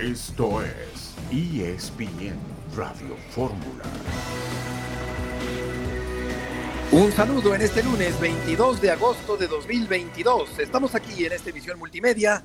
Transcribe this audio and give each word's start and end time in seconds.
Esto 0.00 0.62
es 0.62 1.14
ESPN 1.30 2.38
Radio 2.74 3.16
Fórmula. 3.32 3.84
Un 6.90 7.12
saludo 7.12 7.54
en 7.54 7.60
este 7.60 7.82
lunes 7.82 8.18
22 8.18 8.80
de 8.80 8.92
agosto 8.92 9.36
de 9.36 9.46
2022. 9.46 10.58
Estamos 10.58 10.94
aquí 10.94 11.26
en 11.26 11.32
esta 11.32 11.50
emisión 11.50 11.78
multimedia 11.78 12.42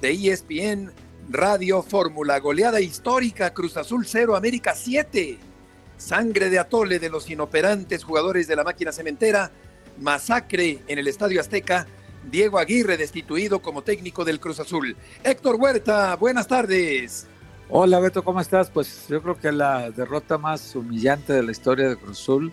de 0.00 0.10
ESPN 0.10 0.90
Radio 1.30 1.84
Fórmula. 1.84 2.40
Goleada 2.40 2.80
histórica, 2.80 3.54
Cruz 3.54 3.76
Azul 3.76 4.04
0, 4.04 4.34
América 4.34 4.74
7. 4.74 5.38
Sangre 5.98 6.50
de 6.50 6.58
atole 6.58 6.98
de 6.98 7.08
los 7.08 7.30
inoperantes 7.30 8.02
jugadores 8.02 8.48
de 8.48 8.56
la 8.56 8.64
máquina 8.64 8.90
cementera. 8.90 9.52
Masacre 10.00 10.82
en 10.88 10.98
el 10.98 11.06
Estadio 11.06 11.40
Azteca. 11.40 11.86
Diego 12.30 12.58
Aguirre 12.58 12.96
destituido 12.96 13.60
como 13.60 13.82
técnico 13.82 14.24
del 14.24 14.40
Cruz 14.40 14.60
Azul. 14.60 14.96
Héctor 15.24 15.56
Huerta, 15.56 16.16
buenas 16.16 16.46
tardes. 16.46 17.26
Hola 17.68 17.98
Beto, 18.00 18.22
¿cómo 18.22 18.40
estás? 18.40 18.70
Pues 18.70 19.06
yo 19.08 19.22
creo 19.22 19.38
que 19.38 19.50
la 19.50 19.90
derrota 19.90 20.38
más 20.38 20.76
humillante 20.76 21.32
de 21.32 21.42
la 21.42 21.50
historia 21.50 21.88
de 21.88 21.96
Cruz 21.96 22.20
Azul 22.20 22.52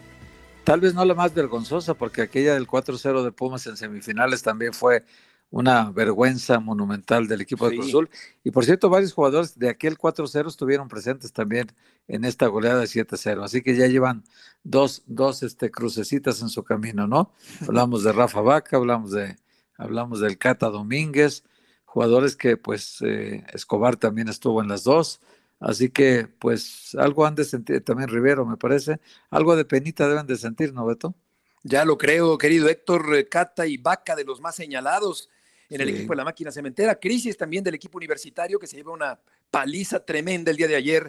Tal 0.64 0.80
vez 0.80 0.94
no 0.94 1.04
la 1.04 1.14
más 1.14 1.34
vergonzosa, 1.34 1.94
porque 1.94 2.22
aquella 2.22 2.54
del 2.54 2.68
4-0 2.68 3.24
de 3.24 3.32
Pumas 3.32 3.68
en 3.68 3.76
semifinales 3.76 4.44
también 4.44 4.74
fue 4.74 5.04
una 5.50 5.92
vergüenza 5.92 6.60
monumental 6.60 7.28
del 7.28 7.42
equipo 7.42 7.70
de 7.70 7.76
Cruz 7.76 7.90
Azul. 7.90 8.10
Y 8.44 8.52
por 8.52 8.64
cierto, 8.64 8.90
varios 8.90 9.14
jugadores 9.14 9.60
de 9.60 9.70
aquel 9.70 9.98
4-0 9.98 10.48
estuvieron 10.48 10.88
presentes 10.88 11.34
también 11.34 11.68
en 12.08 12.24
esta 12.24 12.48
goleada 12.48 12.80
de 12.80 12.86
7-0. 12.86 13.44
Así 13.44 13.62
que 13.62 13.76
ya 13.76 13.88
llevan 13.88 14.24
dos, 14.64 15.04
dos 15.06 15.44
este, 15.44 15.70
crucecitas 15.70 16.42
en 16.42 16.50
su 16.50 16.64
camino, 16.64 17.08
¿no? 17.08 17.34
Hablamos 17.68 18.04
de 18.04 18.14
Rafa 18.14 18.40
Vaca, 18.40 18.78
hablamos, 18.78 19.12
de, 19.12 19.36
hablamos 19.78 20.20
del 20.20 20.38
Cata 20.38 20.70
Domínguez, 20.70 21.44
jugadores 21.86 22.36
que 22.36 22.58
pues 22.58 23.02
eh, 23.02 23.44
Escobar 23.54 23.98
también 23.98 24.30
estuvo 24.30 24.62
en 24.62 24.68
las 24.68 24.84
dos. 24.84 25.20
Así 25.60 25.90
que, 25.90 26.28
pues, 26.28 26.94
algo 27.00 27.26
han 27.26 27.36
de 27.36 27.46
sentir, 27.46 27.82
también 27.86 28.10
Rivero, 28.10 28.46
me 28.46 28.58
parece, 28.58 29.00
algo 29.30 29.56
de 29.56 29.64
penita 29.64 30.10
deben 30.10 30.28
de 30.28 30.36
sentir, 30.36 30.74
¿no, 30.74 30.86
Beto? 30.86 31.16
Ya 31.64 31.86
lo 31.86 31.98
creo, 31.98 32.38
querido 32.38 32.68
Héctor 32.68 33.16
eh, 33.16 33.30
Cata 33.30 33.66
y 33.66 33.78
Vaca, 33.78 34.14
de 34.14 34.26
los 34.26 34.42
más 34.42 34.56
señalados 34.56 35.30
en 35.70 35.80
el 35.80 35.90
equipo 35.90 36.12
de 36.12 36.18
la 36.18 36.26
máquina 36.26 36.52
cementera. 36.52 37.00
Crisis 37.00 37.38
también 37.38 37.64
del 37.64 37.76
equipo 37.76 37.98
universitario, 37.98 38.60
que 38.60 38.68
se 38.68 38.76
lleva 38.76 38.92
una 38.92 39.18
paliza 39.50 40.06
tremenda 40.06 40.52
el 40.52 40.58
día 40.58 40.68
de 40.68 40.76
ayer 40.76 41.08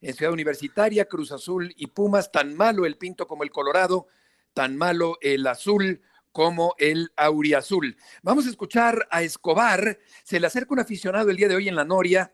en 0.00 0.14
Ciudad 0.14 0.32
Universitaria, 0.32 1.06
Cruz 1.06 1.32
Azul 1.32 1.74
y 1.76 1.88
Pumas. 1.88 2.30
Tan 2.30 2.54
malo 2.54 2.86
el 2.86 2.96
Pinto 2.96 3.26
como 3.26 3.42
el 3.42 3.50
Colorado, 3.50 4.06
tan 4.54 4.76
malo 4.76 5.18
el 5.20 5.46
Azul 5.48 6.00
como 6.36 6.74
el 6.76 7.10
Auriazul. 7.16 7.96
Vamos 8.22 8.46
a 8.46 8.50
escuchar 8.50 9.08
a 9.10 9.22
Escobar. 9.22 9.98
Se 10.22 10.38
le 10.38 10.46
acerca 10.46 10.74
un 10.74 10.80
aficionado 10.80 11.30
el 11.30 11.36
día 11.38 11.48
de 11.48 11.56
hoy 11.56 11.66
en 11.66 11.74
la 11.74 11.86
Noria 11.86 12.30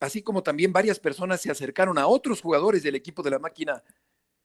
así 0.00 0.20
como 0.20 0.42
también 0.42 0.72
varias 0.72 0.98
personas 0.98 1.40
se 1.40 1.50
acercaron 1.50 1.96
a 1.96 2.08
otros 2.08 2.42
jugadores 2.42 2.82
del 2.82 2.96
equipo 2.96 3.22
de 3.22 3.30
la 3.30 3.38
máquina 3.38 3.82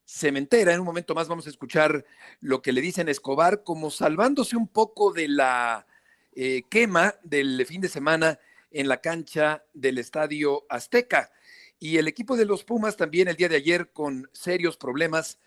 cementera. 0.06 0.72
En 0.72 0.80
un 0.80 0.86
momento 0.86 1.16
más 1.16 1.28
vamos 1.28 1.48
a 1.48 1.50
escuchar 1.50 2.06
lo 2.40 2.62
que 2.62 2.72
le 2.72 2.80
dicen 2.80 3.10
Escobar, 3.10 3.64
como 3.64 3.90
salvándose 3.90 4.56
un 4.56 4.68
poco 4.68 5.12
de 5.12 5.28
la 5.28 5.86
eh, 6.34 6.62
quema 6.70 7.16
del 7.24 7.66
fin 7.66 7.82
de 7.82 7.90
semana 7.90 8.40
en 8.72 8.88
la 8.88 9.02
cancha 9.02 9.66
del 9.74 9.98
Estadio 9.98 10.66
Azteca. 10.70 11.32
Y 11.80 11.98
el 11.98 12.08
equipo 12.08 12.38
de 12.38 12.46
los 12.46 12.64
Pumas 12.64 12.96
también 12.96 13.28
el 13.28 13.36
día 13.36 13.50
de 13.50 13.58
ayer 13.58 13.92
con 13.92 14.30
serios 14.32 14.78
problemas 14.78 15.40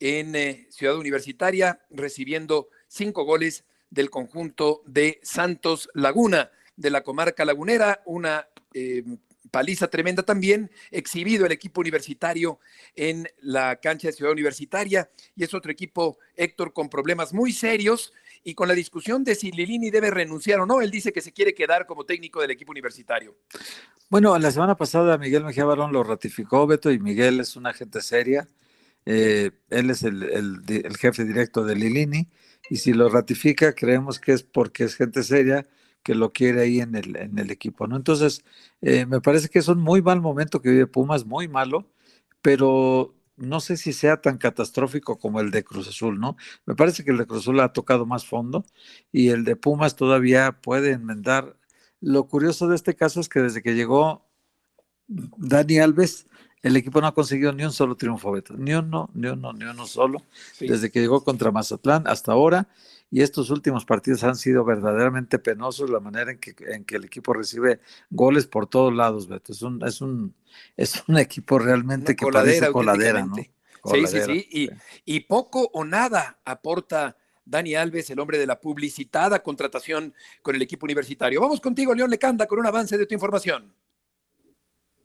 en 0.00 0.34
eh, 0.34 0.66
Ciudad 0.70 0.96
Universitaria, 0.96 1.84
recibiendo 1.90 2.70
cinco 2.88 3.24
goles 3.24 3.64
del 3.90 4.10
conjunto 4.10 4.82
de 4.86 5.20
Santos 5.22 5.88
Laguna, 5.94 6.50
de 6.76 6.90
la 6.90 7.02
comarca 7.02 7.44
lagunera, 7.44 8.02
una 8.06 8.48
eh, 8.74 9.02
paliza 9.50 9.88
tremenda 9.88 10.22
también, 10.22 10.70
exhibido 10.90 11.46
el 11.46 11.52
equipo 11.52 11.80
universitario 11.80 12.60
en 12.94 13.28
la 13.40 13.76
cancha 13.76 14.08
de 14.08 14.12
Ciudad 14.12 14.32
Universitaria 14.32 15.10
y 15.34 15.44
es 15.44 15.54
otro 15.54 15.72
equipo, 15.72 16.18
Héctor, 16.36 16.72
con 16.72 16.88
problemas 16.88 17.32
muy 17.32 17.52
serios 17.52 18.12
y 18.44 18.54
con 18.54 18.68
la 18.68 18.74
discusión 18.74 19.24
de 19.24 19.34
si 19.34 19.50
Lilini 19.50 19.90
debe 19.90 20.10
renunciar 20.10 20.60
o 20.60 20.66
no. 20.66 20.80
Él 20.80 20.90
dice 20.90 21.12
que 21.12 21.20
se 21.20 21.32
quiere 21.32 21.54
quedar 21.54 21.86
como 21.86 22.04
técnico 22.04 22.40
del 22.40 22.50
equipo 22.50 22.72
universitario. 22.72 23.36
Bueno, 24.08 24.38
la 24.38 24.50
semana 24.50 24.76
pasada 24.76 25.18
Miguel 25.18 25.44
Mejía 25.44 25.64
Barón 25.64 25.92
lo 25.92 26.02
ratificó, 26.02 26.66
Beto, 26.66 26.90
y 26.90 26.98
Miguel 26.98 27.40
es 27.40 27.56
una 27.56 27.72
gente 27.72 28.00
seria. 28.00 28.48
Eh, 29.06 29.50
él 29.70 29.90
es 29.90 30.02
el, 30.02 30.22
el 30.68 30.96
jefe 30.98 31.24
directo 31.24 31.64
de 31.64 31.74
Lilini 31.74 32.28
y 32.70 32.76
si 32.76 32.92
lo 32.92 33.08
ratifica 33.08 33.74
creemos 33.74 34.18
que 34.18 34.32
es 34.32 34.42
porque 34.42 34.84
es 34.84 34.94
gente 34.96 35.22
seria 35.22 35.66
que 36.02 36.14
lo 36.14 36.32
quiere 36.32 36.62
ahí 36.62 36.80
en 36.80 36.94
el, 36.94 37.16
en 37.16 37.38
el 37.38 37.50
equipo, 37.50 37.86
¿no? 37.86 37.96
Entonces, 37.96 38.44
eh, 38.80 39.06
me 39.06 39.20
parece 39.20 39.48
que 39.48 39.58
es 39.58 39.68
un 39.68 39.80
muy 39.80 40.00
mal 40.02 40.20
momento 40.20 40.62
que 40.62 40.70
vive 40.70 40.86
Pumas, 40.86 41.26
muy 41.26 41.48
malo, 41.48 41.90
pero 42.42 43.14
no 43.36 43.60
sé 43.60 43.76
si 43.76 43.92
sea 43.92 44.20
tan 44.20 44.38
catastrófico 44.38 45.18
como 45.18 45.40
el 45.40 45.50
de 45.50 45.64
Cruz 45.64 45.88
Azul, 45.88 46.18
¿no? 46.18 46.36
Me 46.66 46.74
parece 46.74 47.04
que 47.04 47.10
el 47.10 47.18
de 47.18 47.26
Cruz 47.26 47.40
Azul 47.40 47.60
ha 47.60 47.72
tocado 47.72 48.06
más 48.06 48.26
fondo 48.26 48.64
y 49.12 49.28
el 49.28 49.44
de 49.44 49.56
Pumas 49.56 49.96
todavía 49.96 50.60
puede 50.60 50.92
enmendar. 50.92 51.56
Lo 52.00 52.26
curioso 52.28 52.68
de 52.68 52.76
este 52.76 52.94
caso 52.96 53.20
es 53.20 53.28
que 53.28 53.40
desde 53.40 53.62
que 53.62 53.74
llegó 53.74 54.26
Dani 55.08 55.78
Alves, 55.78 56.26
el 56.62 56.76
equipo 56.76 57.00
no 57.00 57.06
ha 57.06 57.14
conseguido 57.14 57.52
ni 57.52 57.64
un 57.64 57.72
solo 57.72 57.96
triunfo, 57.96 58.32
Beto. 58.32 58.54
Ni 58.56 58.74
uno, 58.74 59.10
ni 59.14 59.28
uno, 59.28 59.52
ni 59.52 59.64
uno 59.64 59.86
solo. 59.86 60.22
Desde 60.60 60.90
que 60.90 61.00
llegó 61.00 61.22
contra 61.22 61.52
Mazatlán 61.52 62.06
hasta 62.06 62.32
ahora 62.32 62.68
y 63.10 63.22
estos 63.22 63.50
últimos 63.50 63.84
partidos 63.84 64.24
han 64.24 64.36
sido 64.36 64.64
verdaderamente 64.64 65.38
penosos 65.38 65.88
la 65.88 66.00
manera 66.00 66.32
en 66.32 66.38
que, 66.38 66.54
en 66.66 66.84
que 66.84 66.96
el 66.96 67.04
equipo 67.04 67.32
recibe 67.32 67.80
goles 68.10 68.46
por 68.46 68.66
todos 68.66 68.92
lados, 68.92 69.28
Beto. 69.28 69.52
Es 69.52 69.62
un, 69.62 69.84
es 69.84 70.00
un, 70.00 70.34
es 70.76 71.02
un 71.06 71.18
equipo 71.18 71.58
realmente 71.58 72.16
que 72.16 72.26
parece 72.26 72.70
coladera, 72.72 73.24
¿no? 73.24 73.36
sí, 73.36 74.06
sí, 74.06 74.20
sí. 74.26 74.48
Y, 74.50 74.70
y 75.04 75.20
poco 75.20 75.70
o 75.72 75.84
nada 75.84 76.38
aporta 76.44 77.16
Dani 77.48 77.74
Alves, 77.74 78.10
el 78.10 78.18
hombre 78.18 78.38
de 78.38 78.46
la 78.46 78.60
publicitada 78.60 79.42
contratación 79.42 80.12
con 80.42 80.54
el 80.54 80.62
equipo 80.62 80.84
universitario. 80.84 81.40
Vamos 81.40 81.60
contigo, 81.60 81.94
León 81.94 82.10
Lecanda, 82.10 82.46
con 82.46 82.58
un 82.58 82.66
avance 82.66 82.98
de 82.98 83.06
tu 83.06 83.14
información. 83.14 83.72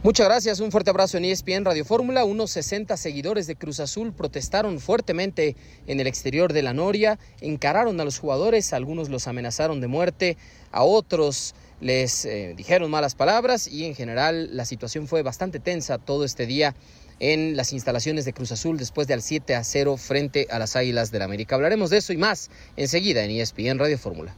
Muchas 0.04 0.28
gracias, 0.28 0.60
un 0.60 0.70
fuerte 0.70 0.90
abrazo 0.90 1.16
en 1.16 1.24
ESPN 1.24 1.64
Radio 1.64 1.86
Fórmula. 1.86 2.26
Unos 2.26 2.52
60 2.52 2.98
seguidores 2.98 3.48
de 3.48 3.56
Cruz 3.56 3.80
Azul 3.80 4.12
protestaron 4.12 4.82
fuertemente 4.82 5.56
en 5.88 6.02
el 6.02 6.08
exterior 6.08 6.52
de 6.52 6.62
la 6.62 6.74
Noria, 6.74 7.18
encararon 7.40 8.02
a 8.02 8.04
los 8.04 8.20
jugadores, 8.20 8.74
algunos 8.74 9.08
los 9.08 9.30
amenazaron 9.30 9.80
de 9.80 9.88
muerte, 9.88 10.36
a 10.74 10.84
otros 10.84 11.56
les 11.80 12.26
eh, 12.26 12.54
dijeron 12.58 12.92
malas 12.92 13.16
palabras 13.16 13.66
y 13.66 13.86
en 13.86 13.96
general 13.96 14.58
la 14.58 14.66
situación 14.66 15.08
fue 15.08 15.22
bastante 15.22 15.62
tensa 15.62 15.98
todo 16.00 16.26
este 16.26 16.48
día 16.48 16.76
en 17.22 17.56
las 17.56 17.72
instalaciones 17.72 18.26
de 18.26 18.34
Cruz 18.34 18.52
Azul 18.52 18.78
después 18.78 19.08
del 19.08 19.22
7 19.22 19.56
a 19.56 19.64
0 19.64 19.96
frente 19.96 20.48
a 20.52 20.60
las 20.60 20.76
Águilas 20.76 21.12
del 21.12 21.20
la 21.20 21.26
América. 21.26 21.56
Hablaremos 21.56 21.90
de 21.90 22.00
eso 22.00 22.12
y 22.12 22.18
más 22.18 22.52
enseguida 22.76 23.24
en 23.24 23.32
ESPN 23.32 23.80
Radio 23.80 23.98
Fórmula. 23.98 24.36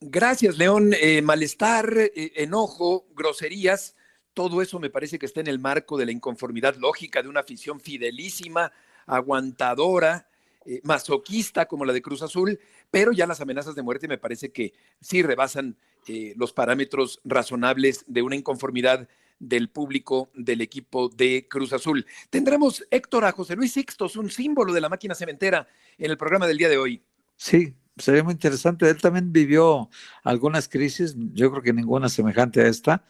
Gracias, 0.00 0.58
León. 0.58 0.92
Eh, 1.00 1.22
malestar, 1.22 1.92
eh, 1.96 2.32
enojo, 2.34 3.06
groserías 3.14 3.94
todo 4.38 4.62
eso 4.62 4.78
me 4.78 4.88
parece 4.88 5.18
que 5.18 5.26
está 5.26 5.40
en 5.40 5.48
el 5.48 5.58
marco 5.58 5.98
de 5.98 6.06
la 6.06 6.12
inconformidad 6.12 6.76
lógica 6.76 7.20
de 7.20 7.28
una 7.28 7.40
afición 7.40 7.80
fidelísima, 7.80 8.70
aguantadora, 9.04 10.28
eh, 10.64 10.80
masoquista 10.84 11.66
como 11.66 11.84
la 11.84 11.92
de 11.92 12.00
Cruz 12.00 12.22
Azul, 12.22 12.56
pero 12.88 13.10
ya 13.10 13.26
las 13.26 13.40
amenazas 13.40 13.74
de 13.74 13.82
muerte 13.82 14.06
me 14.06 14.16
parece 14.16 14.52
que 14.52 14.74
sí 15.00 15.24
rebasan 15.24 15.76
eh, 16.06 16.34
los 16.36 16.52
parámetros 16.52 17.20
razonables 17.24 18.04
de 18.06 18.22
una 18.22 18.36
inconformidad 18.36 19.08
del 19.40 19.70
público 19.70 20.30
del 20.34 20.60
equipo 20.60 21.08
de 21.08 21.48
Cruz 21.50 21.72
Azul. 21.72 22.06
Tendremos, 22.30 22.86
Héctor, 22.92 23.24
a 23.24 23.32
José 23.32 23.56
Luis 23.56 23.72
Sixtos, 23.72 24.14
un 24.14 24.30
símbolo 24.30 24.72
de 24.72 24.80
la 24.80 24.88
máquina 24.88 25.16
cementera 25.16 25.66
en 25.98 26.12
el 26.12 26.16
programa 26.16 26.46
del 26.46 26.58
día 26.58 26.68
de 26.68 26.78
hoy. 26.78 27.02
Sí, 27.34 27.74
sería 27.96 28.22
muy 28.22 28.34
interesante. 28.34 28.88
Él 28.88 29.00
también 29.00 29.32
vivió 29.32 29.90
algunas 30.22 30.68
crisis, 30.68 31.16
yo 31.16 31.50
creo 31.50 31.62
que 31.64 31.72
ninguna 31.72 32.08
semejante 32.08 32.60
a 32.60 32.68
esta, 32.68 33.04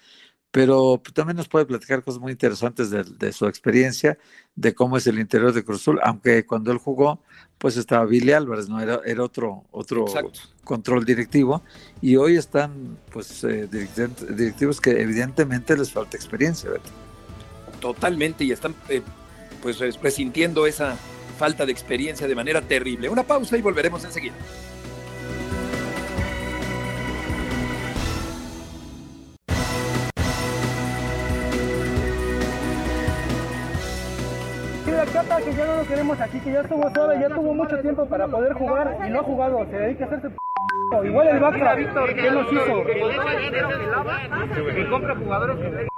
pero 0.51 1.01
también 1.15 1.37
nos 1.37 1.49
puede 1.49 1.67
platicar 1.67 2.03
cosas 2.03 2.21
muy 2.21 2.33
interesantes 2.33 2.91
de, 2.91 3.33
su 3.33 3.47
experiencia, 3.47 4.19
de 4.55 4.75
cómo 4.75 4.97
es 4.97 5.07
el 5.07 5.19
interior 5.19 5.53
de 5.53 5.63
Cruz 5.63 5.83
Azul, 5.83 6.01
aunque 6.03 6.47
cuando 6.47 6.73
él 6.73 6.79
jugó, 6.79 7.21
pues 7.59 7.77
estaba 7.77 8.07
Billy 8.07 8.33
Álvarez, 8.33 8.69
¿no? 8.69 8.81
Era, 8.81 9.01
era 9.05 9.23
otro, 9.23 9.65
otro 9.71 10.07
control 10.65 11.05
directivo, 11.05 11.63
y 12.01 12.17
hoy 12.17 12.37
están, 12.37 12.99
pues, 13.13 13.45
eh, 13.45 13.69
directivos 13.69 14.81
que 14.81 15.03
evidentemente 15.03 15.77
les 15.77 15.93
falta 15.93 16.17
experiencia, 16.17 16.71
¿verdad? 16.71 16.91
Totalmente, 17.81 18.45
y 18.45 18.53
están, 18.53 18.75
eh, 18.89 19.03
pues, 19.63 19.79
resintiendo 20.01 20.67
esa 20.67 20.97
falta 21.39 21.67
de 21.67 21.73
experiencia 21.73 22.27
de 22.27 22.35
manera 22.35 22.63
terrible. 22.63 23.09
Una 23.09 23.23
pausa 23.23 23.57
y 23.57 23.63
volveremos 23.63 24.05
enseguida. 24.05 24.35
Ya 35.59 35.67
no 35.67 35.77
lo 35.77 35.89
queremos 35.89 36.21
aquí, 36.21 36.39
que 36.39 36.53
ya 36.53 36.61
estuvo 36.61 36.89
solo, 36.95 37.21
ya 37.21 37.29
tuvo 37.29 37.53
mucho 37.53 37.81
tiempo 37.81 38.09
para 38.09 38.29
poder 38.29 38.53
jugar 38.53 38.97
y 39.05 39.11
no 39.11 39.21
ha 39.21 39.23
jugado. 39.25 39.67
Se 39.69 39.77
dedica 39.77 40.05
a 40.05 40.07
hacerse 40.07 40.29
Igual 41.05 41.29
el 41.29 41.41
Vaca, 41.41 41.75
Víctor, 41.75 42.15
¿qué 42.15 42.31
nos 42.31 42.53
hizo? 42.53 42.85
Que 44.75 44.89
compra 44.89 45.17
jugadores 45.17 45.57
que 45.59 45.89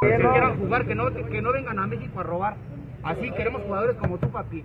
quieran 0.00 0.58
jugar, 0.58 0.86
que 0.86 0.94
no, 0.94 1.12
que 1.12 1.42
no 1.42 1.52
vengan 1.52 1.78
a 1.80 1.86
México 1.86 2.20
a 2.20 2.22
robar. 2.22 2.56
Así 3.02 3.30
queremos 3.32 3.62
jugadores 3.62 3.96
como 3.96 4.18
tú, 4.18 4.30
papi. 4.30 4.64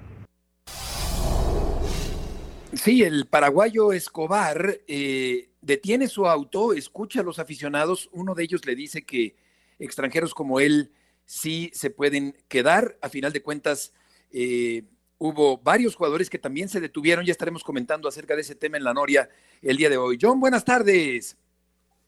Sí, 2.74 3.04
el 3.04 3.26
paraguayo 3.26 3.92
Escobar 3.92 4.78
eh, 4.88 5.50
detiene 5.62 6.08
su 6.08 6.28
auto, 6.28 6.74
escucha 6.74 7.22
a 7.22 7.24
los 7.24 7.40
aficionados, 7.40 8.10
uno 8.14 8.36
de 8.36 8.44
ellos 8.44 8.66
le 8.66 8.76
dice 8.76 9.04
que 9.04 9.36
extranjeros 9.80 10.34
como 10.34 10.60
él 10.60 10.92
sí 11.26 11.72
se 11.74 11.90
pueden 11.90 12.36
quedar. 12.48 12.98
A 13.02 13.10
final 13.10 13.34
de 13.34 13.42
cuentas, 13.42 13.94
eh, 14.34 14.84
hubo 15.18 15.58
varios 15.60 15.96
jugadores 15.96 16.30
que 16.30 16.40
también 16.40 16.68
se 16.68 16.82
detuvieron. 16.82 17.24
Ya 17.24 17.32
estaremos 17.32 17.64
comentando 17.64 18.10
acerca 18.10 18.36
de 18.36 18.42
ese 18.42 18.56
tema 18.56 18.78
en 18.78 18.84
la 18.84 18.94
Noria 18.94 19.30
el 19.62 19.78
día 19.78 19.90
de 19.90 19.98
hoy. 19.98 20.18
John, 20.20 20.40
buenas 20.40 20.66
tardes. 20.66 21.38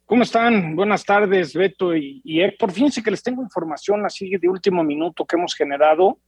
¿Cómo 0.06 0.24
están? 0.24 0.76
Buenas 0.76 1.04
tardes, 1.06 1.54
Beto 1.54 1.96
y, 1.96 2.22
y 2.24 2.42
Héctor. 2.42 2.72
Fíjense 2.72 3.02
que 3.02 3.12
les 3.12 3.24
tengo 3.24 3.42
información 3.42 4.06
así 4.06 4.30
de 4.30 4.50
último 4.50 4.84
minuto 4.84 5.26
que 5.26 5.36
hemos 5.36 5.56
generado. 5.56 6.20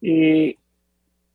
Eh, 0.00 0.56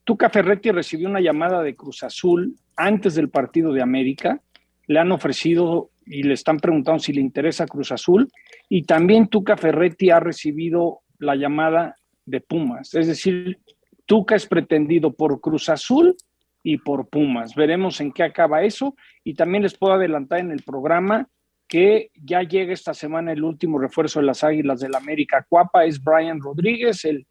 Tuca 0.04 0.30
Ferretti 0.30 0.72
recibió 0.72 1.10
una 1.10 1.22
llamada 1.22 1.64
de 1.64 1.76
Cruz 1.76 2.04
Azul 2.04 2.58
antes 2.76 3.16
del 3.16 3.30
partido 3.30 3.72
de 3.72 3.82
América. 3.82 4.42
Le 4.88 5.00
han 5.00 5.12
ofrecido 5.12 5.90
y 6.06 6.24
le 6.24 6.34
están 6.34 6.60
preguntando 6.60 7.00
si 7.00 7.14
le 7.14 7.22
interesa 7.22 7.66
Cruz 7.66 7.92
Azul. 7.92 8.30
Y 8.70 8.84
también 8.84 9.28
Tuca 9.28 9.56
Ferretti 9.58 10.10
ha 10.10 10.20
recibido 10.20 11.00
la 11.18 11.36
llamada 11.36 11.96
de 12.26 12.42
Pumas. 12.42 12.94
Es 12.94 13.08
decir, 13.08 13.60
Tuca 14.06 14.36
es 14.36 14.46
pretendido 14.48 15.14
por 15.14 15.42
Cruz 15.42 15.70
Azul 15.70 16.16
y 16.64 16.78
por 16.78 17.10
Pumas. 17.10 17.56
Veremos 17.56 18.02
en 18.02 18.12
qué 18.12 18.24
acaba 18.24 18.64
eso. 18.64 18.96
Y 19.24 19.34
también 19.34 19.64
les 19.64 19.78
puedo 19.78 19.94
adelantar 19.94 20.40
en 20.40 20.52
el 20.52 20.64
programa 20.64 21.28
que 21.68 22.12
ya 22.14 22.44
llega 22.44 22.74
esta 22.74 22.94
semana 22.94 23.32
el 23.32 23.44
último 23.44 23.80
refuerzo 23.80 24.20
de 24.20 24.28
las 24.28 24.44
Águilas 24.44 24.80
del 24.80 24.96
América 24.96 25.46
Cuapa, 25.50 25.86
es 25.86 26.04
Brian 26.04 26.40
Rodríguez, 26.40 27.06
el 27.06 27.26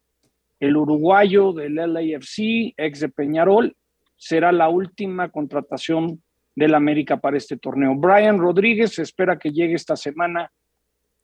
el 0.59 0.77
uruguayo 0.77 1.53
del 1.53 1.75
LAFC, 1.75 2.73
ex 2.77 2.99
de 2.99 3.09
Peñarol, 3.09 3.75
será 4.15 4.51
la 4.51 4.69
última 4.69 5.29
contratación 5.29 6.23
del 6.55 6.73
América 6.73 7.17
para 7.17 7.37
este 7.37 7.57
torneo. 7.57 7.95
Brian 7.95 8.39
Rodríguez 8.39 8.97
espera 8.99 9.37
que 9.37 9.51
llegue 9.51 9.75
esta 9.75 9.95
semana 9.95 10.51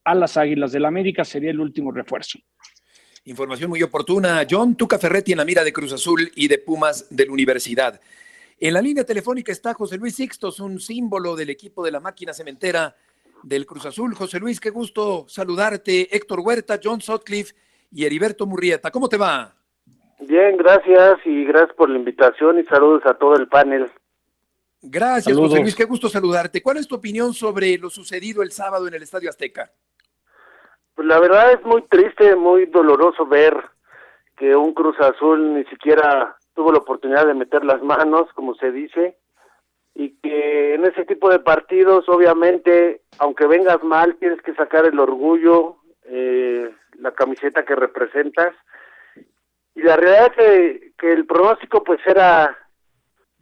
a 0.04 0.16
las 0.16 0.36
Águilas 0.36 0.72
del 0.72 0.86
América, 0.86 1.24
sería 1.24 1.52
el 1.52 1.60
último 1.60 1.92
refuerzo. 1.92 2.40
Información 3.26 3.70
muy 3.70 3.84
oportuna. 3.84 4.46
John 4.50 4.76
Tuca 4.76 4.98
Ferretti 4.98 5.32
en 5.32 5.38
la 5.38 5.46
mira 5.46 5.64
de 5.64 5.72
Cruz 5.72 5.94
Azul 5.94 6.32
y 6.36 6.48
de 6.48 6.58
Pumas 6.58 7.08
de 7.12 7.28
la 7.28 7.32
Universidad. 7.32 8.02
En 8.60 8.74
la 8.74 8.82
línea 8.82 9.04
telefónica 9.04 9.52
está 9.52 9.76
José 9.76 9.98
Luis 9.98 10.16
Sixtos, 10.16 10.60
un 10.60 10.80
símbolo 10.80 11.36
del 11.36 11.52
equipo 11.52 11.86
de 11.86 11.92
la 11.92 12.00
máquina 12.00 12.34
cementera 12.34 12.96
del 13.44 13.68
Cruz 13.68 13.86
Azul. 13.86 14.16
José 14.16 14.40
Luis, 14.40 14.60
qué 14.60 14.72
gusto 14.72 15.26
saludarte. 15.28 16.16
Héctor 16.16 16.40
Huerta, 16.40 16.80
John 16.84 17.00
Sutcliffe 17.00 17.54
y 17.92 18.06
Heriberto 18.06 18.48
Murrieta. 18.48 18.90
¿Cómo 18.90 19.08
te 19.08 19.18
va? 19.18 19.56
Bien, 20.20 20.58
gracias 20.58 21.20
y 21.26 21.46
gracias 21.46 21.76
por 21.76 21.90
la 21.90 21.98
invitación 21.98 22.60
y 22.60 22.64
saludos 22.64 23.04
a 23.06 23.14
todo 23.14 23.36
el 23.36 23.48
panel. 23.48 23.88
Gracias, 24.82 25.38
José 25.38 25.60
Luis, 25.60 25.76
qué 25.76 25.86
gusto 25.86 26.10
saludarte. 26.10 26.64
¿Cuál 26.64 26.78
es 26.78 26.88
tu 26.88 26.96
opinión 26.96 27.36
sobre 27.36 27.78
lo 27.78 27.92
sucedido 27.92 28.42
el 28.42 28.52
sábado 28.52 28.88
en 28.88 28.96
el 28.96 29.04
Estadio 29.04 29.30
Azteca? 29.30 29.72
Pues 31.02 31.10
la 31.10 31.20
verdad 31.20 31.54
es 31.54 31.66
muy 31.66 31.82
triste, 31.90 32.36
muy 32.36 32.68
doloroso 32.68 33.26
ver 33.26 33.58
que 34.38 34.56
un 34.56 34.72
Cruz 34.72 34.96
Azul 35.00 35.56
ni 35.56 35.64
siquiera 35.64 36.38
tuvo 36.54 36.72
la 36.72 36.78
oportunidad 36.78 37.26
de 37.26 37.34
meter 37.34 37.66
las 37.66 37.82
manos, 37.82 38.32
como 38.36 38.54
se 38.54 38.72
dice, 38.72 39.18
y 39.96 40.12
que 40.22 40.76
en 40.76 40.86
ese 40.86 41.04
tipo 41.06 41.32
de 41.32 41.40
partidos, 41.40 42.08
obviamente, 42.08 43.02
aunque 43.18 43.48
vengas 43.48 43.84
mal, 43.84 44.16
tienes 44.18 44.44
que 44.44 44.54
sacar 44.54 44.86
el 44.86 45.00
orgullo, 45.00 45.78
eh, 46.04 46.70
la 47.00 47.12
camiseta 47.14 47.66
que 47.66 47.74
representas. 47.74 48.54
Y 49.74 49.82
la 49.82 49.96
realidad 49.96 50.28
es 50.28 50.38
que, 50.38 50.92
que 51.00 51.14
el 51.14 51.26
pronóstico 51.26 51.84
pues 51.84 52.00
era 52.06 52.56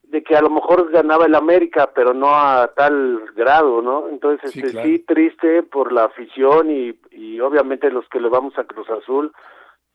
de 0.10 0.24
que 0.24 0.36
a 0.36 0.42
lo 0.42 0.50
mejor 0.50 0.92
ganaba 0.92 1.28
el 1.28 1.36
América, 1.36 1.92
pero 1.94 2.14
no 2.14 2.34
a 2.34 2.72
tal 2.76 3.32
grado, 3.36 3.82
¿no? 3.82 4.10
Entonces, 4.10 4.52
sí, 4.52 4.60
este, 4.60 4.82
sí 4.82 5.00
triste 5.00 5.62
por 5.64 5.92
la 5.92 6.06
afición 6.06 6.72
y, 6.72 7.00
y 7.12 7.40
obviamente 7.40 7.92
los 7.92 8.08
que 8.10 8.20
le 8.20 8.28
vamos 8.28 8.58
a 8.58 8.64
Cruz 8.64 8.90
Azul, 8.90 9.32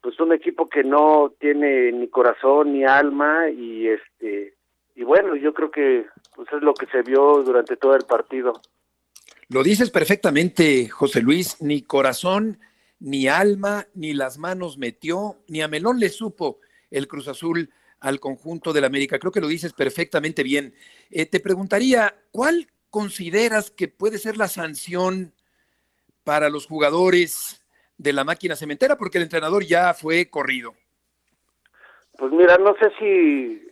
pues 0.01 0.17
un 0.19 0.31
equipo 0.31 0.69
que 0.69 0.83
no 0.83 1.33
tiene 1.39 1.91
ni 1.91 2.07
corazón 2.07 2.73
ni 2.73 2.85
alma 2.85 3.49
y 3.49 3.87
este 3.87 4.53
y 4.95 5.03
bueno, 5.03 5.35
yo 5.35 5.53
creo 5.53 5.69
que 5.71 6.05
pues 6.33 6.47
es 6.53 6.61
lo 6.61 6.73
que 6.73 6.85
se 6.85 7.01
vio 7.01 7.43
durante 7.43 7.75
todo 7.75 7.95
el 7.95 8.05
partido. 8.05 8.53
Lo 9.49 9.63
dices 9.63 9.91
perfectamente, 9.91 10.87
José 10.87 11.21
Luis, 11.21 11.61
ni 11.61 11.81
corazón 11.81 12.59
ni 12.99 13.27
alma, 13.27 13.87
ni 13.93 14.13
las 14.13 14.37
manos 14.37 14.77
metió, 14.77 15.37
ni 15.47 15.61
a 15.61 15.67
Melón 15.67 15.99
le 15.99 16.09
supo 16.09 16.59
el 16.89 17.07
Cruz 17.07 17.27
Azul 17.27 17.69
al 18.05 18.19
conjunto 18.19 18.71
del 18.71 18.83
América. 18.83 19.17
Creo 19.17 19.31
que 19.31 19.41
lo 19.41 19.47
dices 19.47 19.73
perfectamente 19.73 20.43
bien. 20.43 20.75
Eh, 21.09 21.25
te 21.25 21.39
preguntaría, 21.39 22.15
¿cuál 22.31 22.67
consideras 22.91 23.71
que 23.71 23.87
puede 23.87 24.19
ser 24.19 24.37
la 24.37 24.47
sanción 24.47 25.33
para 26.23 26.49
los 26.49 26.67
jugadores 26.67 27.63
de 27.97 28.13
la 28.13 28.23
máquina 28.23 28.55
cementera? 28.55 28.95
Porque 28.95 29.17
el 29.17 29.23
entrenador 29.23 29.65
ya 29.65 29.93
fue 29.95 30.29
corrido. 30.29 30.73
Pues 32.17 32.31
mira, 32.31 32.57
no 32.57 32.75
sé 32.75 32.91
si, 32.99 33.67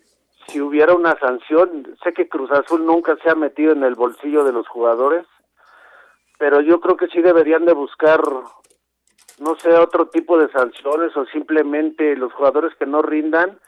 si 0.47 0.59
hubiera 0.59 0.95
una 0.95 1.17
sanción. 1.19 1.95
Sé 2.03 2.11
que 2.13 2.27
Cruz 2.27 2.49
Azul 2.51 2.85
nunca 2.85 3.15
se 3.23 3.29
ha 3.29 3.35
metido 3.35 3.71
en 3.71 3.83
el 3.83 3.93
bolsillo 3.93 4.43
de 4.43 4.51
los 4.51 4.67
jugadores, 4.67 5.27
pero 6.39 6.59
yo 6.59 6.79
creo 6.81 6.97
que 6.97 7.07
sí 7.07 7.21
deberían 7.21 7.65
de 7.65 7.73
buscar 7.73 8.19
no 9.39 9.55
sé, 9.55 9.73
otro 9.73 10.07
tipo 10.07 10.37
de 10.37 10.49
sanciones 10.51 11.15
o 11.17 11.25
simplemente 11.25 12.15
los 12.15 12.31
jugadores 12.33 12.73
que 12.77 12.85
no 12.85 13.01
rindan, 13.01 13.59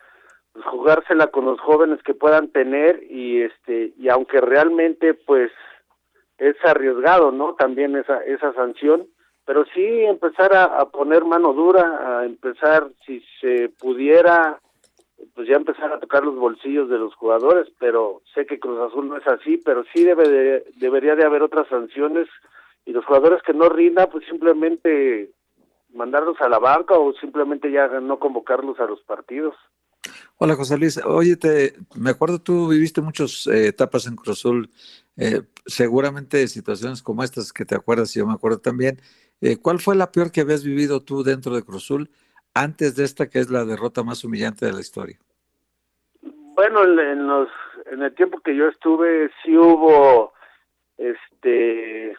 pues 0.56 0.66
jugársela 0.68 1.28
con 1.28 1.44
los 1.44 1.60
jóvenes 1.60 2.02
que 2.04 2.14
puedan 2.14 2.48
tener 2.48 3.04
y 3.10 3.42
este 3.42 3.92
y 3.98 4.08
aunque 4.08 4.40
realmente 4.40 5.14
pues 5.14 5.52
es 6.38 6.56
arriesgado, 6.64 7.34
¿no? 7.34 7.56
También 7.56 7.98
esa 7.98 8.24
esa 8.24 8.54
sanción, 8.54 9.06
pero 9.44 9.66
sí 9.74 9.84
empezar 9.84 10.56
a, 10.56 10.86
poner 10.86 11.26
mano 11.26 11.52
dura, 11.52 12.20
a 12.20 12.26
empezar 12.26 12.88
si 13.06 13.22
se 13.42 13.68
pudiera 13.68 14.62
pues 15.34 15.46
ya 15.50 15.58
empezar 15.58 15.92
a 15.92 16.00
tocar 16.00 16.24
los 16.24 16.38
bolsillos 16.38 16.90
de 16.90 17.00
los 17.00 17.14
jugadores, 17.16 17.68
pero 17.78 18.22
sé 18.34 18.46
que 18.46 18.58
Cruz 18.58 18.80
Azul 18.80 19.10
no 19.10 19.18
es 19.18 19.28
así, 19.28 19.58
pero 19.58 19.84
sí 19.94 20.06
debe 20.06 20.30
de, 20.30 20.66
debería 20.78 21.18
de 21.18 21.26
haber 21.26 21.42
otras 21.44 21.68
sanciones 21.68 22.30
y 22.86 22.94
los 22.94 23.04
jugadores 23.04 23.44
que 23.44 23.54
no 23.54 23.68
rindan 23.68 24.08
pues 24.10 24.26
simplemente 24.26 25.32
mandarlos 25.94 26.40
a 26.40 26.48
la 26.48 26.60
banca 26.60 26.98
o 26.98 27.12
simplemente 27.16 27.70
ya 27.70 27.88
no 28.00 28.20
convocarlos 28.20 28.80
a 28.80 28.86
los 28.86 29.02
partidos. 29.02 29.54
Hola 30.38 30.56
José 30.56 30.78
Luis, 30.78 31.00
oye, 31.06 31.38
me 31.96 32.10
acuerdo 32.10 32.40
tú 32.40 32.68
viviste 32.68 33.02
muchas 33.02 33.48
eh, 33.48 33.68
etapas 33.68 34.06
en 34.06 34.16
Cruzul, 34.16 34.70
eh, 35.18 35.44
seguramente 35.66 36.48
situaciones 36.48 37.02
como 37.02 37.24
estas 37.24 37.54
que 37.54 37.64
te 37.64 37.76
acuerdas 37.76 38.16
y 38.16 38.20
yo 38.20 38.28
me 38.28 38.34
acuerdo 38.34 38.60
también. 38.60 39.00
Eh, 39.42 39.58
¿Cuál 39.62 39.80
fue 39.80 39.96
la 39.96 40.12
peor 40.12 40.32
que 40.32 40.42
habías 40.42 40.64
vivido 40.64 41.02
tú 41.02 41.24
dentro 41.24 41.56
de 41.56 41.64
Cruzul 41.64 42.10
antes 42.54 42.96
de 42.96 43.06
esta 43.06 43.30
que 43.30 43.40
es 43.40 43.50
la 43.50 43.66
derrota 43.66 44.04
más 44.04 44.24
humillante 44.24 44.66
de 44.66 44.74
la 44.74 44.82
historia? 44.82 45.18
Bueno, 46.22 46.84
en, 46.84 47.28
los, 47.28 47.50
en 47.92 48.02
el 48.02 48.14
tiempo 48.16 48.40
que 48.40 48.56
yo 48.56 48.68
estuve 48.68 49.30
sí 49.44 49.58
hubo 49.58 50.34
este 50.98 52.16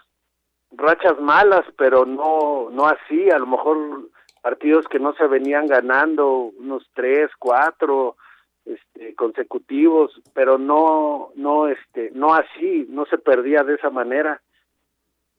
rachas 0.73 1.19
malas, 1.21 1.65
pero 1.79 2.05
no, 2.05 2.71
no 2.71 2.87
así, 2.87 3.31
a 3.31 3.39
lo 3.39 3.47
mejor 3.47 4.11
partidos 4.43 4.87
que 4.89 4.99
no 4.99 5.15
se 5.15 5.27
venían 5.27 5.67
ganando, 5.67 6.53
unos 6.59 6.89
tres, 6.95 7.31
cuatro 7.39 8.17
este, 8.65 9.15
consecutivos, 9.15 10.21
pero 10.35 10.59
no, 10.59 11.31
no, 11.37 11.69
este, 11.69 12.11
no 12.15 12.35
así, 12.35 12.87
no 12.89 13.07
se 13.07 13.19
perdía 13.19 13.63
de 13.63 13.75
esa 13.75 13.91
manera. 13.91 14.43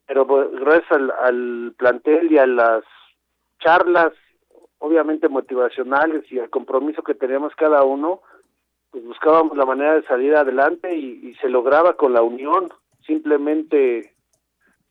Pero 0.05 0.25
pues, 0.25 0.49
gracias 0.51 0.91
al, 0.91 1.73
plantel 1.77 2.31
y 2.31 2.37
a 2.37 2.47
las 2.47 2.83
charlas, 3.59 4.13
obviamente 4.79 5.27
motivacionales 5.27 6.29
y 6.31 6.39
al 6.39 6.49
compromiso 6.49 7.03
que 7.03 7.15
teníamos 7.15 7.53
cada 7.55 7.83
uno, 7.83 8.21
pues 8.91 9.03
buscábamos 9.03 9.57
la 9.57 9.65
manera 9.65 9.95
de 9.95 10.03
salir 10.03 10.35
adelante 10.35 10.95
y, 10.95 11.29
y 11.29 11.35
se 11.35 11.49
lograba 11.49 11.97
con 11.97 12.13
la 12.13 12.21
unión, 12.21 12.69
simplemente 13.05 14.16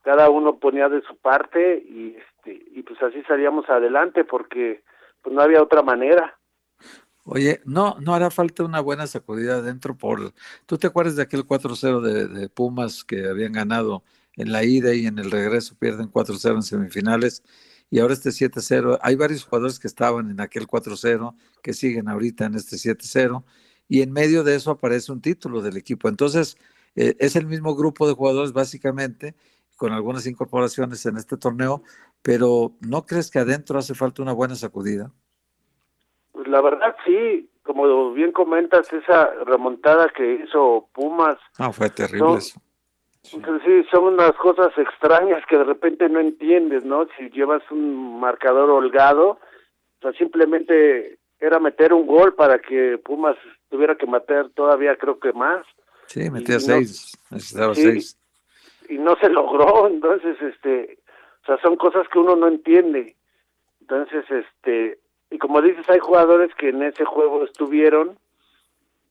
cada 0.06 0.30
uno 0.30 0.60
ponía 0.60 0.88
de 0.88 1.02
su 1.02 1.16
parte 1.16 1.82
y 1.84 2.14
este 2.16 2.64
y 2.76 2.82
pues 2.84 3.02
así 3.02 3.24
salíamos 3.26 3.68
adelante 3.68 4.24
porque 4.24 4.84
pues 5.20 5.34
no 5.34 5.42
había 5.42 5.60
otra 5.60 5.82
manera. 5.82 6.38
Oye, 7.24 7.60
no, 7.64 7.96
no 7.98 8.14
hará 8.14 8.30
falta 8.30 8.62
una 8.62 8.78
buena 8.78 9.08
sacudida 9.08 9.56
adentro 9.56 9.96
por... 9.96 10.32
¿Tú 10.64 10.78
te 10.78 10.86
acuerdas 10.86 11.16
de 11.16 11.22
aquel 11.22 11.44
4-0 11.44 12.00
de, 12.00 12.28
de, 12.28 12.48
Pumas 12.48 13.02
que 13.02 13.28
habían 13.28 13.50
ganado 13.50 14.04
en 14.36 14.52
la 14.52 14.62
ida 14.62 14.94
y 14.94 15.06
en 15.06 15.18
el 15.18 15.32
regreso 15.32 15.74
pierden 15.76 16.06
4-0 16.08 16.54
en 16.54 16.62
semifinales? 16.62 17.42
Y 17.90 17.98
ahora 17.98 18.14
este 18.14 18.30
7-0, 18.30 19.00
hay 19.02 19.16
varios 19.16 19.42
jugadores 19.42 19.80
que 19.80 19.88
estaban 19.88 20.30
en 20.30 20.40
aquel 20.40 20.68
4-0, 20.68 21.34
que 21.64 21.72
siguen 21.72 22.08
ahorita 22.08 22.44
en 22.44 22.54
este 22.54 22.76
7-0, 22.76 23.42
y 23.88 24.02
en 24.02 24.12
medio 24.12 24.44
de 24.44 24.54
eso 24.54 24.70
aparece 24.70 25.10
un 25.10 25.20
título 25.20 25.62
del 25.62 25.76
equipo. 25.76 26.08
Entonces, 26.08 26.56
eh, 26.96 27.16
es 27.18 27.34
el 27.34 27.46
mismo 27.46 27.74
grupo 27.74 28.06
de 28.06 28.14
jugadores 28.14 28.52
básicamente, 28.52 29.34
con 29.76 29.92
algunas 29.92 30.26
incorporaciones 30.26 31.04
en 31.06 31.16
este 31.16 31.36
torneo, 31.36 31.82
pero 32.22 32.72
¿no 32.80 33.04
crees 33.04 33.30
que 33.30 33.38
adentro 33.38 33.78
hace 33.78 33.94
falta 33.94 34.22
una 34.22 34.32
buena 34.32 34.54
sacudida? 34.54 35.12
Pues 36.32 36.48
la 36.48 36.60
verdad 36.60 36.96
sí, 37.04 37.48
como 37.62 38.12
bien 38.12 38.32
comentas, 38.32 38.92
esa 38.92 39.30
remontada 39.44 40.08
que 40.16 40.44
hizo 40.44 40.88
Pumas. 40.92 41.38
Ah, 41.58 41.72
fue 41.72 41.90
terrible 41.90 42.38
eso. 42.38 42.60
Sí. 43.22 43.40
son 43.90 44.04
unas 44.04 44.32
cosas 44.34 44.70
extrañas 44.78 45.42
que 45.48 45.58
de 45.58 45.64
repente 45.64 46.08
no 46.08 46.20
entiendes, 46.20 46.84
¿no? 46.84 47.08
Si 47.18 47.28
llevas 47.30 47.62
un 47.72 48.20
marcador 48.20 48.70
holgado, 48.70 49.30
o 49.30 49.38
sea, 50.00 50.12
simplemente 50.12 51.18
era 51.40 51.58
meter 51.58 51.92
un 51.92 52.06
gol 52.06 52.34
para 52.34 52.60
que 52.60 52.98
Pumas 53.04 53.36
tuviera 53.68 53.96
que 53.96 54.06
meter 54.06 54.50
todavía, 54.50 54.96
creo 54.96 55.18
que 55.18 55.32
más. 55.32 55.66
Sí, 56.06 56.30
metía 56.30 56.60
seis, 56.60 57.18
necesitaba 57.30 57.74
seis. 57.74 58.16
Y 58.88 58.98
no 58.98 59.16
se 59.16 59.28
logró, 59.30 59.86
entonces, 59.86 60.40
este, 60.40 60.98
o 61.42 61.46
sea, 61.46 61.58
son 61.58 61.76
cosas 61.76 62.08
que 62.08 62.18
uno 62.18 62.36
no 62.36 62.48
entiende. 62.48 63.16
Entonces, 63.80 64.24
este, 64.30 64.98
y 65.30 65.38
como 65.38 65.62
dices, 65.62 65.88
hay 65.88 65.98
jugadores 65.98 66.54
que 66.54 66.70
en 66.70 66.82
ese 66.82 67.04
juego 67.04 67.44
estuvieron, 67.44 68.18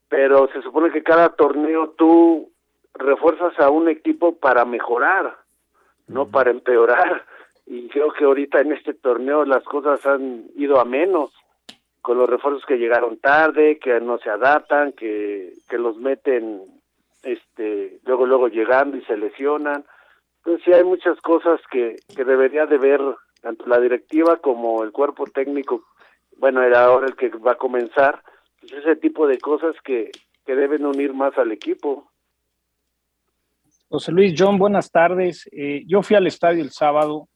pero 0.09 0.47
se 0.53 0.61
supone 0.61 0.91
que 0.91 1.03
cada 1.03 1.29
torneo 1.29 1.89
tú 1.97 2.51
refuerzas 2.93 3.57
a 3.59 3.69
un 3.69 3.89
equipo 3.89 4.35
para 4.35 4.65
mejorar, 4.65 5.37
no 6.07 6.27
para 6.27 6.51
empeorar. 6.51 7.25
Y 7.65 7.89
creo 7.89 8.11
que 8.13 8.25
ahorita 8.25 8.61
en 8.61 8.73
este 8.73 8.93
torneo 8.93 9.43
las 9.43 9.63
cosas 9.63 10.05
han 10.05 10.45
ido 10.55 10.79
a 10.79 10.85
menos, 10.85 11.31
con 12.01 12.19
los 12.19 12.29
refuerzos 12.29 12.63
que 12.65 12.77
llegaron 12.77 13.17
tarde, 13.17 13.79
que 13.79 13.99
no 13.99 14.19
se 14.19 14.29
adaptan, 14.29 14.91
que, 14.91 15.53
que 15.67 15.77
los 15.77 15.97
meten 15.97 16.61
este 17.25 17.99
luego 18.05 18.25
luego 18.25 18.47
llegando 18.47 18.95
y 18.95 19.03
se 19.03 19.17
lesionan. 19.17 19.83
Entonces 20.37 20.63
sí 20.63 20.71
hay 20.71 20.83
muchas 20.83 21.19
cosas 21.21 21.59
que, 21.69 21.97
que 22.15 22.23
debería 22.23 22.65
de 22.65 22.77
ver 22.77 23.01
tanto 23.41 23.65
la 23.65 23.79
directiva 23.79 24.37
como 24.37 24.83
el 24.83 24.91
cuerpo 24.91 25.25
técnico 25.25 25.83
bueno, 26.37 26.61
era 26.61 26.85
ahora 26.85 27.07
el 27.07 27.15
que 27.15 27.29
va 27.29 27.53
a 27.53 27.57
comenzar, 27.57 28.21
pues 28.59 28.73
ese 28.73 28.95
tipo 28.95 29.27
de 29.27 29.37
cosas 29.37 29.75
que, 29.83 30.11
que 30.45 30.55
deben 30.55 30.85
unir 30.85 31.13
más 31.13 31.37
al 31.37 31.51
equipo. 31.51 32.11
José 33.89 34.11
Luis 34.11 34.33
John, 34.37 34.57
buenas 34.57 34.91
tardes. 34.91 35.47
Eh, 35.51 35.83
yo 35.87 36.01
fui 36.01 36.15
al 36.15 36.27
estadio 36.27 36.61
el 36.63 36.71
sábado 36.71 37.29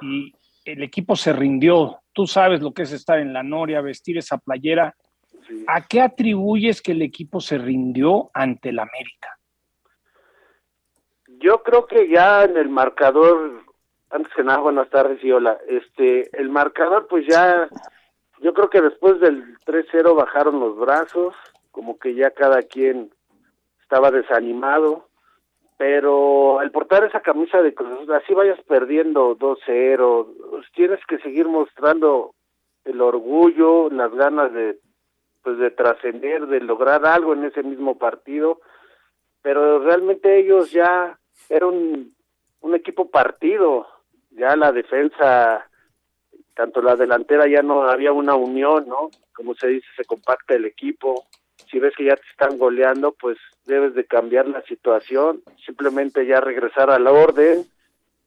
y 0.00 0.32
el 0.64 0.82
equipo 0.82 1.16
se 1.16 1.32
rindió. 1.32 2.00
Tú 2.12 2.26
sabes 2.26 2.60
lo 2.60 2.72
que 2.72 2.82
es 2.82 2.92
estar 2.92 3.18
en 3.18 3.32
la 3.32 3.42
Noria, 3.42 3.80
vestir 3.80 4.18
esa 4.18 4.38
playera. 4.38 4.94
Sí. 5.46 5.64
¿A 5.68 5.86
qué 5.86 6.00
atribuyes 6.00 6.80
que 6.80 6.92
el 6.92 7.02
equipo 7.02 7.40
se 7.40 7.58
rindió 7.58 8.30
ante 8.34 8.70
el 8.70 8.78
América? 8.78 9.38
Yo 11.38 11.62
creo 11.62 11.86
que 11.86 12.08
ya 12.08 12.44
en 12.44 12.56
el 12.56 12.68
marcador, 12.68 13.64
antes 14.10 14.32
que 14.34 14.42
nada, 14.42 14.60
buenas 14.60 14.88
tardes 14.90 15.22
y 15.22 15.32
hola, 15.32 15.58
este, 15.68 16.30
el 16.38 16.48
marcador 16.48 17.06
pues 17.08 17.26
ya 17.26 17.68
yo 18.40 18.52
creo 18.52 18.68
que 18.68 18.80
después 18.80 19.20
del 19.20 19.58
3-0 19.66 20.14
bajaron 20.14 20.60
los 20.60 20.76
brazos, 20.76 21.34
como 21.70 21.98
que 21.98 22.14
ya 22.14 22.30
cada 22.30 22.62
quien 22.62 23.10
estaba 23.80 24.10
desanimado, 24.10 25.08
pero 25.78 26.60
al 26.60 26.70
portar 26.70 27.04
esa 27.04 27.20
camisa 27.20 27.62
de 27.62 27.74
Cruz 27.74 28.08
así 28.10 28.34
vayas 28.34 28.60
perdiendo 28.68 29.36
2-0, 29.36 30.26
pues 30.50 30.66
tienes 30.74 31.00
que 31.06 31.18
seguir 31.18 31.48
mostrando 31.48 32.34
el 32.84 33.00
orgullo, 33.00 33.88
las 33.90 34.12
ganas 34.12 34.52
de 34.52 34.78
pues 35.44 35.58
de 35.58 35.70
trascender, 35.70 36.46
de 36.46 36.60
lograr 36.60 37.06
algo 37.06 37.34
en 37.34 37.44
ese 37.44 37.62
mismo 37.62 37.98
partido, 37.98 38.60
pero 39.42 39.78
realmente 39.78 40.38
ellos 40.38 40.72
ya 40.72 41.18
eran 41.50 42.12
un, 42.60 42.74
equipo 42.74 43.10
partido, 43.10 43.86
ya 44.30 44.56
la 44.56 44.72
defensa 44.72 45.68
tanto 46.54 46.80
la 46.80 46.96
delantera 46.96 47.46
ya 47.46 47.62
no 47.62 47.82
había 47.82 48.12
una 48.12 48.34
unión, 48.36 48.88
¿no? 48.88 49.10
Como 49.34 49.54
se 49.54 49.68
dice, 49.68 49.86
se 49.96 50.04
compacta 50.04 50.54
el 50.54 50.64
equipo. 50.64 51.26
Si 51.70 51.78
ves 51.78 51.94
que 51.96 52.04
ya 52.04 52.16
te 52.16 52.26
están 52.30 52.58
goleando, 52.58 53.12
pues 53.12 53.36
debes 53.66 53.94
de 53.94 54.06
cambiar 54.06 54.48
la 54.48 54.62
situación, 54.62 55.42
simplemente 55.66 56.26
ya 56.26 56.40
regresar 56.40 56.90
al 56.90 57.06
orden 57.06 57.64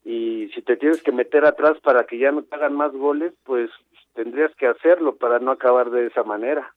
y 0.04 0.50
si 0.54 0.62
te 0.62 0.78
tienes 0.78 1.02
que 1.02 1.12
meter 1.12 1.46
atrás 1.46 1.78
para 1.82 2.06
que 2.06 2.18
ya 2.18 2.32
no 2.32 2.44
te 2.44 2.56
hagan 2.56 2.76
más 2.76 2.92
goles, 2.94 3.34
pues 3.44 3.70
tendrías 4.14 4.54
que 4.56 4.68
hacerlo 4.68 5.16
para 5.16 5.40
no 5.40 5.52
acabar 5.52 5.90
de 5.90 6.08
esa 6.08 6.24
manera. 6.24 6.74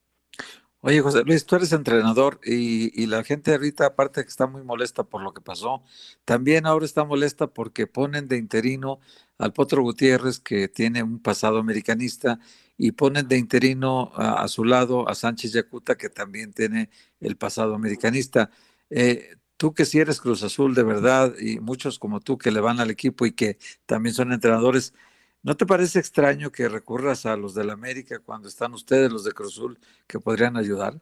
Oye, 0.83 0.99
José 1.01 1.23
Luis, 1.23 1.45
tú 1.45 1.55
eres 1.55 1.71
entrenador 1.73 2.39
y, 2.43 2.91
y, 3.01 3.05
la 3.05 3.23
gente 3.23 3.51
ahorita, 3.53 3.85
aparte 3.85 4.23
que 4.23 4.29
está 4.29 4.47
muy 4.47 4.63
molesta 4.63 5.03
por 5.03 5.21
lo 5.21 5.31
que 5.31 5.39
pasó, 5.41 5.83
también 6.25 6.65
ahora 6.65 6.85
está 6.85 7.03
molesta 7.03 7.45
porque 7.47 7.85
ponen 7.85 8.27
de 8.27 8.37
interino 8.37 8.99
al 9.37 9.53
Potro 9.53 9.83
Gutiérrez, 9.83 10.39
que 10.39 10.67
tiene 10.67 11.03
un 11.03 11.19
pasado 11.19 11.59
americanista, 11.59 12.39
y 12.77 12.93
ponen 12.93 13.27
de 13.27 13.37
interino 13.37 14.11
a, 14.15 14.47
su 14.47 14.63
lado 14.65 15.07
a 15.07 15.13
Sánchez 15.13 15.53
Yacuta, 15.53 15.97
que 15.97 16.09
también 16.09 16.51
tiene 16.51 16.89
el 17.19 17.37
pasado 17.37 17.75
americanista. 17.75 18.49
Eh, 18.89 19.35
tú 19.57 19.73
que 19.75 19.85
si 19.85 19.99
eres 19.99 20.19
Cruz 20.19 20.41
Azul 20.41 20.73
de 20.73 20.81
verdad, 20.83 21.33
y 21.39 21.59
muchos 21.59 21.99
como 21.99 22.21
tú 22.21 22.39
que 22.39 22.49
le 22.49 22.59
van 22.59 22.79
al 22.79 22.89
equipo 22.89 23.27
y 23.27 23.33
que 23.33 23.59
también 23.85 24.15
son 24.15 24.33
entrenadores, 24.33 24.95
¿No 25.43 25.55
te 25.55 25.65
parece 25.65 25.97
extraño 25.97 26.51
que 26.51 26.69
recurras 26.69 27.25
a 27.25 27.35
los 27.35 27.55
del 27.55 27.71
América 27.71 28.19
cuando 28.23 28.47
están 28.47 28.73
ustedes, 28.73 29.11
los 29.11 29.23
de 29.23 29.31
Cruzul, 29.31 29.79
que 30.07 30.19
podrían 30.19 30.55
ayudar? 30.55 30.93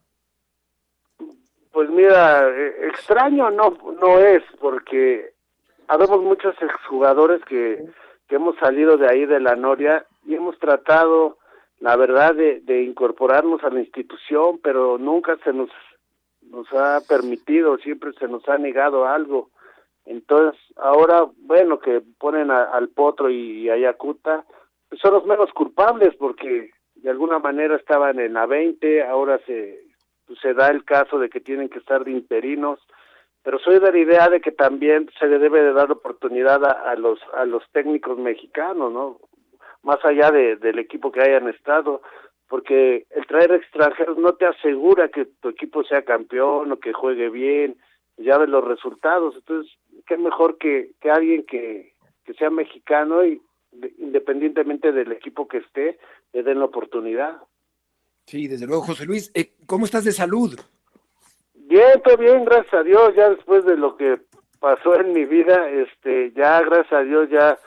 Pues 1.74 1.90
mira, 1.90 2.48
extraño 2.88 3.52
no, 3.52 3.78
no 4.02 4.20
es, 4.20 4.42
porque 4.62 5.34
habemos 5.90 6.22
muchos 6.22 6.56
exjugadores 6.62 7.44
que, 7.46 7.84
que 8.30 8.36
hemos 8.36 8.56
salido 8.58 8.98
de 8.98 9.10
ahí 9.10 9.26
de 9.26 9.42
la 9.42 9.58
Noria 9.58 10.06
y 10.26 10.36
hemos 10.36 10.58
tratado, 10.58 11.38
la 11.80 11.98
verdad, 11.98 12.34
de, 12.34 12.62
de 12.62 12.84
incorporarnos 12.84 13.62
a 13.64 13.70
la 13.70 13.82
institución, 13.82 14.60
pero 14.64 14.98
nunca 14.98 15.38
se 15.44 15.52
nos, 15.52 15.70
nos 16.44 16.72
ha 16.72 17.02
permitido, 17.08 17.78
siempre 17.80 18.14
se 18.14 18.30
nos 18.30 18.48
ha 18.48 18.58
negado 18.58 19.06
algo 19.06 19.50
entonces, 20.10 20.60
ahora, 20.76 21.28
bueno, 21.38 21.80
que 21.80 22.02
ponen 22.18 22.50
a, 22.50 22.64
al 22.64 22.90
Potro 22.90 23.30
y 23.30 23.70
a 23.70 23.78
Yacuta, 23.78 24.44
pues 24.90 25.00
son 25.00 25.14
los 25.14 25.24
menos 25.26 25.52
culpables 25.54 26.16
porque 26.18 26.72
de 26.96 27.10
alguna 27.12 27.38
manera 27.38 27.76
estaban 27.76 28.20
en 28.20 28.34
la 28.34 28.48
20, 28.48 29.04
ahora 29.04 29.40
se, 29.46 29.84
pues 30.26 30.40
se 30.40 30.56
da 30.56 30.70
el 30.70 30.84
caso 30.84 31.20
de 31.20 31.30
que 31.30 31.40
tienen 31.40 31.70
que 31.70 31.78
estar 31.78 32.04
de 32.04 32.12
interinos, 32.12 32.80
pero 33.44 33.60
soy 33.60 33.78
de 33.78 33.92
la 33.92 34.00
idea 34.00 34.30
de 34.30 34.42
que 34.42 34.52
también 34.52 35.08
se 35.20 35.28
le 35.28 35.38
debe 35.38 35.62
de 35.62 35.74
dar 35.74 35.92
oportunidad 35.92 36.66
a, 36.66 36.90
a 36.90 36.96
los 36.96 37.20
a 37.36 37.46
los 37.46 37.64
técnicos 37.72 38.18
mexicanos, 38.18 38.92
¿no? 38.92 39.20
Más 39.84 40.04
allá 40.04 40.32
de, 40.32 40.56
del 40.56 40.80
equipo 40.80 41.12
que 41.12 41.22
hayan 41.22 41.48
estado, 41.50 42.02
porque 42.48 43.06
el 43.12 43.28
traer 43.28 43.52
extranjeros 43.52 44.18
no 44.18 44.34
te 44.34 44.48
asegura 44.48 45.10
que 45.10 45.26
tu 45.40 45.50
equipo 45.50 45.84
sea 45.84 46.02
campeón 46.02 46.72
o 46.72 46.80
que 46.80 46.94
juegue 46.94 47.30
bien, 47.30 47.78
ya 48.18 48.40
ves 48.40 48.50
los 48.50 48.64
resultados, 48.64 49.36
entonces 49.36 49.72
qué 50.08 50.18
mejor 50.18 50.58
que, 50.58 50.92
que 51.02 51.10
alguien 51.10 51.46
que, 51.46 51.94
que 52.26 52.34
sea 52.34 52.50
mexicano 52.50 53.26
y 53.26 53.42
de, 53.72 53.94
independientemente 53.98 54.92
del 54.92 55.12
equipo 55.12 55.48
que 55.48 55.58
esté, 55.58 56.00
le 56.34 56.44
den 56.44 56.60
la 56.60 56.66
oportunidad. 56.66 57.38
Sí, 58.26 58.48
desde 58.48 58.68
luego, 58.68 58.84
José 58.84 59.06
Luis, 59.06 59.32
eh, 59.34 59.54
¿cómo 59.66 59.86
estás 59.86 60.06
de 60.06 60.12
salud? 60.12 60.60
Bien, 61.54 62.02
todo 62.04 62.18
bien, 62.18 62.46
gracias 62.46 62.74
a 62.74 62.84
Dios, 62.84 63.14
ya 63.16 63.30
después 63.30 63.66
de 63.66 63.78
lo 63.78 63.96
que 63.96 64.20
pasó 64.60 65.00
en 65.00 65.14
mi 65.14 65.26
vida, 65.26 65.70
este, 65.70 66.32
ya 66.34 66.62
gracias 66.62 66.94
a 66.94 67.04
Dios 67.04 67.30
ya 67.30 67.58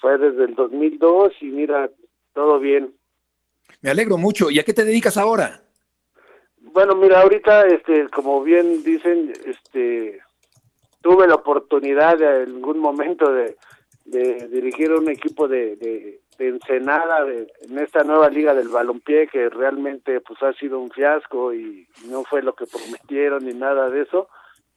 fue 0.00 0.18
desde 0.18 0.44
el 0.44 0.54
2002 0.54 1.32
y 1.40 1.46
mira, 1.46 1.88
todo 2.34 2.58
bien. 2.58 2.94
Me 3.80 3.90
alegro 3.90 4.18
mucho. 4.18 4.50
¿Y 4.50 4.58
a 4.58 4.64
qué 4.64 4.74
te 4.74 4.84
dedicas 4.84 5.16
ahora? 5.16 5.62
Bueno, 6.58 6.94
mira, 6.94 7.20
ahorita, 7.20 7.66
este, 7.66 8.08
como 8.08 8.42
bien 8.42 8.82
dicen, 8.82 9.32
este, 9.44 10.20
tuve 11.02 11.26
la 11.26 11.34
oportunidad 11.34 12.18
de, 12.18 12.44
en 12.44 12.56
algún 12.56 12.78
momento 12.78 13.32
de, 13.32 13.56
de 14.04 14.48
dirigir 14.48 14.92
un 14.92 15.08
equipo 15.08 15.48
de, 15.48 15.76
de, 15.76 16.20
de 16.38 16.48
Ensenada 16.48 17.24
de, 17.24 17.52
en 17.62 17.78
esta 17.78 18.02
nueva 18.04 18.28
liga 18.28 18.54
del 18.54 18.68
balompié 18.68 19.28
que 19.28 19.48
realmente 19.48 20.20
pues 20.20 20.42
ha 20.42 20.52
sido 20.54 20.78
un 20.78 20.90
fiasco 20.90 21.52
y 21.54 21.86
no 22.06 22.24
fue 22.24 22.42
lo 22.42 22.54
que 22.54 22.66
prometieron 22.66 23.44
ni 23.44 23.54
nada 23.54 23.90
de 23.90 24.02
eso 24.02 24.28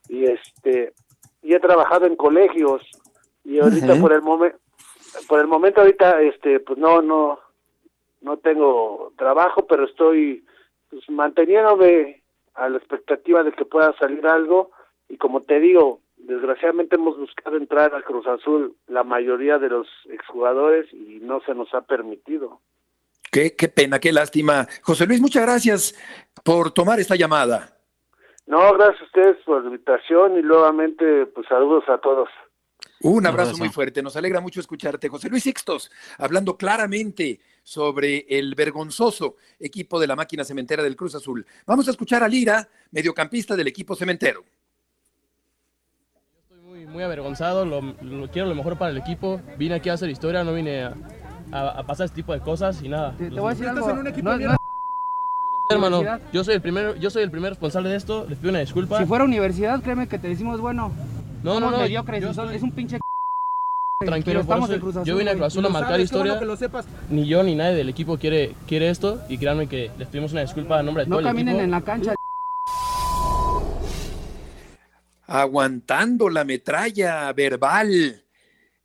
y 0.10 0.26
este 0.26 0.94
y 1.42 1.54
he 1.54 1.60
trabajado 1.60 2.06
en 2.06 2.16
colegios 2.16 2.82
y 3.44 3.60
ahorita 3.60 3.94
uh 3.94 3.96
-huh. 3.96 4.02
por 4.02 4.14
el 4.14 4.22
momento 4.22 4.58
por 5.28 5.40
el 5.40 5.48
momento 5.48 5.82
ahorita 5.82 6.22
este 6.22 6.60
pues 6.60 6.78
no 6.78 7.02
no 7.02 7.40
no 8.22 8.38
tengo 8.38 9.14
trabajo 9.18 9.66
pero 9.66 9.86
estoy 9.86 10.46
pues 10.90 11.10
manteniéndome 11.10 12.22
a 12.54 12.70
la 12.70 12.78
expectativa 12.78 13.44
de 13.44 13.52
que 13.52 13.66
pueda 13.66 13.94
salir 13.98 14.26
algo 14.28 14.72
y 15.10 15.18
como 15.18 15.42
te 15.42 15.60
digo 15.60 16.00
desgraciadamente 16.18 16.96
hemos 16.96 17.18
buscado 17.18 17.58
entrar 17.58 17.94
a 17.96 18.02
Cruz 18.02 18.26
Azul 18.28 18.76
la 18.88 19.04
mayoría 19.04 19.58
de 19.58 19.70
los 19.70 19.88
exjugadores 20.10 20.92
y 20.94 21.20
no 21.22 21.42
se 21.42 21.54
nos 21.54 21.74
ha 21.74 21.82
permitido. 21.82 22.62
Qué, 23.32 23.56
qué 23.56 23.68
pena, 23.68 24.00
qué 24.00 24.12
lástima. 24.12 24.68
José 24.82 25.06
Luis, 25.06 25.22
muchas 25.22 25.44
gracias 25.44 25.96
por 26.44 26.72
tomar 26.72 27.00
esta 27.00 27.16
llamada. 27.16 27.78
No, 28.48 28.74
gracias 28.74 29.02
a 29.02 29.06
ustedes 29.06 29.38
por 29.44 29.62
la 29.64 29.70
invitación 29.70 30.38
y 30.38 30.42
nuevamente, 30.42 31.26
pues 31.28 31.48
saludos 31.48 31.84
a 31.88 31.98
todos. 31.98 32.30
Un 33.02 33.26
abrazo 33.28 33.58
muy 33.58 33.70
fuerte, 33.70 34.02
nos 34.02 34.16
alegra 34.16 34.40
mucho 34.40 34.60
escucharte. 34.60 35.10
José 35.10 35.30
Luis 35.30 35.44
Sixtos, 35.44 35.92
hablando 36.18 36.58
claramente 36.58 37.40
sobre 37.62 38.26
el 38.30 38.56
vergonzoso 38.56 39.36
equipo 39.60 40.00
de 40.00 40.08
la 40.08 40.16
máquina 40.16 40.44
cementera 40.44 40.82
del 40.84 40.96
Cruz 40.96 41.16
Azul. 41.16 41.46
Vamos 41.66 41.88
a 41.88 41.92
escuchar 41.92 42.24
a 42.24 42.28
Lira, 42.28 42.68
mediocampista 42.92 43.56
del 43.56 43.68
equipo 43.68 43.96
cementero. 43.96 44.46
Muy, 46.96 47.04
avergonzado, 47.04 47.66
lo, 47.66 47.82
quiero 48.32 48.48
lo 48.48 48.56
mejor 48.56 48.78
para 48.78 48.92
el 48.92 48.98
equipo. 48.98 49.42
Vine 49.58 49.76
aquí 49.76 49.90
a 49.90 49.96
hacer 49.96 50.10
historia, 50.10 50.46
no 50.46 50.54
vine 50.54 50.86
a, 51.52 51.84
pasar 51.86 52.06
este 52.06 52.16
tipo 52.16 52.32
de 52.32 52.40
cosas 52.40 52.82
y 52.82 52.88
nada. 52.88 53.14
Te, 53.18 53.30
voy 53.32 53.48
a 53.48 53.50
decir 53.50 53.68
algo. 53.68 53.90
En 53.90 53.98
un 53.98 54.08
equipo 54.08 54.32
hermano, 55.70 56.04
yo 56.32 56.44
soy 56.46 56.54
el 56.54 56.62
primero, 56.62 56.96
yo 56.96 57.10
soy 57.10 57.24
el 57.24 57.32
primer 57.32 57.52
responsable 57.52 57.90
de 57.90 57.98
esto, 57.98 58.26
les 58.30 58.38
pido 58.38 58.52
una 58.52 58.60
disculpa. 58.60 59.00
Si 59.00 59.06
fuera 59.06 59.26
universidad, 59.26 59.82
créeme 59.82 60.08
que 60.08 60.18
te 60.20 60.30
decimos 60.30 60.62
bueno. 60.62 60.90
No, 61.44 61.60
no, 61.60 61.70
no. 61.70 61.84
es 61.84 62.64
un 62.64 62.72
pinche 62.72 62.98
Tranquilo, 64.00 64.40
estamos 64.40 64.70
en 64.70 64.80
Cruz 64.80 64.96
Azul, 64.96 65.06
yo 65.06 65.18
vine 65.18 65.32
a 65.32 65.34
Cruz 65.34 65.48
Azul 65.48 65.66
a 65.66 65.70
marcar 65.70 66.00
historia. 66.00 66.40
Que 66.40 66.46
lo 66.46 66.56
sepas. 66.56 66.88
Ni 67.10 67.26
yo 67.26 67.44
ni 67.44 67.56
nadie 67.56 67.76
del 67.76 67.90
equipo 67.90 68.18
quiere, 68.18 68.54
quiere 68.68 68.90
esto 68.90 69.22
y 69.28 69.38
créanme 69.38 69.68
que 69.68 69.92
les 69.98 70.08
pedimos 70.08 70.32
una 70.32 70.42
disculpa 70.42 70.80
a 70.80 70.84
nombre 70.84 71.04
de 71.04 71.10
todo 71.10 71.20
el 71.20 71.26
equipo. 71.26 71.40
No 71.40 71.46
caminen 71.46 71.62
en 71.62 71.72
la 71.72 71.82
cancha. 71.82 72.15
Aguantando 75.28 76.30
la 76.30 76.44
metralla 76.44 77.32
verbal, 77.34 78.24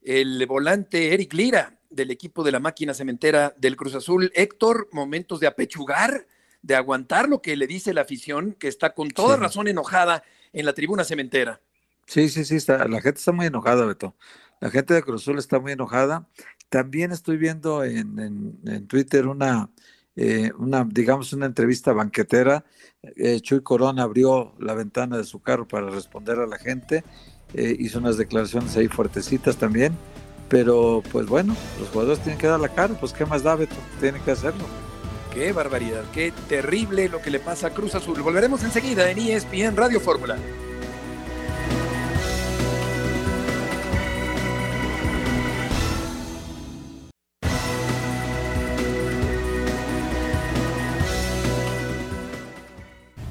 el 0.02 0.46
volante 0.46 1.12
Eric 1.12 1.32
Lira 1.34 1.78
del 1.90 2.10
equipo 2.10 2.44
de 2.44 2.52
la 2.52 2.60
máquina 2.60 2.94
cementera 2.94 3.54
del 3.58 3.76
Cruz 3.76 3.94
Azul. 3.94 4.30
Héctor, 4.34 4.88
momentos 4.92 5.40
de 5.40 5.48
apechugar, 5.48 6.26
de 6.62 6.76
aguantar 6.76 7.28
lo 7.28 7.42
que 7.42 7.56
le 7.56 7.66
dice 7.66 7.92
la 7.92 8.02
afición, 8.02 8.54
que 8.54 8.68
está 8.68 8.94
con 8.94 9.10
toda 9.10 9.36
razón 9.36 9.68
enojada 9.68 10.22
en 10.52 10.64
la 10.64 10.72
tribuna 10.72 11.04
cementera. 11.04 11.60
Sí, 12.06 12.28
sí, 12.28 12.44
sí, 12.44 12.56
está, 12.56 12.88
la 12.88 13.00
gente 13.00 13.18
está 13.18 13.32
muy 13.32 13.46
enojada, 13.46 13.84
Beto. 13.84 14.16
La 14.60 14.70
gente 14.70 14.94
de 14.94 15.02
Cruz 15.02 15.22
Azul 15.22 15.38
está 15.38 15.58
muy 15.58 15.72
enojada. 15.72 16.28
También 16.68 17.12
estoy 17.12 17.36
viendo 17.36 17.82
en, 17.84 18.86
Twitter 18.86 19.26
una, 19.26 19.70
eh, 20.16 20.52
una, 20.58 20.86
digamos, 20.88 21.32
una 21.32 21.46
entrevista 21.46 21.92
banquetera. 21.92 22.64
Eh, 23.16 23.40
Chuy 23.40 23.62
Corona 23.62 24.02
abrió 24.02 24.54
la 24.58 24.74
ventana 24.74 25.16
de 25.16 25.24
su 25.24 25.40
carro 25.40 25.66
para 25.66 25.88
responder 25.88 26.38
a 26.38 26.46
la 26.46 26.58
gente. 26.58 27.04
Eh, 27.54 27.76
hizo 27.78 27.98
unas 27.98 28.16
declaraciones 28.16 28.76
ahí 28.76 28.88
fuertecitas 28.88 29.56
también. 29.56 29.96
Pero, 30.48 31.02
pues 31.12 31.26
bueno, 31.26 31.54
los 31.78 31.88
jugadores 31.90 32.20
tienen 32.20 32.38
que 32.38 32.48
dar 32.48 32.58
la 32.58 32.68
cara. 32.68 32.94
Pues, 32.98 33.12
¿qué 33.12 33.24
más 33.24 33.42
da, 33.42 33.54
Beto? 33.54 33.76
Tienen 34.00 34.20
que 34.22 34.32
hacerlo. 34.32 34.64
Qué 35.32 35.52
barbaridad, 35.52 36.02
qué 36.12 36.32
terrible 36.48 37.08
lo 37.08 37.22
que 37.22 37.30
le 37.30 37.38
pasa 37.38 37.68
a 37.68 37.70
Cruz 37.70 37.94
Azul. 37.94 38.20
Volveremos 38.20 38.64
enseguida 38.64 39.08
en 39.10 39.18
ESPN 39.18 39.76
Radio 39.76 40.00
Fórmula. 40.00 40.36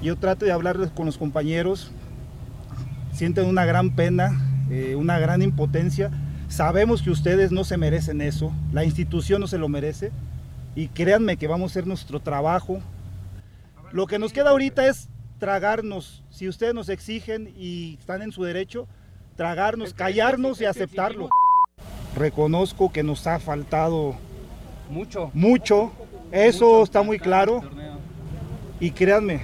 Yo 0.01 0.15
trato 0.15 0.45
de 0.45 0.51
hablar 0.51 0.91
con 0.93 1.05
los 1.05 1.17
compañeros, 1.17 1.91
sienten 3.11 3.45
una 3.45 3.65
gran 3.65 3.95
pena, 3.95 4.41
eh, 4.69 4.95
una 4.95 5.19
gran 5.19 5.41
impotencia. 5.41 6.09
Sabemos 6.47 7.01
que 7.01 7.09
ustedes 7.09 7.51
no 7.51 7.65
se 7.65 7.75
merecen 7.75 8.21
eso, 8.21 8.53
la 8.71 8.85
institución 8.85 9.41
no 9.41 9.47
se 9.47 9.57
lo 9.57 9.67
merece 9.67 10.11
y 10.73 10.87
créanme 10.87 11.35
que 11.35 11.47
vamos 11.47 11.71
a 11.71 11.73
hacer 11.73 11.87
nuestro 11.87 12.21
trabajo. 12.21 12.79
Lo 13.91 14.07
que 14.07 14.19
nos 14.19 14.31
queda 14.31 14.51
ahorita 14.51 14.87
es 14.87 15.09
tragarnos, 15.37 16.23
si 16.29 16.47
ustedes 16.47 16.73
nos 16.73 16.89
exigen 16.89 17.53
y 17.57 17.97
están 17.99 18.21
en 18.21 18.31
su 18.31 18.43
derecho, 18.43 18.87
tragarnos, 19.35 19.93
callarnos 19.93 20.61
y 20.61 20.65
aceptarlo. 20.65 21.29
Reconozco 22.15 22.91
que 22.91 23.03
nos 23.03 23.27
ha 23.27 23.39
faltado 23.39 24.15
mucho, 24.89 25.29
mucho, 25.33 25.91
eso 26.31 26.83
está 26.83 27.01
muy 27.01 27.19
claro. 27.19 27.61
Y 28.79 28.91
créanme, 28.91 29.41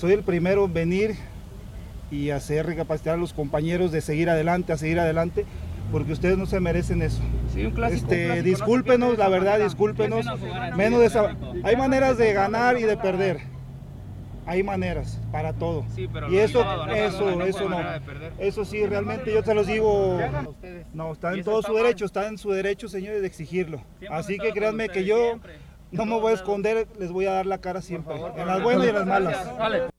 soy 0.00 0.12
el 0.12 0.22
primero 0.22 0.64
en 0.64 0.72
venir 0.72 1.14
y 2.10 2.30
hacer 2.30 2.64
recapacitar 2.64 3.14
a 3.14 3.16
los 3.18 3.34
compañeros 3.34 3.92
de 3.92 4.00
seguir 4.00 4.30
adelante, 4.30 4.72
a 4.72 4.78
seguir 4.78 4.98
adelante, 4.98 5.44
porque 5.92 6.12
ustedes 6.12 6.38
no 6.38 6.46
se 6.46 6.58
merecen 6.58 7.02
eso. 7.02 7.20
Sí, 7.52 7.66
un 7.66 7.72
clásico, 7.72 8.10
este, 8.10 8.42
discúlpenos, 8.42 9.18
la 9.18 9.28
verdad, 9.28 9.60
discúlpenos. 9.60 10.24
Menos 10.74 11.14
Hay 11.62 11.76
maneras 11.76 12.16
de 12.16 12.32
ganar 12.32 12.78
y 12.78 12.84
de 12.84 12.96
perder. 12.96 13.40
Hay 14.46 14.62
maneras 14.62 15.20
para 15.30 15.52
todo. 15.52 15.84
y 16.30 16.38
eso, 16.38 16.64
eso, 16.90 17.42
eso 17.42 17.68
no. 17.68 17.78
Eso 18.38 18.64
sí, 18.64 18.84
realmente 18.86 19.32
yo 19.34 19.42
te 19.42 19.54
los 19.54 19.66
digo. 19.66 20.18
No, 20.94 21.12
está 21.12 21.34
en 21.34 21.44
todo 21.44 21.62
su 21.62 21.74
derecho, 21.74 22.06
está 22.06 22.26
en 22.26 22.38
su 22.38 22.50
derecho, 22.50 22.88
señores, 22.88 23.20
de 23.20 23.26
exigirlo. 23.26 23.82
Así 24.08 24.38
que 24.38 24.50
créanme 24.52 24.88
que 24.88 25.04
yo 25.04 25.38
no 25.92 26.06
me 26.06 26.20
voy 26.20 26.32
a 26.32 26.34
esconder, 26.34 26.88
les 26.98 27.10
voy 27.10 27.26
a 27.26 27.32
dar 27.32 27.46
la 27.46 27.60
cara 27.60 27.82
siempre, 27.82 28.14
en 28.14 28.46
las 28.46 28.62
buenas 28.62 28.86
y 28.86 28.88
en 28.88 28.94
las 28.94 29.06
malas. 29.06 29.90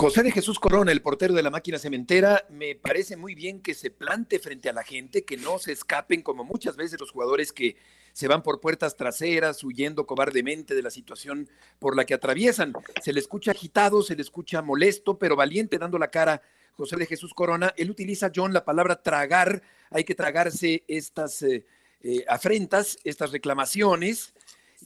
José 0.00 0.22
de 0.22 0.32
Jesús 0.32 0.58
Corona, 0.58 0.92
el 0.92 1.02
portero 1.02 1.34
de 1.34 1.42
la 1.42 1.50
máquina 1.50 1.78
cementera, 1.78 2.46
me 2.48 2.74
parece 2.74 3.18
muy 3.18 3.34
bien 3.34 3.60
que 3.60 3.74
se 3.74 3.90
plante 3.90 4.38
frente 4.38 4.70
a 4.70 4.72
la 4.72 4.82
gente, 4.82 5.26
que 5.26 5.36
no 5.36 5.58
se 5.58 5.72
escapen 5.72 6.22
como 6.22 6.42
muchas 6.42 6.76
veces 6.76 6.98
los 6.98 7.10
jugadores 7.10 7.52
que 7.52 7.76
se 8.12 8.26
van 8.26 8.42
por 8.42 8.60
puertas 8.60 8.96
traseras, 8.96 9.62
huyendo 9.62 10.06
cobardemente 10.06 10.74
de 10.74 10.82
la 10.82 10.90
situación 10.90 11.50
por 11.78 11.96
la 11.96 12.06
que 12.06 12.14
atraviesan. 12.14 12.72
Se 13.02 13.12
le 13.12 13.20
escucha 13.20 13.50
agitado, 13.50 14.02
se 14.02 14.16
le 14.16 14.22
escucha 14.22 14.62
molesto, 14.62 15.18
pero 15.18 15.36
valiente 15.36 15.76
dando 15.76 15.98
la 15.98 16.10
cara. 16.10 16.40
José 16.72 16.96
de 16.96 17.04
Jesús 17.04 17.34
Corona, 17.34 17.74
él 17.76 17.90
utiliza, 17.90 18.32
John, 18.34 18.54
la 18.54 18.64
palabra 18.64 19.02
tragar. 19.02 19.60
Hay 19.90 20.04
que 20.04 20.14
tragarse 20.14 20.82
estas 20.88 21.42
eh, 21.42 21.66
eh, 22.02 22.24
afrentas, 22.28 22.98
estas 23.04 23.32
reclamaciones. 23.32 24.34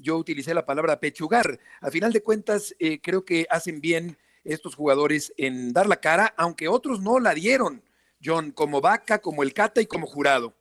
Yo 0.00 0.16
utilicé 0.16 0.54
la 0.54 0.66
palabra 0.66 1.00
pechugar. 1.00 1.60
A 1.80 1.90
final 1.90 2.12
de 2.12 2.22
cuentas, 2.22 2.74
eh, 2.78 3.00
creo 3.00 3.24
que 3.24 3.46
hacen 3.50 3.80
bien 3.80 4.16
estos 4.42 4.74
jugadores 4.74 5.32
en 5.36 5.72
dar 5.72 5.86
la 5.86 5.96
cara, 5.96 6.34
aunque 6.36 6.68
otros 6.68 7.00
no 7.00 7.18
la 7.18 7.34
dieron, 7.34 7.82
John, 8.22 8.50
como 8.50 8.80
Vaca, 8.80 9.18
como 9.20 9.42
el 9.42 9.54
Cata 9.54 9.80
y 9.80 9.86
como 9.86 10.06
Jurado. 10.06 10.54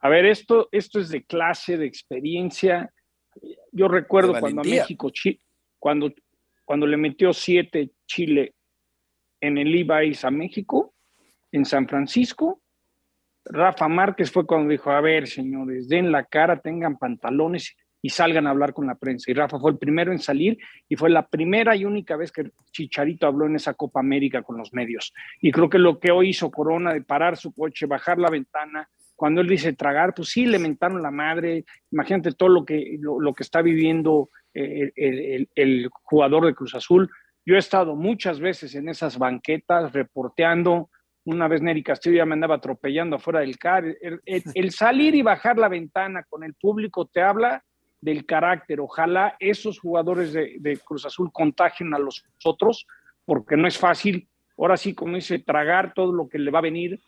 A 0.00 0.08
ver, 0.08 0.26
esto, 0.26 0.68
esto 0.72 1.00
es 1.00 1.08
de 1.08 1.24
clase, 1.24 1.78
de 1.78 1.86
experiencia. 1.86 2.92
Yo 3.72 3.88
recuerdo 3.88 4.38
cuando 4.38 4.60
a 4.60 4.64
México, 4.64 5.10
cuando, 5.78 6.12
cuando 6.64 6.86
le 6.86 6.96
metió 6.96 7.32
siete 7.32 7.92
Chile 8.06 8.54
en 9.40 9.58
el 9.58 9.74
Ibáis 9.74 10.24
a 10.24 10.30
México, 10.30 10.94
en 11.52 11.64
San 11.64 11.88
Francisco, 11.88 12.60
Rafa 13.50 13.88
Márquez 13.88 14.30
fue 14.30 14.46
cuando 14.46 14.70
dijo, 14.70 14.90
a 14.90 15.00
ver, 15.00 15.26
señores, 15.26 15.88
den 15.88 16.10
la 16.12 16.24
cara, 16.24 16.60
tengan 16.60 16.98
pantalones 16.98 17.76
y 18.02 18.10
salgan 18.10 18.46
a 18.46 18.50
hablar 18.50 18.72
con 18.72 18.86
la 18.86 18.94
prensa. 18.94 19.30
Y 19.30 19.34
Rafa 19.34 19.58
fue 19.58 19.70
el 19.72 19.78
primero 19.78 20.12
en 20.12 20.18
salir 20.18 20.58
y 20.88 20.96
fue 20.96 21.10
la 21.10 21.26
primera 21.26 21.74
y 21.74 21.84
única 21.84 22.16
vez 22.16 22.30
que 22.30 22.50
Chicharito 22.70 23.26
habló 23.26 23.46
en 23.46 23.56
esa 23.56 23.74
Copa 23.74 24.00
América 24.00 24.42
con 24.42 24.56
los 24.56 24.72
medios. 24.72 25.12
Y 25.40 25.50
creo 25.50 25.68
que 25.68 25.78
lo 25.78 25.98
que 25.98 26.12
hoy 26.12 26.30
hizo 26.30 26.50
Corona 26.50 26.92
de 26.92 27.02
parar 27.02 27.36
su 27.36 27.52
coche, 27.52 27.86
bajar 27.86 28.18
la 28.18 28.30
ventana, 28.30 28.88
cuando 29.16 29.40
él 29.40 29.48
dice 29.48 29.72
tragar, 29.72 30.14
pues 30.14 30.28
sí, 30.28 30.46
le 30.46 30.58
mentaron 30.58 31.02
la 31.02 31.10
madre. 31.10 31.64
Imagínate 31.90 32.32
todo 32.32 32.50
lo 32.50 32.64
que, 32.64 32.98
lo, 33.00 33.32
que 33.32 33.42
está 33.42 33.62
viviendo 33.62 34.28
eh, 34.52 34.92
el, 34.94 35.48
el, 35.54 35.88
jugador 35.90 36.46
de 36.46 36.54
Cruz 36.54 36.74
Azul. 36.74 37.10
Yo 37.44 37.54
he 37.54 37.58
estado 37.58 37.96
muchas 37.96 38.38
veces 38.40 38.74
en 38.74 38.88
esas 38.88 39.18
banquetas 39.18 39.92
reporteando. 39.92 40.90
Una 41.26 41.48
vez 41.48 41.60
Neri 41.60 41.82
Castillo 41.82 42.18
ya 42.18 42.24
me 42.24 42.34
andaba 42.34 42.54
atropellando 42.54 43.16
afuera 43.16 43.40
del 43.40 43.58
car. 43.58 43.84
el 44.24 44.70
salir 44.70 45.14
y 45.14 45.22
bajar 45.22 45.58
la 45.58 45.68
ventana 45.68 46.22
con 46.22 46.44
el 46.44 46.54
público 46.54 47.06
te 47.06 47.20
habla 47.20 47.64
del 48.00 48.24
carácter. 48.24 48.78
Ojalá 48.80 49.36
esos 49.40 49.80
jugadores 49.80 50.32
de, 50.32 50.80
Cruz 50.84 51.04
Azul 51.04 51.32
contagien 51.32 51.92
a 51.94 51.98
los 51.98 52.24
otros, 52.44 52.86
porque 53.24 53.56
no 53.56 53.66
es 53.66 53.76
fácil, 53.76 54.28
ahora 54.56 54.76
sí, 54.76 54.94
como 54.94 55.16
dice, 55.16 55.40
tragar 55.40 55.92
todo 55.94 56.12
lo 56.12 56.28
que 56.28 56.38
le 56.38 56.52
va 56.52 56.60
a 56.60 56.62
venir 56.62 57.00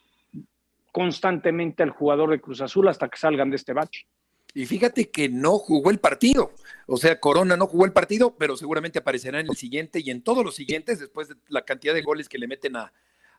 constantemente 0.90 1.84
al 1.84 1.90
jugador 1.90 2.30
de 2.30 2.40
Cruz 2.40 2.60
Azul 2.60 2.88
hasta 2.88 3.08
que 3.08 3.18
salgan 3.18 3.50
de 3.50 3.56
este 3.56 3.72
bache. 3.72 4.08
Y 4.52 4.66
fíjate 4.66 5.10
que 5.10 5.28
no 5.28 5.58
jugó 5.58 5.92
el 5.92 6.00
partido. 6.00 6.50
O 6.88 6.96
sea, 6.96 7.20
Corona 7.20 7.56
no 7.56 7.68
jugó 7.68 7.84
el 7.84 7.92
partido, 7.92 8.34
pero 8.36 8.56
seguramente 8.56 8.98
aparecerá 8.98 9.38
en 9.38 9.46
el 9.48 9.56
siguiente 9.56 10.00
y 10.00 10.10
en 10.10 10.22
todos 10.22 10.44
los 10.44 10.56
siguientes, 10.56 10.98
después 10.98 11.28
de 11.28 11.36
la 11.48 11.62
cantidad 11.62 11.94
de 11.94 12.02
goles 12.02 12.28
que 12.28 12.38
le 12.38 12.48
meten 12.48 12.74
a, 12.74 12.92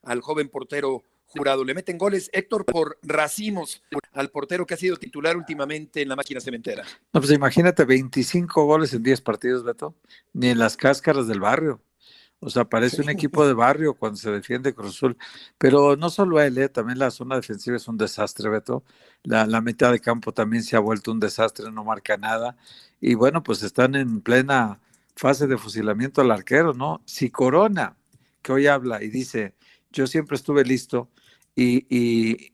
al 0.04 0.22
joven 0.22 0.50
portero 0.50 1.04
jurado. 1.30 1.64
Le 1.64 1.74
meten 1.74 1.98
goles 1.98 2.30
Héctor 2.34 2.66
por 2.66 2.98
racimos 3.04 3.84
al 4.14 4.30
portero 4.30 4.66
que 4.66 4.74
ha 4.74 4.78
sido 4.78 4.98
titular 4.98 5.38
últimamente 5.38 6.02
en 6.02 6.10
la 6.10 6.16
máquina 6.16 6.42
cementera. 6.42 6.84
No, 7.14 7.22
pues 7.22 7.32
imagínate 7.32 7.86
25 7.86 8.66
goles 8.66 8.94
en 8.94 9.04
10 9.04 9.22
partidos, 9.22 9.64
Beto, 9.64 9.96
ni 10.34 10.50
en 10.50 10.60
las 10.60 10.76
cáscaras 10.76 11.28
del 11.28 11.40
barrio. 11.40 11.82
O 12.42 12.50
sea, 12.50 12.64
parece 12.64 13.02
un 13.02 13.10
equipo 13.10 13.46
de 13.46 13.54
barrio 13.54 13.96
cuando 13.96 14.18
se 14.18 14.32
defiende 14.32 14.74
Cruz 14.74 14.96
Azul. 14.96 15.18
Pero 15.58 15.98
no 15.98 16.10
solo 16.10 16.40
él, 16.40 16.58
¿eh? 16.58 16.70
también 16.70 16.98
la 16.98 17.12
zona 17.12 17.36
defensiva 17.36 17.76
es 17.76 17.88
un 17.88 17.98
desastre, 17.98 18.50
Beto. 18.50 18.84
La, 19.24 19.46
la 19.46 19.60
mitad 19.60 19.92
de 19.92 20.00
campo 20.00 20.34
también 20.34 20.64
se 20.64 20.78
ha 20.78 20.80
vuelto 20.80 21.12
un 21.12 21.20
desastre, 21.20 21.70
no 21.70 21.84
marca 21.84 22.16
nada. 22.16 22.56
Y 23.02 23.16
bueno, 23.16 23.44
pues 23.44 23.62
están 23.62 23.96
en 23.96 24.22
plena 24.22 24.80
fase 25.18 25.48
de 25.48 25.58
fusilamiento 25.58 26.22
al 26.22 26.32
arquero, 26.32 26.74
¿no? 26.74 27.02
Si 27.06 27.30
Corona, 27.30 27.98
que 28.42 28.54
hoy 28.54 28.68
habla 28.68 29.04
y 29.04 29.10
dice, 29.10 29.54
yo 29.91 30.08
siempre 30.08 30.36
estuve 30.36 30.63
listo 30.63 31.10
y, 31.56 31.86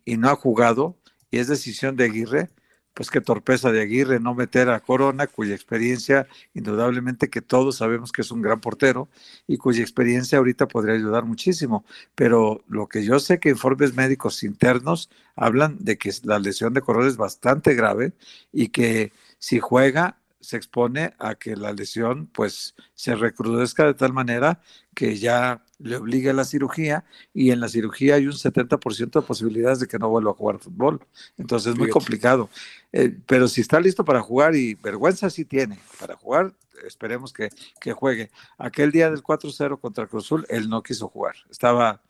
y, 0.06 0.17
no 0.17 0.30
ha 0.30 0.36
jugado, 0.36 0.98
y 1.30 1.38
es 1.38 1.48
decisión 1.48 1.95
de 1.95 2.06
Aguirre, 2.06 2.50
pues 2.95 3.12
qué 3.12 3.19
torpeza 3.19 3.71
de 3.71 3.82
Aguirre 3.82 4.19
no 4.19 4.34
meter 4.34 4.69
a 4.69 4.80
Corona, 4.80 5.28
cuya 5.28 5.54
experiencia, 5.54 6.28
indudablemente 6.54 7.30
que 7.30 7.41
todos 7.41 7.76
sabemos 7.76 8.12
que 8.13 8.21
es 8.21 8.32
un 8.32 8.41
gran 8.41 8.62
portero 8.62 9.10
y 9.48 9.58
cuya 9.58 9.82
experiencia 9.82 10.38
ahorita 10.38 10.67
podría 10.67 10.95
ayudar 10.95 11.26
muchísimo. 11.26 11.84
Pero 12.15 12.63
lo 12.69 12.88
que 12.88 13.04
yo 13.04 13.19
sé 13.19 13.39
que 13.39 13.50
informes 13.50 13.95
médicos 13.95 14.43
internos 14.43 15.10
hablan 15.36 15.78
de 15.80 15.98
que 15.98 16.12
la 16.24 16.39
lesión 16.39 16.74
de 16.74 16.82
Corona 16.82 17.10
es 17.10 17.17
bastante 17.17 17.74
grave 17.76 18.13
y 18.54 18.69
que 18.69 19.12
si 19.39 19.60
juega 19.60 20.21
se 20.39 20.56
expone 20.56 21.13
a 21.19 21.36
que 21.36 21.56
la 21.58 21.74
lesión 21.74 22.28
pues 22.28 22.76
se 22.93 23.15
recrudezca 23.15 23.86
de 23.86 23.95
tal 23.95 24.13
manera 24.13 24.62
que 24.93 25.17
ya 25.17 25.64
le 25.80 25.98
obligue 25.98 26.30
a 26.30 26.34
la 26.34 26.46
cirugía 26.46 27.06
y 27.34 27.52
en 27.52 27.60
la 27.60 27.68
cirugía 27.68 28.16
hay 28.16 28.28
un 28.28 28.34
70% 28.34 29.20
de 29.20 29.26
posibilidades 29.26 29.80
de 29.80 29.88
que 29.88 30.00
no 30.00 30.10
vuelva 30.10 30.32
a 30.32 30.36
jugar 30.36 30.60
fútbol. 30.60 31.00
Entonces 31.38 31.74
es 31.74 31.78
muy 31.78 31.90
complicado. 31.90 32.50
Eh, 32.92 33.16
pero 33.26 33.48
si 33.48 33.62
está 33.62 33.80
listo 33.80 34.06
para 34.06 34.22
jugar 34.22 34.56
y 34.56 34.76
vergüenza 34.76 35.30
sí 35.30 35.46
tiene 35.46 35.80
para 36.00 36.16
jugar, 36.16 36.54
esperemos 36.86 37.34
que, 37.34 37.50
que 37.80 37.94
juegue. 37.94 38.32
Aquel 38.58 38.92
día 38.92 39.10
del 39.10 39.24
4-0 39.24 39.80
contra 39.80 40.08
Cruzul, 40.08 40.46
él 40.50 40.70
no 40.70 40.84
quiso 40.84 41.08
jugar. 41.08 41.36
Estaba 41.50 42.02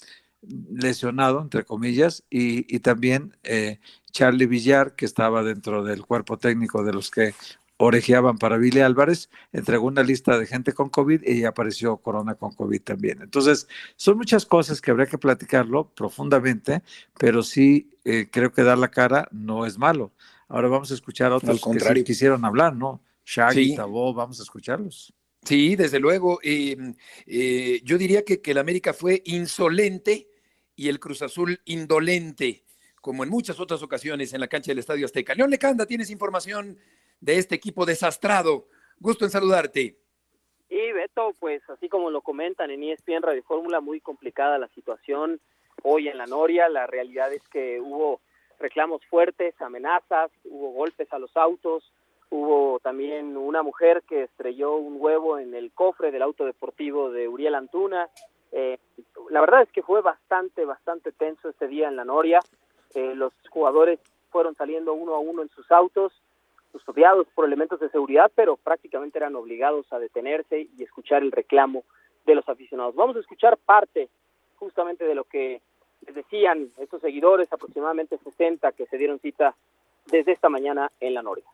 lesionado, 0.71 1.41
entre 1.41 1.63
comillas, 1.63 2.23
y, 2.30 2.73
y 2.73 2.80
también 2.80 3.36
eh, 3.43 3.80
Charlie 4.12 4.45
Villar, 4.45 4.95
que 4.95 5.06
estaba 5.06 5.43
dentro 5.43 5.84
del 5.84 6.06
cuerpo 6.06 6.38
técnico 6.38 6.84
de 6.84 6.93
los 6.93 7.10
que 7.10 7.34
orejeaban 7.77 8.38
para 8.38 8.57
Billy 8.57 8.79
Álvarez, 8.79 9.29
entregó 9.51 9.88
una 9.88 10.03
lista 10.03 10.38
de 10.38 10.45
gente 10.45 10.73
con 10.73 10.89
COVID 10.89 11.23
y 11.23 11.43
apareció 11.43 11.97
Corona 11.97 12.35
con 12.35 12.53
COVID 12.53 12.81
también. 12.81 13.21
Entonces, 13.21 13.67
son 13.95 14.17
muchas 14.17 14.45
cosas 14.45 14.81
que 14.81 14.91
habría 14.91 15.07
que 15.07 15.17
platicarlo 15.17 15.89
profundamente, 15.93 16.81
pero 17.17 17.43
sí 17.43 17.89
eh, 18.05 18.27
creo 18.31 18.51
que 18.51 18.63
dar 18.63 18.77
la 18.77 18.89
cara 18.89 19.27
no 19.31 19.65
es 19.65 19.77
malo. 19.77 20.13
Ahora 20.47 20.67
vamos 20.67 20.91
a 20.91 20.93
escuchar 20.93 21.31
a 21.31 21.38
otros 21.38 21.61
que 21.61 21.79
sí 21.79 22.03
quisieron 22.03 22.45
hablar, 22.45 22.75
¿no? 22.75 23.01
Shaggy, 23.25 23.69
Sí. 23.69 23.75
Tabó, 23.75 24.13
vamos 24.13 24.39
a 24.39 24.43
escucharlos. 24.43 25.13
Sí, 25.43 25.75
desde 25.75 25.99
luego. 25.99 26.39
Eh, 26.43 26.77
eh, 27.25 27.81
yo 27.83 27.97
diría 27.97 28.23
que, 28.23 28.41
que 28.41 28.51
el 28.51 28.57
América 28.57 28.93
fue 28.93 29.21
insolente 29.25 30.29
y 30.75 30.88
el 30.89 30.99
Cruz 30.99 31.21
Azul 31.21 31.59
indolente, 31.65 32.63
como 33.01 33.23
en 33.23 33.29
muchas 33.29 33.59
otras 33.59 33.81
ocasiones 33.81 34.33
en 34.33 34.39
la 34.39 34.47
cancha 34.47 34.71
del 34.71 34.79
Estadio 34.79 35.05
Azteca. 35.05 35.33
León 35.33 35.49
Lecanda, 35.49 35.85
tienes 35.85 36.09
información 36.09 36.77
de 37.19 37.38
este 37.38 37.56
equipo 37.56 37.86
desastrado. 37.86 38.67
Gusto 38.99 39.25
en 39.25 39.32
saludarte. 39.32 39.97
Y 40.69 40.91
Beto, 40.91 41.34
pues 41.39 41.62
así 41.69 41.89
como 41.89 42.10
lo 42.10 42.21
comentan 42.21 42.71
en 42.71 42.84
ESPN 42.84 43.21
Radio 43.21 43.43
Fórmula, 43.43 43.82
muy 43.82 44.01
complicada 44.01 44.58
la 44.58 44.67
situación 44.69 45.39
hoy 45.84 46.08
en 46.08 46.17
la 46.17 46.25
Noria. 46.25 46.69
La 46.69 46.88
realidad 46.88 47.32
es 47.34 47.43
que 47.49 47.80
hubo 47.80 48.19
reclamos 48.60 49.06
fuertes, 49.06 49.60
amenazas, 49.62 50.32
hubo 50.43 50.71
golpes 50.71 51.12
a 51.12 51.19
los 51.19 51.36
autos, 51.36 51.91
hubo 52.30 52.80
también 52.80 53.38
una 53.38 53.63
mujer 53.63 54.04
que 54.08 54.23
estrelló 54.23 54.75
un 54.75 54.97
huevo 54.99 55.38
en 55.39 55.54
el 55.54 55.71
cofre 55.71 56.12
del 56.12 56.21
auto 56.21 56.45
deportivo 56.45 57.12
de 57.12 57.28
Uriel 57.28 57.56
Antuna. 57.56 58.10
Eh, 58.51 58.80
la 59.30 59.41
verdad 59.41 59.63
es 59.63 59.71
que 59.71 59.84
fue 59.84 60.01
bastante, 60.01 60.65
bastante 60.65 61.12
tenso 61.12 61.49
este 61.49 61.67
día 61.67 61.88
en 61.88 61.95
la 61.95 62.06
Noria. 62.06 62.39
Eh, 62.93 63.13
los 63.15 63.34
jugadores 63.49 63.99
fueron 64.32 64.56
saliendo 64.56 64.93
uno 64.93 65.15
a 65.15 65.19
uno 65.19 65.41
en 65.41 65.49
sus 65.49 65.69
autos, 65.71 66.13
custodiados 66.75 67.25
por 67.33 67.45
elementos 67.45 67.79
de 67.79 67.89
seguridad, 67.89 68.29
pero 68.35 68.57
prácticamente 68.57 69.17
eran 69.17 69.33
obligados 69.38 69.85
a 69.93 69.97
detenerse 69.97 70.67
y 70.77 70.83
escuchar 70.83 71.23
el 71.23 71.31
reclamo 71.31 71.85
de 72.25 72.35
los 72.35 72.49
aficionados. 72.49 72.95
Vamos 72.95 73.15
a 73.15 73.21
escuchar 73.21 73.57
parte 73.57 74.09
justamente 74.57 75.05
de 75.05 75.15
lo 75.15 75.23
que 75.23 75.61
les 76.05 76.15
decían 76.15 76.71
estos 76.77 76.99
seguidores, 76.99 77.47
aproximadamente 77.53 78.17
60 78.17 78.73
que 78.73 78.88
se 78.88 78.97
dieron 78.97 79.19
cita 79.19 79.55
desde 80.07 80.33
esta 80.33 80.49
mañana 80.49 80.91
en 80.99 81.13
la 81.13 81.21
Noria. 81.21 81.45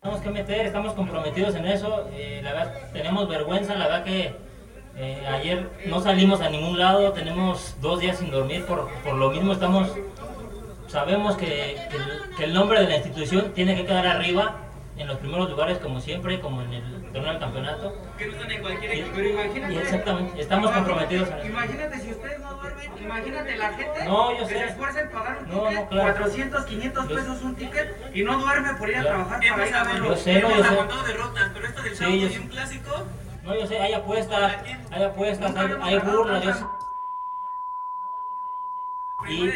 Tenemos 0.00 0.22
que 0.22 0.30
meter, 0.30 0.64
estamos 0.64 0.94
comprometidos 0.94 1.54
en 1.56 1.66
eso. 1.66 2.08
eh, 2.10 2.40
la 2.42 2.54
verdad, 2.54 2.90
tenemos 2.94 3.28
vergüenza, 3.28 3.74
la 3.74 3.84
verdad 3.84 4.04
que 4.04 4.34
eh, 4.96 5.26
ayer 5.26 5.68
no 5.88 6.00
salimos 6.00 6.40
a 6.40 6.48
ningún 6.48 6.78
lado, 6.78 7.12
tenemos 7.12 7.78
dos 7.82 8.00
días 8.00 8.18
sin 8.18 8.30
dormir, 8.30 8.64
por, 8.64 8.88
por 9.02 9.14
lo 9.16 9.30
mismo 9.30 9.52
estamos, 9.52 9.94
sabemos 10.98 11.36
que, 11.36 11.76
que 11.90 11.96
el, 11.96 12.36
que 12.36 12.44
el 12.44 12.54
nombre 12.54 12.80
de 12.80 12.86
la 12.88 12.96
institución 12.96 13.52
tiene 13.52 13.74
que 13.74 13.84
quedar 13.84 14.06
arriba, 14.06 14.58
en 14.96 15.08
los 15.08 15.18
primeros 15.18 15.50
lugares 15.50 15.78
como 15.78 16.00
siempre, 16.00 16.38
como 16.38 16.62
en 16.62 16.72
el 16.72 17.02
torneo 17.12 17.32
del 17.32 17.40
campeonato. 17.40 17.92
Que 18.16 18.26
no 18.26 18.32
están 18.34 18.50
en 18.52 18.62
cualquier 18.62 18.94
Y- 18.94 19.00
equipo, 19.00 19.10
pero 19.16 19.28
imagínate. 19.28 19.74
y 19.74 19.78
exactamente, 19.78 20.40
estamos 20.40 20.70
comprometidos 20.70 21.28
eso. 21.28 21.46
Imagínate 21.46 21.98
si 21.98 22.10
ustedes 22.12 22.38
no 22.38 22.54
duermen, 22.54 22.90
imagínate 23.02 23.56
la 23.56 23.68
gente 23.72 24.04
No, 24.04 24.30
yo 24.30 24.38
que 24.46 24.54
sé. 24.54 24.58
se 24.60 24.64
esfuerza 24.66 25.00
en 25.00 25.10
pagar 25.10 25.38
un 25.42 25.48
No, 25.48 25.62
ticket, 25.64 25.80
no, 25.82 25.88
claro. 25.88 26.12
400, 26.12 26.64
500 26.64 27.08
Yo- 27.08 27.16
pesos 27.16 27.42
un 27.42 27.54
ticket 27.56 28.10
y 28.14 28.22
no 28.22 28.38
duerme 28.38 28.74
por 28.74 28.88
ir 28.88 28.96
a 28.98 29.02
trabajar 29.02 29.40
para 29.50 29.66
ir 29.68 29.74
a 29.74 29.82
verlo. 29.84 30.08
Yo 30.10 30.16
sé, 30.16 30.34
no, 30.34 30.40
yo 30.42 30.48
Hemos 30.54 30.66
sé. 30.66 30.72
aguantado 30.72 31.02
derrotas, 31.02 31.50
pero 31.54 31.66
esto 31.66 31.82
del 31.82 31.96
Sí, 31.96 32.04
sábado 32.04 32.28
sé. 32.30 32.38
un 32.38 32.46
clásico, 32.48 32.90
No, 33.42 33.54
yo 33.58 33.66
sé, 33.66 33.78
hay 33.80 33.92
apuestas, 33.94 34.52
hay 34.92 35.02
apuestas, 35.02 35.56
hay, 35.56 35.70
hay 35.82 35.98
burlas, 35.98 36.44
yo 36.44 36.52
sé. 36.54 36.64
Y, 39.28 39.50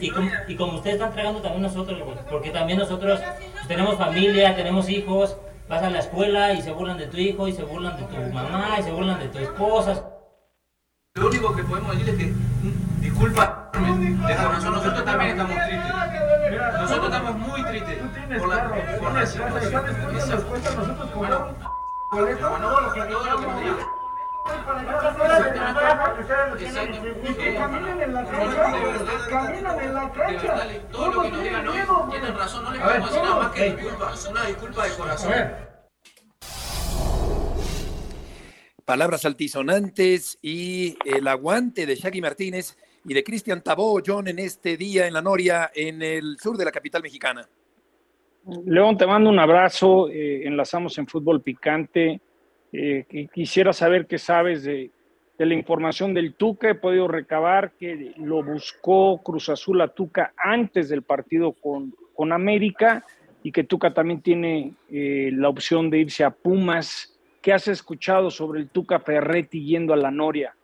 y, 0.00 0.10
como, 0.10 0.30
y 0.46 0.56
como 0.56 0.74
ustedes 0.74 0.96
están 0.96 1.12
tragando 1.12 1.40
también 1.40 1.62
nosotros, 1.62 1.98
güey, 1.98 2.16
porque 2.30 2.50
también 2.50 2.78
nosotros 2.78 3.20
tenemos 3.66 3.96
familia, 3.96 4.54
tenemos 4.54 4.88
hijos, 4.88 5.36
vas 5.68 5.82
a 5.82 5.90
la 5.90 5.98
escuela 5.98 6.52
y 6.52 6.62
se 6.62 6.70
burlan 6.70 6.98
de 6.98 7.06
tu 7.06 7.16
hijo, 7.16 7.48
y 7.48 7.52
se 7.52 7.64
burlan 7.64 7.96
de 7.96 8.04
tu 8.04 8.32
mamá, 8.32 8.76
y 8.78 8.82
se 8.82 8.92
burlan 8.92 9.18
de 9.18 9.28
tu 9.28 9.38
esposa. 9.38 10.04
lo 11.14 11.26
único 11.26 11.56
que 11.56 11.64
podemos 11.64 11.92
decir 11.92 12.10
es 12.10 12.16
que, 12.16 12.26
mm, 12.26 13.00
disculpa, 13.00 13.70
de 13.72 14.36
corazón, 14.36 14.72
nosotros 14.74 15.04
también 15.04 15.30
estamos 15.30 15.56
tristes. 15.66 15.92
Nosotros 16.80 17.06
estamos 17.06 17.36
muy 17.36 17.62
tristes 17.64 17.98
por 18.38 18.48
la, 18.48 18.98
por 19.00 19.12
la 19.12 19.26
situación. 19.26 19.84
Exacto. 20.14 20.46
Bueno, 21.14 21.48
bueno, 22.12 22.58
no, 22.58 22.92
que 22.92 23.97
en 28.02 28.14
la 28.14 28.22
no 31.62 31.74
nada 33.22 33.36
más 33.36 33.52
que 33.52 33.70
de 33.70 34.96
corazón. 34.96 35.32
Palabras 38.84 39.24
altisonantes 39.26 40.38
y 40.40 40.96
el 41.04 41.28
aguante 41.28 41.84
de 41.84 41.94
Shaggy 41.94 42.22
Martínez 42.22 42.76
y 43.04 43.12
de 43.12 43.22
Cristian 43.22 43.62
Tabó, 43.62 44.00
John, 44.04 44.28
en 44.28 44.38
este 44.38 44.76
día 44.78 45.06
en 45.06 45.12
la 45.12 45.20
Noria, 45.20 45.70
en 45.74 46.00
el 46.02 46.38
sur 46.38 46.56
de 46.56 46.64
la 46.64 46.72
capital 46.72 47.02
mexicana. 47.02 47.46
León, 48.64 48.96
te 48.96 49.06
mando 49.06 49.28
un 49.28 49.38
abrazo. 49.38 50.08
eh, 50.08 50.46
enlazamos 50.46 50.96
en 50.96 51.06
fútbol 51.06 51.42
picante. 51.42 52.20
Eh, 52.72 53.06
qui- 53.08 53.28
quisiera 53.28 53.72
saber 53.72 54.06
qué 54.06 54.18
sabes 54.18 54.64
de, 54.64 54.90
la 55.38 55.54
información 55.54 56.14
del 56.14 56.34
Tuca. 56.34 56.70
He 56.70 56.74
podido 56.74 57.08
recabar 57.08 57.72
que 57.72 58.12
lo 58.16 58.42
buscó 58.42 59.22
Cruz 59.22 59.48
Azul 59.48 59.80
a 59.80 59.88
Tuca 59.88 60.32
antes 60.36 60.88
del 60.88 61.02
partido 61.02 61.52
con, 61.52 61.94
con 62.14 62.32
América 62.32 63.04
y 63.42 63.52
que 63.52 63.64
Tuca 63.64 63.94
también 63.94 64.20
tiene 64.20 64.74
eh, 64.90 65.30
la 65.32 65.48
opción 65.48 65.90
de 65.90 65.98
irse 65.98 66.24
a 66.24 66.30
Pumas. 66.30 67.18
¿Qué 67.40 67.52
has 67.52 67.68
escuchado 67.68 68.30
sobre 68.30 68.60
el 68.60 68.68
Tuca 68.68 68.98
Ferretti 68.98 69.64
yendo 69.64 69.94
a 69.94 69.96
la 69.96 70.10
Noria? 70.10 70.54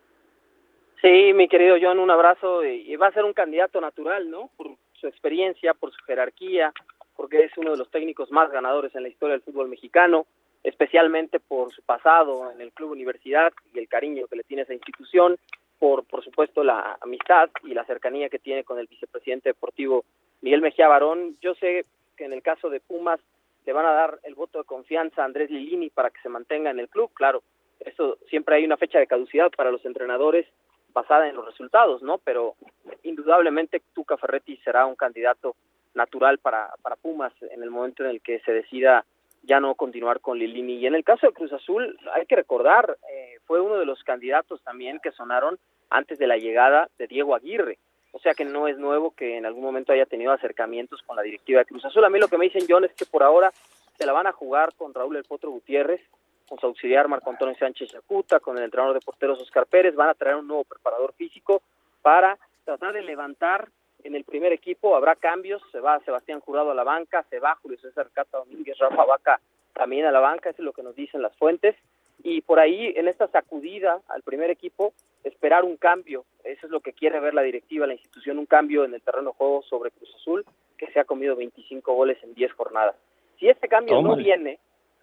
Sí, 1.01 1.33
mi 1.35 1.49
querido 1.49 1.77
John, 1.81 2.01
un 2.01 2.11
abrazo. 2.11 2.65
Y 2.65 2.97
va 2.97 3.07
a 3.09 3.13
ser 3.13 3.25
un 3.25 3.33
candidato 3.33 3.81
natural, 3.81 4.29
¿no? 4.29 4.51
Por 4.57 4.77
su 4.95 5.07
experiencia, 5.07 5.75
por 5.75 5.93
su 5.93 6.03
jerarquía, 6.05 6.73
porque 7.17 7.45
es 7.45 7.57
uno 7.57 7.71
de 7.71 7.77
los 7.77 7.91
técnicos 7.91 8.31
más 8.33 8.51
ganadores 8.51 8.95
en 8.97 9.05
la 9.05 9.09
historia 9.09 9.35
del 9.35 9.43
fútbol 9.43 9.69
mexicano, 9.69 10.27
especialmente 10.65 11.39
por 11.39 11.73
su 11.73 11.83
pasado 11.83 12.51
en 12.51 12.61
el 12.61 12.73
Club 12.73 12.93
Universidad 12.93 13.53
y 13.75 13.79
el 13.79 13.87
cariño 13.87 14.27
que 14.27 14.37
le 14.37 14.45
tiene 14.45 14.63
esa 14.63 14.73
institución, 14.73 15.37
por, 15.79 16.05
por 16.07 16.25
supuesto, 16.25 16.65
la 16.65 16.97
amistad 17.03 17.51
y 17.63 17.75
la 17.75 17.85
cercanía 17.85 18.31
que 18.31 18.39
tiene 18.39 18.65
con 18.65 18.79
el 18.79 18.87
vicepresidente 18.87 19.51
deportivo 19.51 20.05
Miguel 20.41 20.63
Mejía 20.63 20.89
Barón. 20.89 21.37
Yo 21.43 21.55
sé 21.57 21.85
que 22.17 22.25
en 22.25 22.33
el 22.33 22.43
caso 22.43 22.71
de 22.71 22.81
Pumas 22.81 23.21
le 23.67 23.73
van 23.73 23.85
a 23.85 23.93
dar 23.93 24.19
el 24.23 24.35
voto 24.35 24.59
de 24.59 24.65
confianza 24.65 25.23
a 25.23 25.27
Andrés 25.27 25.51
Lilini 25.51 25.91
para 25.91 26.11
que 26.11 26.21
se 26.23 26.29
mantenga 26.31 26.71
en 26.71 26.79
el 26.79 26.89
club, 26.89 27.11
claro. 27.13 27.43
Eso 27.81 28.17
siempre 28.31 28.57
hay 28.57 28.65
una 28.65 28.79
fecha 28.79 28.99
de 28.99 29.07
caducidad 29.07 29.51
para 29.55 29.71
los 29.71 29.85
entrenadores 29.85 30.47
basada 30.95 31.29
en 31.29 31.37
los 31.37 31.45
resultados, 31.45 32.03
¿no? 32.03 32.19
Pero 32.19 32.55
indudablemente 33.03 33.83
Tuca 33.93 34.17
Ferretti 34.17 34.57
será 34.59 34.87
un 34.87 34.95
candidato 34.95 35.57
natural 35.93 36.39
para, 36.39 36.71
para 36.81 36.97
Pumas 36.97 37.33
en 37.43 37.63
el 37.63 37.71
momento 37.71 38.05
en 38.05 38.11
el 38.11 38.23
que 38.23 38.41
se 38.41 38.53
decida 38.53 39.05
ya 39.47 39.61
no 39.61 39.75
continuar 39.75 40.21
con 40.21 40.39
Lilini. 40.39 40.75
Y 40.77 40.87
en 40.87 40.95
el 40.95 41.05
caso 41.05 41.27
de 41.27 41.33
Cruz 41.33 41.53
Azul, 41.53 41.99
hay 42.13 42.27
que 42.27 42.37
recordar, 42.37 42.97
eh, 43.11 43.39
fue 43.47 43.61
uno 43.61 43.77
de 43.77 43.87
los 43.87 44.03
candidatos 44.03 44.63
también 44.63 45.01
que 45.03 45.13
sonaron 45.13 45.59
antes 45.91 46.19
de 46.19 46.27
la 46.27 46.37
llegada 46.37 46.89
de 46.99 47.07
Diego 47.07 47.35
Aguirre. 47.35 47.79
O 48.13 48.19
sea 48.21 48.35
que 48.35 48.45
no 48.45 48.69
es 48.69 48.79
nuevo 48.79 49.11
que 49.11 49.37
en 49.37 49.45
algún 49.45 49.65
momento 49.65 49.93
haya 49.93 50.07
tenido 50.07 50.33
acercamientos 50.33 51.03
con 51.03 51.17
la 51.17 51.23
directiva 51.23 51.61
de 51.61 51.67
Cruz 51.67 51.85
Azul. 51.85 52.05
A 52.05 52.11
mí 52.11 52.19
lo 52.19 52.29
que 52.29 52.39
me 52.39 52.45
dicen 52.45 52.67
John 52.69 52.85
es 52.85 52.93
que 52.95 53.07
por 53.07 53.23
ahora 53.23 53.53
se 53.99 54.07
la 54.07 54.13
van 54.13 54.27
a 54.27 54.33
jugar 54.33 54.75
con 54.77 54.95
Raúl 54.95 55.17
El 55.17 55.25
Potro 55.25 55.51
Gutiérrez, 55.51 56.01
con 56.49 56.59
su 56.59 56.67
auxiliar 56.67 57.09
Marco 57.09 57.31
Antonio 57.31 57.57
Sánchez 57.59 57.93
Yacuta, 57.93 58.41
con 58.41 58.57
el 58.57 58.65
entrenador 58.65 58.95
de 58.95 59.01
porteros 59.01 59.41
Oscar 59.41 59.67
Pérez, 59.67 59.95
van 59.95 60.11
a 60.11 60.15
traer 60.15 60.37
un 60.37 60.47
nuevo 60.47 60.65
preparador 60.65 61.13
físico 61.15 61.63
para 62.03 62.39
tratar 62.65 62.93
de 62.93 63.03
levantar 63.03 63.69
en 64.05 64.15
el 64.15 64.25
primer 64.25 64.53
equipo, 64.53 64.95
habrá 64.95 65.17
cambios, 65.17 65.63
se 65.73 65.81
va 65.81 65.99
Sebastián 66.01 66.41
Jurado 66.41 66.71
a 66.71 66.75
la 66.75 66.85
banca, 66.85 67.25
se 67.31 67.41
va 67.41 67.57
Julio 67.57 67.79
César 67.79 68.11
Cata 68.13 68.39
Domínguez, 68.39 68.79
Rafa 68.79 69.05
Vaca 69.05 69.41
también 69.73 70.05
a 70.05 70.13
la 70.13 70.21
banca, 70.21 70.51
eso 70.51 70.63
es 70.63 70.67
lo 70.67 70.73
que 70.73 70.83
nos 70.83 70.95
dicen 70.95 71.23
las 71.23 71.35
fuentes, 71.37 71.75
y 72.23 72.43
por 72.43 72.61
ahí 72.61 72.93
en 72.97 73.09
esta 73.09 73.27
sacudida 73.29 74.01
al 74.09 74.23
primer 74.23 74.51
equipo, 74.51 74.93
esperar 75.25 75.65
un 75.65 75.77
cambio, 75.77 76.25
eso 76.45 76.67
es 76.67 76.71
lo 76.71 76.81
que 76.81 76.93
quiere 76.93 77.19
ver 77.19 77.35
la 77.35 77.43
directiva, 77.43 77.87
la 77.87 77.95
institución, 77.95 78.39
un 78.39 78.47
cambio 78.47 78.85
en 78.85 78.95
el 78.95 79.01
terreno 79.01 79.31
de 79.31 79.37
juego 79.37 79.63
sobre 79.63 79.91
Cruz 79.91 80.15
Azul, 80.17 80.45
que 80.77 80.87
se 80.93 81.01
ha 81.01 81.05
comido 81.05 81.35
25 81.35 81.95
goles 81.95 82.19
en 82.23 82.35
10 82.35 82.53
jornadas. 82.53 82.95
Si 83.39 83.49
este 83.49 83.69
cambio 83.69 84.01
no 84.03 84.17
viene, 84.17 84.59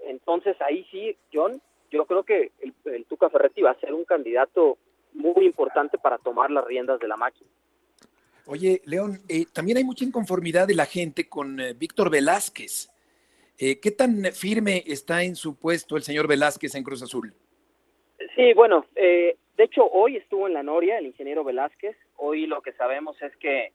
entonces 0.06 0.56
ahí 0.62 0.86
sí, 0.92 1.18
John, 1.34 1.60
yo 1.90 2.06
creo 2.06 2.24
que 2.24 2.52
el, 2.62 2.74
el 2.86 3.06
Tuca 3.06 3.30
Ferretti 3.30 3.62
va 3.62 3.72
a 3.72 3.80
ser 3.80 3.94
un 3.94 4.06
candidato 4.06 4.78
muy 5.14 5.46
importante 5.46 5.98
para 5.98 6.18
tomar 6.20 6.52
las 6.52 6.66
riendas 6.66 7.00
de 7.00 7.08
la 7.08 7.18
máquina. 7.18 7.50
Oye, 8.48 8.82
León, 8.86 9.20
eh, 9.30 9.46
también 9.54 9.78
hay 9.78 9.84
mucha 9.84 10.04
inconformidad 10.04 10.68
de 10.68 10.76
la 10.76 10.86
gente 10.86 11.30
con 11.30 11.60
eh, 11.60 11.74
Víctor 11.74 12.10
Velázquez. 12.10 12.90
Eh, 13.58 13.80
¿Qué 13.80 13.92
tan 13.92 14.24
firme 14.34 14.84
está 14.88 15.24
en 15.24 15.36
su 15.36 15.58
puesto 15.60 15.96
el 15.96 16.04
señor 16.04 16.28
Velázquez 16.28 16.74
en 16.76 16.84
Cruz 16.84 17.04
Azul? 17.04 17.34
Sí, 18.36 18.54
bueno, 18.54 18.86
de 18.96 19.38
hecho 19.58 19.86
hoy 19.86 20.18
estuvo 20.18 20.48
en 20.48 20.54
la 20.54 20.64
Noria 20.64 20.98
el 20.98 21.06
ingeniero 21.06 21.44
Velázquez. 21.44 21.96
Hoy 22.18 22.48
lo 22.48 22.62
que 22.62 22.74
sabemos 22.74 23.22
es 23.22 23.36
que 23.38 23.74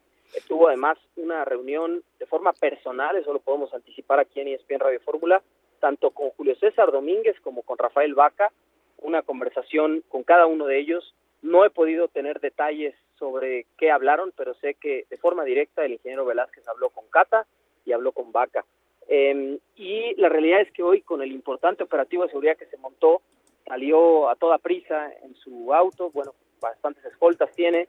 tuvo 0.49 0.69
además 0.69 0.99
una 1.17 1.45
reunión 1.45 2.03
de 2.19 2.27
forma 2.27 2.53
personal, 2.53 3.17
eso 3.17 3.33
lo 3.33 3.41
podemos 3.41 3.73
anticipar 3.73 4.19
aquí 4.19 4.41
en 4.41 4.49
ESPN 4.49 4.81
Radio 4.81 5.01
Fórmula, 5.01 5.43
tanto 5.79 6.11
con 6.11 6.31
Julio 6.31 6.57
César 6.57 6.91
Domínguez 6.91 7.39
como 7.41 7.63
con 7.63 7.79
Rafael 7.79 8.15
Vaca, 8.15 8.51
una 8.99 9.23
conversación 9.23 10.03
con 10.09 10.25
cada 10.25 10.47
uno 10.47 10.67
de 10.67 10.81
ellos. 10.81 11.15
No 11.43 11.65
he 11.65 11.71
podido 11.71 12.09
tener 12.09 12.41
detalles 12.41 12.95
sobre 13.19 13.67
qué 13.79 13.91
hablaron, 13.91 14.33
pero 14.37 14.55
sé 14.55 14.75
que 14.75 15.07
de 15.09 15.17
forma 15.17 15.45
directa 15.45 15.85
el 15.85 15.93
ingeniero 15.93 16.25
Velázquez 16.25 16.67
habló 16.69 16.91
con 16.91 17.07
Cata 17.09 17.47
y 17.85 17.93
habló 17.93 18.13
con 18.13 18.33
Vaca. 18.33 18.65
Eh, 19.09 19.59
y 19.77 20.15
la 20.17 20.29
realidad 20.29 20.61
es 20.61 20.73
que 20.73 20.83
hoy 20.83 21.03
con 21.03 21.23
el 21.23 21.33
importante 21.33 21.85
operativo 21.85 22.25
de 22.25 22.31
seguridad 22.31 22.57
que 22.57 22.67
se 22.67 22.77
montó, 22.77 23.23
salió 23.65 24.29
a 24.29 24.37
toda 24.37 24.59
prisa 24.59 25.13
en 25.23 25.35
su 25.37 25.73
auto, 25.73 26.11
bueno, 26.11 26.35
bastantes 26.61 27.05
escoltas 27.05 27.51
tiene, 27.55 27.89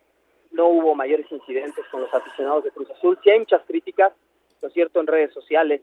no 0.51 0.67
hubo 0.67 0.95
mayores 0.95 1.31
incidentes 1.31 1.85
con 1.91 2.01
los 2.01 2.13
aficionados 2.13 2.63
de 2.63 2.71
Cruz 2.71 2.89
Azul, 2.91 3.17
sí 3.23 3.29
hay 3.29 3.39
muchas 3.39 3.63
críticas, 3.65 4.13
lo 4.61 4.69
cierto 4.69 4.99
en 4.99 5.07
redes 5.07 5.33
sociales 5.33 5.81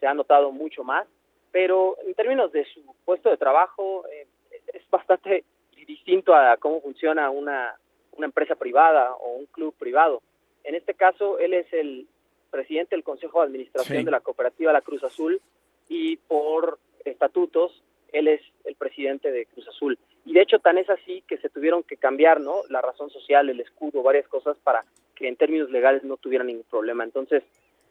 se 0.00 0.06
ha 0.06 0.14
notado 0.14 0.50
mucho 0.50 0.84
más, 0.84 1.06
pero 1.50 1.96
en 2.06 2.14
términos 2.14 2.52
de 2.52 2.64
su 2.66 2.82
puesto 3.04 3.30
de 3.30 3.36
trabajo 3.36 4.04
eh, 4.08 4.26
es 4.72 4.88
bastante 4.90 5.44
distinto 5.86 6.34
a 6.34 6.56
cómo 6.56 6.80
funciona 6.80 7.30
una, 7.30 7.76
una 8.16 8.26
empresa 8.26 8.54
privada 8.54 9.14
o 9.14 9.34
un 9.34 9.46
club 9.46 9.74
privado. 9.78 10.22
En 10.64 10.74
este 10.74 10.94
caso, 10.94 11.38
él 11.38 11.54
es 11.54 11.70
el 11.72 12.06
presidente 12.50 12.94
del 12.94 13.04
Consejo 13.04 13.40
de 13.40 13.46
Administración 13.46 13.98
Sí. 13.98 14.04
de 14.04 14.10
la 14.10 14.20
Cooperativa 14.20 14.72
La 14.72 14.80
Cruz 14.80 15.02
Azul 15.04 15.40
y 15.88 16.16
por 16.16 16.78
estatutos 17.04 17.82
él 18.12 18.28
es 18.28 18.40
el 18.64 18.76
presidente 18.76 19.32
de 19.32 19.46
Cruz 19.46 19.66
Azul. 19.68 19.98
Y 20.24 20.32
de 20.32 20.40
hecho 20.40 20.60
tan 20.60 20.78
es 20.78 20.88
así 20.88 21.22
que 21.26 21.36
se 21.38 21.48
tuvieron 21.50 21.82
que 21.82 21.96
cambiar, 21.96 22.40
¿no? 22.40 22.62
La 22.70 22.80
razón 22.80 23.10
social, 23.10 23.50
el 23.50 23.60
escudo, 23.60 24.02
varias 24.02 24.28
cosas 24.28 24.56
para 24.62 24.84
que 25.16 25.26
en 25.26 25.36
términos 25.36 25.70
legales 25.70 26.04
no 26.04 26.16
tuviera 26.16 26.44
ningún 26.44 26.64
problema. 26.70 27.02
Entonces, 27.02 27.42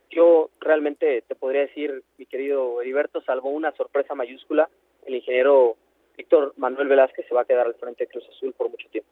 yo 0.10 0.50
realmente 0.62 1.24
te 1.28 1.36
podría 1.36 1.62
decir, 1.62 2.04
mi 2.18 2.26
querido 2.26 2.82
Heriberto, 2.82 3.22
salvo 3.22 3.50
una 3.50 3.74
sorpresa 3.74 4.16
mayúscula, 4.16 4.70
el 5.06 5.16
ingeniero 5.16 5.76
Víctor 6.16 6.54
Manuel 6.58 6.88
Velázquez 6.88 7.28
se 7.28 7.34
va 7.34 7.42
a 7.42 7.46
quedar 7.46 7.66
al 7.68 7.76
frente 7.76 8.06
de 8.06 8.12
Cruz 8.12 8.28
Azul 8.30 8.54
por 8.54 8.70
mucho 8.70 8.88
tiempo. 8.90 9.10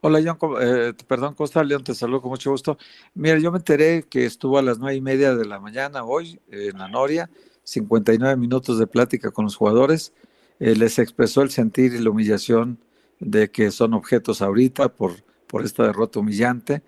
Hola, 0.00 0.20
John, 0.24 0.36
¿cómo- 0.36 0.60
eh, 0.60 0.94
perdón, 1.06 1.34
Costa 1.34 1.62
León, 1.62 1.84
te 1.84 1.94
saludo 1.94 2.22
con 2.22 2.30
mucho 2.30 2.50
gusto. 2.50 2.76
Mira, 3.14 3.38
yo 3.38 3.52
me 3.52 3.58
enteré 3.58 4.02
que 4.04 4.24
estuvo 4.24 4.58
a 4.58 4.62
las 4.62 4.78
nueve 4.78 4.96
y 4.96 5.00
media 5.00 5.34
de 5.34 5.44
la 5.44 5.60
mañana 5.60 6.04
hoy 6.04 6.40
eh, 6.50 6.70
en 6.72 6.78
la 6.78 6.88
Noria, 6.88 7.30
59 7.64 8.36
minutos 8.36 8.78
de 8.78 8.86
plática 8.86 9.30
con 9.30 9.44
los 9.44 9.56
jugadores. 9.56 10.12
Eh, 10.58 10.74
les 10.76 10.98
expresó 10.98 11.42
el 11.42 11.50
sentir 11.50 11.94
y 11.94 11.98
la 11.98 12.10
humillación 12.10 12.78
de 13.20 13.50
que 13.50 13.70
son 13.70 13.94
objetos 13.94 14.42
ahorita 14.42 14.88
por, 14.94 15.12
por 15.46 15.64
esta 15.64 15.84
derrota 15.84 16.18
humillante. 16.20 16.82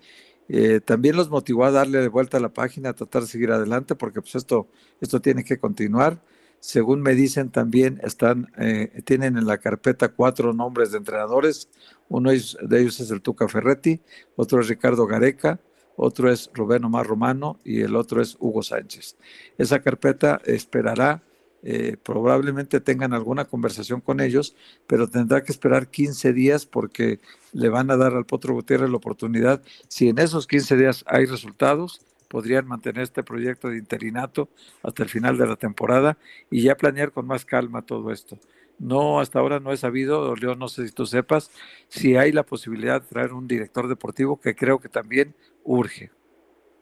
Eh, 0.48 0.80
también 0.80 1.16
los 1.16 1.30
motivó 1.30 1.64
a 1.64 1.70
darle 1.70 1.98
de 2.00 2.08
vuelta 2.08 2.36
a 2.36 2.40
la 2.40 2.50
página, 2.52 2.90
a 2.90 2.94
tratar 2.94 3.22
de 3.22 3.28
seguir 3.28 3.50
adelante, 3.50 3.94
porque 3.94 4.20
pues 4.20 4.34
esto, 4.34 4.68
esto 5.00 5.20
tiene 5.20 5.44
que 5.44 5.58
continuar. 5.58 6.20
Según 6.64 7.02
me 7.02 7.14
dicen, 7.14 7.50
también 7.50 8.00
están, 8.02 8.50
eh, 8.56 9.02
tienen 9.04 9.36
en 9.36 9.46
la 9.46 9.58
carpeta 9.58 10.08
cuatro 10.08 10.54
nombres 10.54 10.92
de 10.92 10.96
entrenadores. 10.96 11.68
Uno 12.08 12.30
de 12.30 12.80
ellos 12.80 13.00
es 13.00 13.10
el 13.10 13.20
Tuca 13.20 13.48
Ferretti, 13.48 14.00
otro 14.34 14.62
es 14.62 14.68
Ricardo 14.68 15.06
Gareca, 15.06 15.60
otro 15.94 16.32
es 16.32 16.50
Rubén 16.54 16.82
Omar 16.86 17.06
Romano 17.06 17.58
y 17.64 17.82
el 17.82 17.94
otro 17.94 18.22
es 18.22 18.38
Hugo 18.40 18.62
Sánchez. 18.62 19.18
Esa 19.58 19.82
carpeta 19.82 20.40
esperará, 20.46 21.22
eh, 21.62 21.98
probablemente 22.02 22.80
tengan 22.80 23.12
alguna 23.12 23.44
conversación 23.44 24.00
con 24.00 24.20
ellos, 24.20 24.56
pero 24.86 25.06
tendrá 25.06 25.44
que 25.44 25.52
esperar 25.52 25.88
15 25.88 26.32
días 26.32 26.64
porque 26.64 27.20
le 27.52 27.68
van 27.68 27.90
a 27.90 27.98
dar 27.98 28.14
al 28.14 28.24
Potro 28.24 28.54
Gutiérrez 28.54 28.88
la 28.88 28.96
oportunidad. 28.96 29.62
Si 29.88 30.08
en 30.08 30.18
esos 30.18 30.46
15 30.46 30.78
días 30.78 31.04
hay 31.06 31.26
resultados, 31.26 32.00
podrían 32.34 32.66
mantener 32.66 33.04
este 33.04 33.22
proyecto 33.22 33.68
de 33.68 33.78
interinato 33.78 34.48
hasta 34.82 35.04
el 35.04 35.08
final 35.08 35.38
de 35.38 35.46
la 35.46 35.54
temporada 35.54 36.18
y 36.50 36.62
ya 36.62 36.76
planear 36.76 37.12
con 37.12 37.28
más 37.28 37.44
calma 37.44 37.82
todo 37.82 38.10
esto. 38.10 38.40
No, 38.76 39.20
hasta 39.20 39.38
ahora 39.38 39.60
no 39.60 39.72
he 39.72 39.76
sabido, 39.76 40.34
León, 40.34 40.58
no 40.58 40.66
sé 40.66 40.88
si 40.88 40.92
tú 40.92 41.06
sepas, 41.06 41.52
si 41.86 42.16
hay 42.16 42.32
la 42.32 42.42
posibilidad 42.42 43.00
de 43.00 43.06
traer 43.06 43.34
un 43.34 43.46
director 43.46 43.86
deportivo 43.86 44.40
que 44.40 44.56
creo 44.56 44.80
que 44.80 44.88
también 44.88 45.32
urge. 45.62 46.10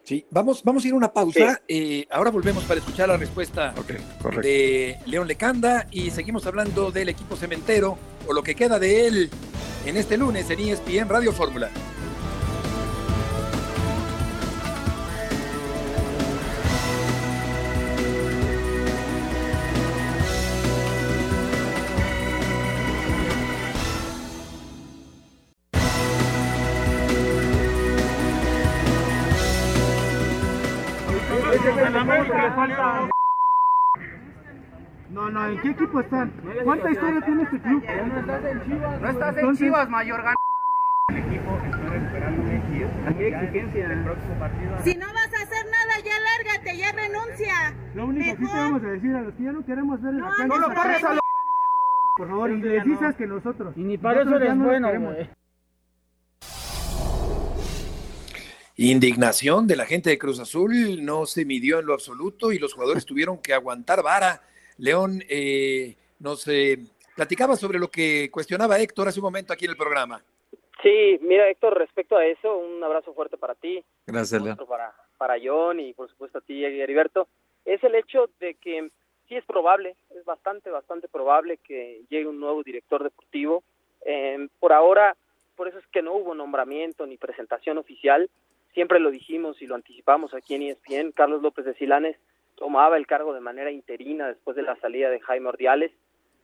Sí, 0.04 0.24
vamos, 0.30 0.62
vamos 0.64 0.84
a 0.84 0.88
ir 0.88 0.94
a 0.94 0.96
una 0.96 1.12
pausa. 1.12 1.60
Eh, 1.68 2.06
ahora 2.10 2.30
volvemos 2.30 2.64
para 2.64 2.80
escuchar 2.80 3.10
la 3.10 3.18
respuesta 3.18 3.74
de 4.40 4.96
León 5.04 5.28
Lecanda 5.28 5.86
y 5.90 6.10
seguimos 6.12 6.46
hablando 6.46 6.90
del 6.90 7.10
equipo 7.10 7.36
cementero 7.36 7.98
o 8.26 8.32
lo 8.32 8.42
que 8.42 8.54
queda 8.54 8.78
de 8.78 9.06
él 9.06 9.30
en 9.84 9.98
este 9.98 10.16
lunes 10.16 10.48
en 10.48 10.60
ESPN 10.60 11.10
Radio 11.10 11.30
Fórmula. 11.30 11.68
Equipo 35.72 36.00
están? 36.00 36.32
¿Cuánta 36.64 36.90
historia 36.90 37.20
tiene 37.20 37.42
este 37.42 37.60
club? 37.60 37.82
No 37.84 38.20
estás 38.20 38.44
en 38.44 38.64
Chivas. 38.64 39.00
No 39.00 39.08
estás 39.10 39.36
en 39.36 39.56
Chivas, 39.56 39.88
mayor 39.88 40.22
gan... 40.22 40.34
El 41.08 41.16
equipo 41.18 41.58
está 41.64 41.96
esperándome 41.96 42.54
y 42.54 43.08
aquí 43.10 43.24
hay 43.24 43.32
exigencia. 43.34 43.86
El 43.92 44.04
próximo 44.04 44.34
partido. 44.38 44.76
Si 44.84 44.94
no 44.94 45.06
vas 45.12 45.34
a 45.34 45.42
hacer 45.42 45.64
nada, 45.66 45.94
ya 46.04 46.14
lárgate, 46.20 46.76
ya 46.78 46.92
renuncia. 46.92 47.74
Lo 47.94 48.06
único 48.06 48.24
que 48.24 48.36
sí 48.36 48.50
te 48.52 48.58
vamos 48.58 48.82
a 48.82 48.86
decir 48.86 49.14
a 49.16 49.20
los 49.22 49.34
que 49.34 49.42
ya 49.44 49.52
no 49.52 49.66
queremos 49.66 50.00
ver 50.02 50.14
en 50.14 50.20
la 50.20 50.26
No, 50.26 50.36
cancha. 50.36 50.46
no 50.46 50.58
lo 50.68 50.74
corres 50.74 51.04
a 51.04 51.14
lo- 51.14 51.20
Por 52.16 52.28
favor, 52.28 52.50
y 52.50 52.62
les 52.62 52.84
dices 52.84 53.16
que 53.16 53.26
nosotros. 53.26 53.74
Y 53.76 53.80
ni 53.82 53.98
para 53.98 54.22
eso 54.22 54.36
eres 54.36 54.56
bueno, 54.56 54.88
Indignación 58.76 59.66
de 59.66 59.76
la 59.76 59.84
gente 59.84 60.10
de 60.10 60.18
Cruz 60.18 60.40
Azul 60.40 61.04
no 61.04 61.26
se 61.26 61.44
midió 61.44 61.78
en 61.78 61.86
lo 61.86 61.92
absoluto 61.92 62.52
y 62.52 62.58
los 62.58 62.72
jugadores 62.72 63.04
tuvieron 63.04 63.38
que 63.38 63.52
aguantar 63.52 64.02
vara. 64.02 64.40
León 64.82 65.22
eh, 65.28 65.94
nos 66.18 66.48
eh, 66.48 66.76
platicaba 67.14 67.54
sobre 67.54 67.78
lo 67.78 67.86
que 67.86 68.28
cuestionaba 68.32 68.80
Héctor 68.80 69.06
hace 69.06 69.20
un 69.20 69.24
momento 69.24 69.52
aquí 69.52 69.64
en 69.64 69.70
el 69.70 69.76
programa. 69.76 70.20
Sí, 70.82 71.20
mira 71.22 71.48
Héctor, 71.48 71.78
respecto 71.78 72.16
a 72.16 72.26
eso, 72.26 72.58
un 72.58 72.82
abrazo 72.82 73.14
fuerte 73.14 73.36
para 73.36 73.54
ti, 73.54 73.84
Gracias, 74.08 74.42
León. 74.42 74.54
otro 74.54 74.66
para, 74.66 74.92
para 75.18 75.36
John 75.40 75.78
y 75.78 75.92
por 75.92 76.10
supuesto 76.10 76.38
a 76.38 76.40
ti, 76.40 76.64
Heriberto, 76.64 77.28
es 77.64 77.82
el 77.84 77.94
hecho 77.94 78.28
de 78.40 78.54
que 78.54 78.90
sí 79.28 79.36
es 79.36 79.44
probable, 79.44 79.94
es 80.16 80.24
bastante, 80.24 80.68
bastante 80.70 81.06
probable 81.06 81.58
que 81.58 82.02
llegue 82.10 82.26
un 82.26 82.40
nuevo 82.40 82.64
director 82.64 83.04
deportivo. 83.04 83.62
Eh, 84.04 84.48
por 84.58 84.72
ahora, 84.72 85.16
por 85.54 85.68
eso 85.68 85.78
es 85.78 85.86
que 85.92 86.02
no 86.02 86.14
hubo 86.14 86.34
nombramiento 86.34 87.06
ni 87.06 87.18
presentación 87.18 87.78
oficial, 87.78 88.28
siempre 88.74 88.98
lo 88.98 89.12
dijimos 89.12 89.62
y 89.62 89.68
lo 89.68 89.76
anticipamos 89.76 90.34
aquí 90.34 90.56
en 90.56 90.62
ESPN, 90.62 91.12
Carlos 91.12 91.40
López 91.40 91.66
de 91.66 91.74
Silanes 91.74 92.16
tomaba 92.62 92.96
el 92.96 93.08
cargo 93.08 93.34
de 93.34 93.40
manera 93.40 93.72
interina 93.72 94.28
después 94.28 94.54
de 94.54 94.62
la 94.62 94.76
salida 94.76 95.10
de 95.10 95.18
Jaime 95.18 95.48
Ordiales. 95.48 95.90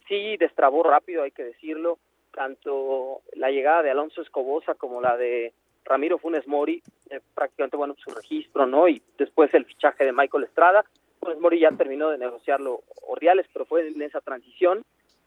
Sí, 0.09 0.37
destrabó 0.37 0.83
rápido, 0.83 1.23
hay 1.23 1.31
que 1.31 1.45
decirlo, 1.45 2.01
tanto 2.35 3.21
la 3.35 3.53
llegada 3.53 3.85
de 3.85 3.93
Alonso 3.93 4.23
Escobosa 4.23 4.75
como 4.75 5.01
la 5.01 5.17
de 5.17 5.53
Ramiro 5.85 6.19
Funes 6.19 6.49
Mori, 6.49 6.83
eh, 7.11 7.21
prácticamente 7.37 7.77
bueno 7.77 7.95
su 8.05 8.11
registro, 8.11 8.67
¿no? 8.67 8.89
Y 8.89 9.01
después 9.17 9.55
el 9.55 9.65
fichaje 9.65 10.05
de 10.05 10.13
Michael 10.13 10.43
Estrada, 10.43 10.85
pues 11.21 11.39
Mori 11.39 11.61
ya 11.61 11.71
terminó 11.71 12.11
de 12.11 12.19
negociarlo 12.19 12.81
Ordiales, 13.07 13.47
pero 13.53 13.65
fue 13.65 13.87
en 13.87 14.03
esa 14.03 14.21
transición. 14.21 14.83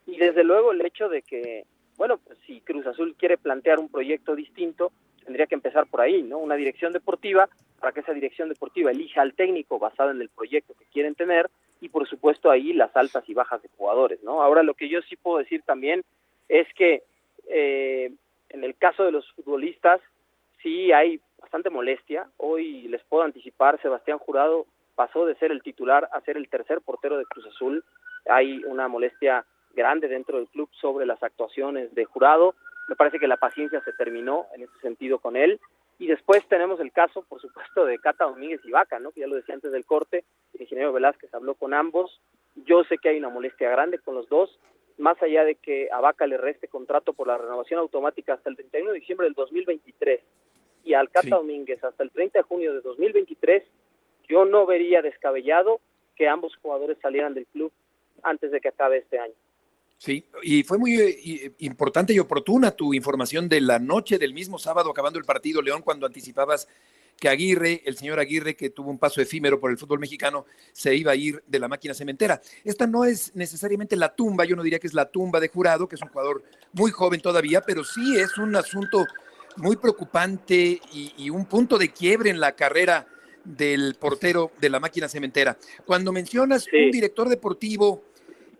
Y 0.06 0.18
desde 0.18 0.44
luego 0.44 0.72
el 0.72 0.84
hecho 0.84 1.08
de 1.08 1.22
que, 1.22 1.64
bueno, 1.96 2.18
pues 2.18 2.38
si 2.46 2.60
Cruz 2.60 2.86
Azul 2.86 3.16
quiere 3.16 3.38
plantear 3.38 3.78
un 3.78 3.88
proyecto 3.88 4.36
distinto, 4.36 4.92
tendría 5.24 5.46
que 5.46 5.54
empezar 5.54 5.86
por 5.86 6.02
ahí, 6.02 6.22
¿no? 6.22 6.36
Una 6.36 6.56
dirección 6.56 6.92
deportiva, 6.92 7.48
para 7.82 7.92
que 7.92 8.00
esa 8.00 8.12
dirección 8.12 8.48
deportiva 8.48 8.92
elija 8.92 9.22
al 9.22 9.34
técnico 9.34 9.80
basado 9.80 10.12
en 10.12 10.20
el 10.20 10.28
proyecto 10.28 10.72
que 10.78 10.84
quieren 10.84 11.16
tener 11.16 11.50
y 11.80 11.88
por 11.88 12.08
supuesto 12.08 12.48
ahí 12.48 12.72
las 12.72 12.96
altas 12.96 13.28
y 13.28 13.34
bajas 13.34 13.60
de 13.60 13.68
jugadores, 13.76 14.22
¿no? 14.22 14.40
Ahora 14.40 14.62
lo 14.62 14.74
que 14.74 14.88
yo 14.88 15.02
sí 15.02 15.16
puedo 15.16 15.38
decir 15.38 15.62
también 15.62 16.04
es 16.48 16.72
que 16.74 17.02
eh, 17.48 18.12
en 18.50 18.62
el 18.62 18.76
caso 18.76 19.02
de 19.04 19.10
los 19.10 19.28
futbolistas 19.32 20.00
sí 20.62 20.92
hay 20.92 21.20
bastante 21.40 21.70
molestia. 21.70 22.28
Hoy 22.36 22.82
les 22.82 23.02
puedo 23.02 23.24
anticipar, 23.24 23.82
Sebastián 23.82 24.18
Jurado 24.18 24.66
pasó 24.94 25.26
de 25.26 25.34
ser 25.34 25.50
el 25.50 25.64
titular 25.64 26.08
a 26.12 26.20
ser 26.20 26.36
el 26.36 26.48
tercer 26.48 26.82
portero 26.82 27.18
de 27.18 27.24
Cruz 27.24 27.46
Azul. 27.48 27.82
Hay 28.26 28.62
una 28.62 28.86
molestia 28.86 29.44
grande 29.74 30.06
dentro 30.06 30.38
del 30.38 30.46
club 30.46 30.68
sobre 30.80 31.04
las 31.04 31.20
actuaciones 31.20 31.92
de 31.96 32.04
Jurado. 32.04 32.54
Me 32.88 32.94
parece 32.94 33.18
que 33.18 33.26
la 33.26 33.38
paciencia 33.38 33.82
se 33.82 33.92
terminó 33.94 34.46
en 34.54 34.62
ese 34.62 34.78
sentido 34.82 35.18
con 35.18 35.34
él. 35.34 35.58
Y 36.02 36.08
después 36.08 36.44
tenemos 36.48 36.80
el 36.80 36.90
caso, 36.90 37.22
por 37.28 37.40
supuesto, 37.40 37.84
de 37.84 37.96
Cata 37.96 38.24
Domínguez 38.24 38.60
y 38.64 38.72
Vaca, 38.72 38.98
¿no? 38.98 39.12
que 39.12 39.20
ya 39.20 39.28
lo 39.28 39.36
decía 39.36 39.54
antes 39.54 39.70
del 39.70 39.86
corte, 39.86 40.24
el 40.52 40.62
ingeniero 40.62 40.92
Velázquez 40.92 41.32
habló 41.32 41.54
con 41.54 41.72
ambos. 41.74 42.20
Yo 42.56 42.82
sé 42.82 42.98
que 42.98 43.10
hay 43.10 43.18
una 43.18 43.28
molestia 43.28 43.70
grande 43.70 44.00
con 44.00 44.16
los 44.16 44.28
dos, 44.28 44.58
más 44.98 45.22
allá 45.22 45.44
de 45.44 45.54
que 45.54 45.88
a 45.92 46.00
Vaca 46.00 46.26
le 46.26 46.38
reste 46.38 46.66
contrato 46.66 47.12
por 47.12 47.28
la 47.28 47.38
renovación 47.38 47.78
automática 47.78 48.34
hasta 48.34 48.50
el 48.50 48.56
31 48.56 48.90
de 48.90 48.98
diciembre 48.98 49.26
del 49.26 49.34
2023 49.34 50.20
y 50.82 50.94
al 50.94 51.08
Cata 51.08 51.36
Domínguez 51.36 51.84
hasta 51.84 52.02
el 52.02 52.10
30 52.10 52.40
de 52.40 52.42
junio 52.42 52.74
de 52.74 52.80
2023, 52.80 53.62
yo 54.26 54.44
no 54.44 54.66
vería 54.66 55.02
descabellado 55.02 55.78
que 56.16 56.26
ambos 56.26 56.56
jugadores 56.56 56.98
salieran 57.00 57.32
del 57.32 57.46
club 57.46 57.70
antes 58.24 58.50
de 58.50 58.60
que 58.60 58.70
acabe 58.70 58.98
este 58.98 59.20
año. 59.20 59.34
Sí, 60.04 60.26
y 60.42 60.64
fue 60.64 60.78
muy 60.78 61.00
eh, 61.00 61.52
importante 61.60 62.12
y 62.12 62.18
oportuna 62.18 62.72
tu 62.72 62.92
información 62.92 63.48
de 63.48 63.60
la 63.60 63.78
noche 63.78 64.18
del 64.18 64.34
mismo 64.34 64.58
sábado 64.58 64.90
acabando 64.90 65.16
el 65.16 65.24
partido, 65.24 65.62
León, 65.62 65.80
cuando 65.80 66.06
anticipabas 66.06 66.66
que 67.20 67.28
Aguirre, 67.28 67.82
el 67.84 67.96
señor 67.96 68.18
Aguirre, 68.18 68.56
que 68.56 68.70
tuvo 68.70 68.90
un 68.90 68.98
paso 68.98 69.20
efímero 69.20 69.60
por 69.60 69.70
el 69.70 69.78
fútbol 69.78 70.00
mexicano, 70.00 70.44
se 70.72 70.92
iba 70.96 71.12
a 71.12 71.14
ir 71.14 71.40
de 71.46 71.60
la 71.60 71.68
máquina 71.68 71.94
cementera. 71.94 72.42
Esta 72.64 72.84
no 72.84 73.04
es 73.04 73.36
necesariamente 73.36 73.94
la 73.94 74.12
tumba, 74.12 74.44
yo 74.44 74.56
no 74.56 74.64
diría 74.64 74.80
que 74.80 74.88
es 74.88 74.94
la 74.94 75.08
tumba 75.08 75.38
de 75.38 75.46
jurado, 75.46 75.86
que 75.88 75.94
es 75.94 76.02
un 76.02 76.08
jugador 76.08 76.42
muy 76.72 76.90
joven 76.90 77.20
todavía, 77.20 77.60
pero 77.60 77.84
sí 77.84 78.16
es 78.16 78.36
un 78.38 78.56
asunto 78.56 79.06
muy 79.58 79.76
preocupante 79.76 80.80
y, 80.92 81.30
un 81.30 81.46
punto 81.46 81.78
de 81.78 81.92
quiebre 81.92 82.30
en 82.30 82.40
la 82.40 82.56
carrera 82.56 83.06
del 83.44 83.94
portero 84.00 84.50
de 84.60 84.68
la 84.68 84.80
máquina 84.80 85.08
cementera. 85.08 85.56
Cuando 85.86 86.10
mencionas 86.10 86.66
un 86.66 86.90
director 86.90 87.28
deportivo, 87.28 88.02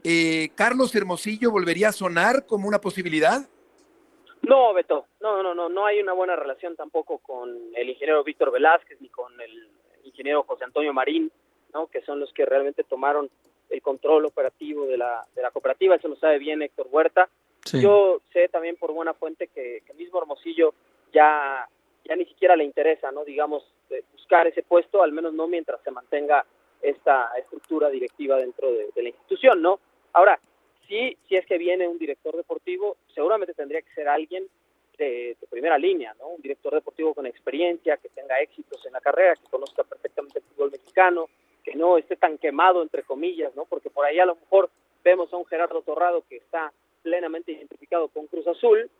eh, 0.05 0.51
¿Carlos 0.55 0.95
Hermosillo 0.95 1.51
volvería 1.51 1.89
a 1.89 1.93
sonar 1.93 2.47
como 2.47 2.69
una 2.69 2.81
posibilidad? 2.81 3.49
No, 4.43 4.75
Beto, 4.75 5.07
no, 5.21 5.43
no, 5.43 5.55
no, 5.55 5.69
no 5.69 5.87
hay 5.87 6.01
una 6.01 6.13
buena 6.13 6.35
relación 6.35 6.75
tampoco 6.75 7.19
con 7.19 7.51
el 7.75 7.89
ingeniero 7.89 8.25
Víctor 8.25 8.51
Velázquez 8.51 9.01
ni 9.01 9.09
con 9.09 9.41
el 9.41 9.69
ingeniero 10.05 10.43
José 10.43 10.65
Antonio 10.65 10.93
Marín, 10.93 11.31
¿no? 11.73 11.87
que 11.87 12.03
son 12.03 12.19
los 12.19 12.33
que 12.33 12.45
realmente 12.45 12.83
tomaron 12.85 13.31
el 13.71 13.81
control 13.81 14.27
operativo 14.27 14.87
de 14.87 14.99
la, 14.99 15.25
de 15.35 15.43
la 15.43 15.51
cooperativa, 15.51 15.95
eso 15.95 16.09
lo 16.09 16.17
sabe 16.17 16.39
bien 16.39 16.61
Héctor 16.61 16.89
Huerta, 16.91 17.29
yo 17.73 18.21
sé 18.33 18.49
también 18.49 18.77
por 18.77 18.93
buena 18.93 19.15
fuente 19.15 19.49
que, 19.49 19.83
el 19.89 19.97
mismo 19.97 20.21
Hermosillo 20.21 20.75
ya, 21.13 21.69
ya 22.05 22.17
ni 22.17 22.25
siquiera 22.27 22.57
le 22.57 22.65
interesa, 22.65 23.13
¿no? 23.13 23.25
Digamos, 23.25 23.65
buscar 24.13 24.47
ese 24.47 24.63
puesto, 24.63 25.03
al 25.03 25.13
menos 25.13 25.33
no 25.33 25.47
mientras 25.47 25.81
se 25.83 25.91
mantenga 25.91 26.45
esta 26.81 27.31
estructura 27.39 27.89
directiva 27.89 28.37
dentro 28.37 28.71
de, 28.73 29.03
la 29.03 29.09
institución, 29.09 29.63
¿no? 29.63 29.79
Ahora, 30.13 30.39
sí, 30.89 31.17
si 31.29 31.37
es 31.37 31.47
que 31.47 31.59
viene 31.59 31.89
un 31.89 31.99
director 31.99 32.37
deportivo, 32.37 32.97
seguramente 33.15 33.55
tendría 33.55 33.83
que 33.83 33.93
ser 33.95 34.09
alguien 34.09 34.47
de, 34.99 35.37
primera 35.51 35.77
línea, 35.77 36.15
¿no? 36.19 36.29
Un 36.29 36.41
director 36.41 36.73
deportivo 36.73 37.15
con 37.15 37.27
experiencia, 37.27 37.97
que 37.97 38.09
tenga 38.09 38.41
éxitos 38.41 38.85
en 38.87 38.93
la 38.93 39.01
carrera, 39.01 39.37
que 39.37 39.51
conozca 39.51 39.85
perfectamente 39.85 40.39
el 40.39 40.45
fútbol 40.45 40.71
mexicano, 40.71 41.29
que 41.63 41.75
no 41.75 41.99
esté 41.99 42.17
tan 42.17 42.39
quemado, 42.39 42.83
entre 42.83 43.03
comillas, 43.03 43.55
¿no? 43.55 43.65
Porque 43.65 43.91
por 43.91 44.07
ahí 44.07 44.19
a 44.19 44.27
lo 44.27 44.37
mejor 44.37 44.71
vemos 45.05 45.33
a 45.33 45.37
un 45.37 45.47
Gerardo 45.47 45.83
Torrado 45.83 46.25
que 46.29 46.37
está 46.37 46.73
plenamente 47.03 47.53
identificado 47.53 48.09
con 48.09 48.27
Cruz 48.27 48.47
Azul, 48.47 48.91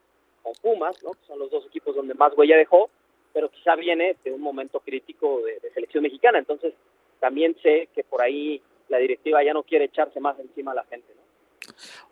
con 0.43 0.53
Pumas, 0.61 1.03
¿no? 1.03 1.13
que 1.13 1.27
son 1.27 1.39
los 1.39 1.51
dos 1.51 1.67
equipos 1.67 1.95
donde 1.95 2.15
más 2.15 2.37
huella 2.37 2.57
dejó, 2.57 2.91
pero 3.33 3.49
quizá 3.49 3.77
viene 3.77 4.17
de 4.25 4.33
un 4.33 4.41
momento 4.41 4.81
crítico 4.81 5.41
de, 5.43 5.71
selección 5.71 6.03
mexicana. 6.03 6.39
Entonces, 6.39 6.75
también 7.21 7.57
sé 7.63 7.89
que 7.95 8.05
por 8.05 8.21
ahí 8.21 8.61
la 8.93 8.99
directiva 8.99 9.43
ya 9.43 9.53
no 9.53 9.65
quiere 9.65 9.87
echarse 9.87 10.21
más 10.21 10.39
encima 10.39 10.73
a 10.73 10.77
la 10.77 10.85
gente. 10.85 11.13
¿no? 11.17 11.23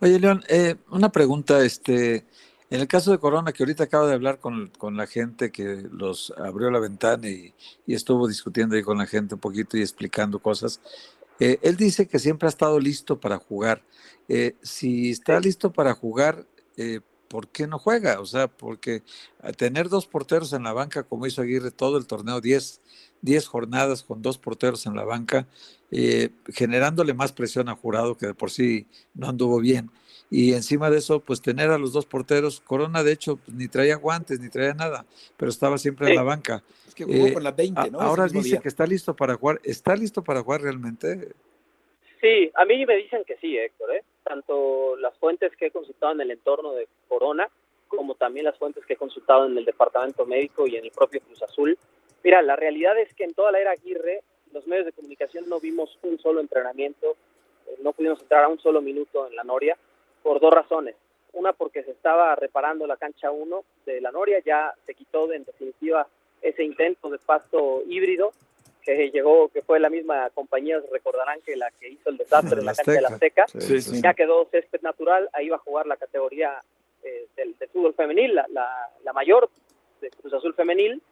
Oye, 0.00 0.18
León, 0.18 0.42
eh, 0.48 0.76
una 0.90 1.12
pregunta, 1.12 1.64
este, 1.64 2.24
en 2.70 2.80
el 2.80 2.88
caso 2.88 3.10
de 3.10 3.18
Corona, 3.18 3.52
que 3.52 3.62
ahorita 3.62 3.84
acabo 3.84 4.06
de 4.06 4.14
hablar 4.14 4.38
con, 4.38 4.68
con 4.78 4.96
la 4.96 5.06
gente 5.06 5.52
que 5.52 5.82
los 5.92 6.32
abrió 6.38 6.70
la 6.70 6.80
ventana 6.80 7.28
y, 7.28 7.52
estuvo 7.86 8.28
discutiendo 8.28 8.76
ahí 8.76 8.82
con 8.82 8.98
la 8.98 9.06
gente 9.06 9.34
un 9.34 9.40
poquito 9.40 9.76
y 9.76 9.82
explicando 9.82 10.38
cosas, 10.38 10.80
eh, 11.40 11.58
él 11.62 11.76
dice 11.76 12.06
que 12.06 12.18
siempre 12.18 12.46
ha 12.46 12.50
estado 12.50 12.78
listo 12.78 13.18
para 13.18 13.38
jugar. 13.38 13.82
Eh, 14.28 14.54
si 14.62 15.10
está 15.10 15.40
listo 15.40 15.72
para 15.72 15.94
jugar, 15.94 16.46
eh, 16.76 17.00
¿por 17.30 17.48
qué 17.48 17.68
no 17.68 17.78
juega? 17.78 18.20
O 18.20 18.26
sea, 18.26 18.48
porque 18.48 19.02
tener 19.56 19.88
dos 19.88 20.08
porteros 20.08 20.52
en 20.52 20.64
la 20.64 20.72
banca, 20.72 21.04
como 21.04 21.26
hizo 21.26 21.40
Aguirre 21.40 21.70
todo 21.70 21.96
el 21.96 22.08
torneo, 22.08 22.40
10, 22.40 22.80
jornadas 23.46 24.02
con 24.02 24.20
dos 24.20 24.36
porteros 24.36 24.84
en 24.86 24.96
la 24.96 25.04
banca, 25.04 25.46
generándole 26.52 27.14
más 27.14 27.32
presión 27.32 27.68
a 27.68 27.76
Jurado, 27.76 28.16
que 28.16 28.26
de 28.26 28.34
por 28.34 28.50
sí 28.50 28.88
no 29.14 29.28
anduvo 29.28 29.60
bien. 29.60 29.90
Y 30.28 30.54
encima 30.54 30.90
de 30.90 30.98
eso, 30.98 31.20
pues 31.20 31.40
tener 31.40 31.70
a 31.70 31.78
los 31.78 31.92
dos 31.92 32.04
porteros, 32.04 32.60
Corona 32.60 33.04
de 33.04 33.12
hecho 33.12 33.38
ni 33.46 33.68
traía 33.68 33.94
guantes, 33.94 34.40
ni 34.40 34.48
traía 34.48 34.74
nada, 34.74 35.06
pero 35.36 35.50
estaba 35.50 35.78
siempre 35.78 36.10
en 36.10 36.16
la 36.16 36.24
banca. 36.24 36.64
Es 36.88 36.94
que 36.96 37.04
jugó 37.04 37.32
con 37.32 37.44
las 37.44 37.54
20, 37.54 37.92
¿no? 37.92 38.00
Ahora 38.00 38.26
dice 38.26 38.58
que 38.58 38.68
está 38.68 38.86
listo 38.86 39.14
para 39.14 39.36
jugar. 39.36 39.60
¿Está 39.62 39.94
listo 39.94 40.24
para 40.24 40.42
jugar 40.42 40.62
realmente? 40.62 41.32
Sí, 42.20 42.50
a 42.54 42.64
mí 42.64 42.84
me 42.84 42.96
dicen 42.96 43.22
que 43.24 43.36
sí, 43.40 43.56
Héctor. 43.56 43.94
¿eh? 43.94 44.02
Tanto 44.30 44.94
las 44.94 45.18
fuentes 45.18 45.56
que 45.56 45.66
he 45.66 45.70
consultado 45.72 46.12
en 46.12 46.20
el 46.20 46.30
entorno 46.30 46.70
de 46.70 46.86
Corona, 47.08 47.48
como 47.88 48.14
también 48.14 48.44
las 48.44 48.56
fuentes 48.56 48.86
que 48.86 48.92
he 48.92 48.96
consultado 48.96 49.46
en 49.46 49.58
el 49.58 49.64
departamento 49.64 50.24
médico 50.24 50.68
y 50.68 50.76
en 50.76 50.84
el 50.84 50.92
propio 50.92 51.20
Cruz 51.20 51.42
Azul. 51.42 51.76
Mira, 52.22 52.40
la 52.40 52.54
realidad 52.54 52.96
es 52.96 53.12
que 53.12 53.24
en 53.24 53.34
toda 53.34 53.50
la 53.50 53.58
era 53.58 53.72
Aguirre, 53.72 54.22
los 54.52 54.68
medios 54.68 54.86
de 54.86 54.92
comunicación 54.92 55.48
no 55.48 55.58
vimos 55.58 55.98
un 56.02 56.16
solo 56.20 56.38
entrenamiento, 56.38 57.16
eh, 57.66 57.76
no 57.82 57.92
pudimos 57.92 58.22
entrar 58.22 58.44
a 58.44 58.48
un 58.48 58.60
solo 58.60 58.80
minuto 58.80 59.26
en 59.26 59.34
la 59.34 59.42
Noria 59.42 59.76
por 60.22 60.38
dos 60.38 60.54
razones. 60.54 60.94
Una 61.32 61.52
porque 61.52 61.82
se 61.82 61.90
estaba 61.90 62.36
reparando 62.36 62.86
la 62.86 62.98
cancha 62.98 63.32
1 63.32 63.64
de 63.84 64.00
la 64.00 64.12
Noria, 64.12 64.38
ya 64.46 64.72
se 64.86 64.94
quitó 64.94 65.26
de, 65.26 65.38
en 65.38 65.44
definitiva 65.44 66.06
ese 66.40 66.62
intento 66.62 67.10
de 67.10 67.18
pasto 67.18 67.82
híbrido 67.84 68.30
que 68.82 69.10
llegó, 69.10 69.48
que 69.48 69.62
fue 69.62 69.80
la 69.80 69.90
misma 69.90 70.30
compañía, 70.30 70.80
recordarán 70.90 71.40
que 71.42 71.56
la 71.56 71.70
que 71.72 71.88
hizo 71.88 72.10
el 72.10 72.16
desastre 72.16 72.60
en 72.60 72.66
la 72.66 72.74
cancha 72.74 72.92
de 72.92 73.00
la 73.00 73.08
Azteca, 73.08 73.46
ya 74.02 74.14
quedó 74.14 74.46
césped 74.50 74.80
natural, 74.82 75.28
ahí 75.32 75.48
va 75.48 75.56
a 75.56 75.60
jugar 75.60 75.86
la 75.86 75.96
categoría 75.96 76.60
eh, 77.02 77.26
del, 77.36 77.54
fútbol 77.72 77.94
femenil, 77.94 78.34
la, 78.34 78.46
la, 79.04 79.12
mayor 79.12 79.48
de 80.00 80.10
Cruz 80.10 80.32
Azul 80.34 80.54
femenil, 80.54 81.02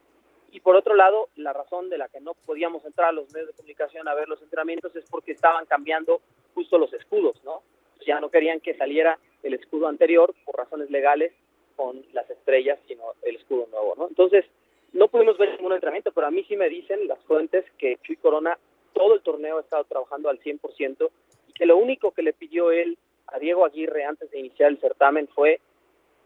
y 0.51 0.59
por 0.61 0.75
otro 0.75 0.95
lado, 0.95 1.29
la 1.35 1.53
razón 1.53 1.89
de 1.89 1.97
la 1.97 2.07
que 2.07 2.19
no 2.19 2.33
podíamos 2.33 2.83
entrar 2.85 3.09
a 3.09 3.11
los 3.11 3.31
medios 3.31 3.49
de 3.49 3.55
comunicación 3.55 4.07
a 4.07 4.15
ver 4.15 4.27
los 4.27 4.41
entrenamientos 4.41 4.95
es 4.95 5.05
porque 5.09 5.31
estaban 5.31 5.65
cambiando 5.65 6.21
justo 6.55 6.77
los 6.77 6.91
escudos, 6.93 7.41
¿no? 7.43 7.61
ya 8.05 8.19
no 8.19 8.29
querían 8.29 8.59
que 8.59 8.75
saliera 8.75 9.19
el 9.43 9.53
escudo 9.53 9.87
anterior 9.87 10.33
por 10.45 10.57
razones 10.57 10.89
legales 10.89 11.33
con 11.75 12.03
las 12.13 12.29
estrellas, 12.29 12.79
sino 12.87 13.03
el 13.21 13.37
escudo 13.37 13.67
nuevo, 13.71 13.93
¿no? 13.97 14.07
Entonces, 14.07 14.45
no 14.93 15.07
pudimos 15.07 15.37
ver 15.37 15.51
ningún 15.55 15.73
entrenamiento, 15.73 16.11
pero 16.11 16.27
a 16.27 16.31
mí 16.31 16.43
sí 16.47 16.55
me 16.55 16.69
dicen 16.69 17.07
las 17.07 17.19
fuentes 17.25 17.65
que 17.77 17.97
Chuy 18.03 18.15
Corona 18.17 18.57
todo 18.93 19.15
el 19.15 19.21
torneo 19.21 19.57
ha 19.57 19.61
estado 19.61 19.83
trabajando 19.85 20.29
al 20.29 20.39
100% 20.39 21.09
y 21.47 21.53
que 21.53 21.65
lo 21.65 21.77
único 21.77 22.11
que 22.11 22.23
le 22.23 22.33
pidió 22.33 22.71
él 22.71 22.97
a 23.27 23.39
Diego 23.39 23.65
Aguirre 23.65 24.03
antes 24.05 24.29
de 24.31 24.39
iniciar 24.39 24.69
el 24.69 24.79
certamen 24.79 25.27
fue 25.27 25.59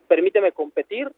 permíteme 0.07 0.51
competir 0.51 1.11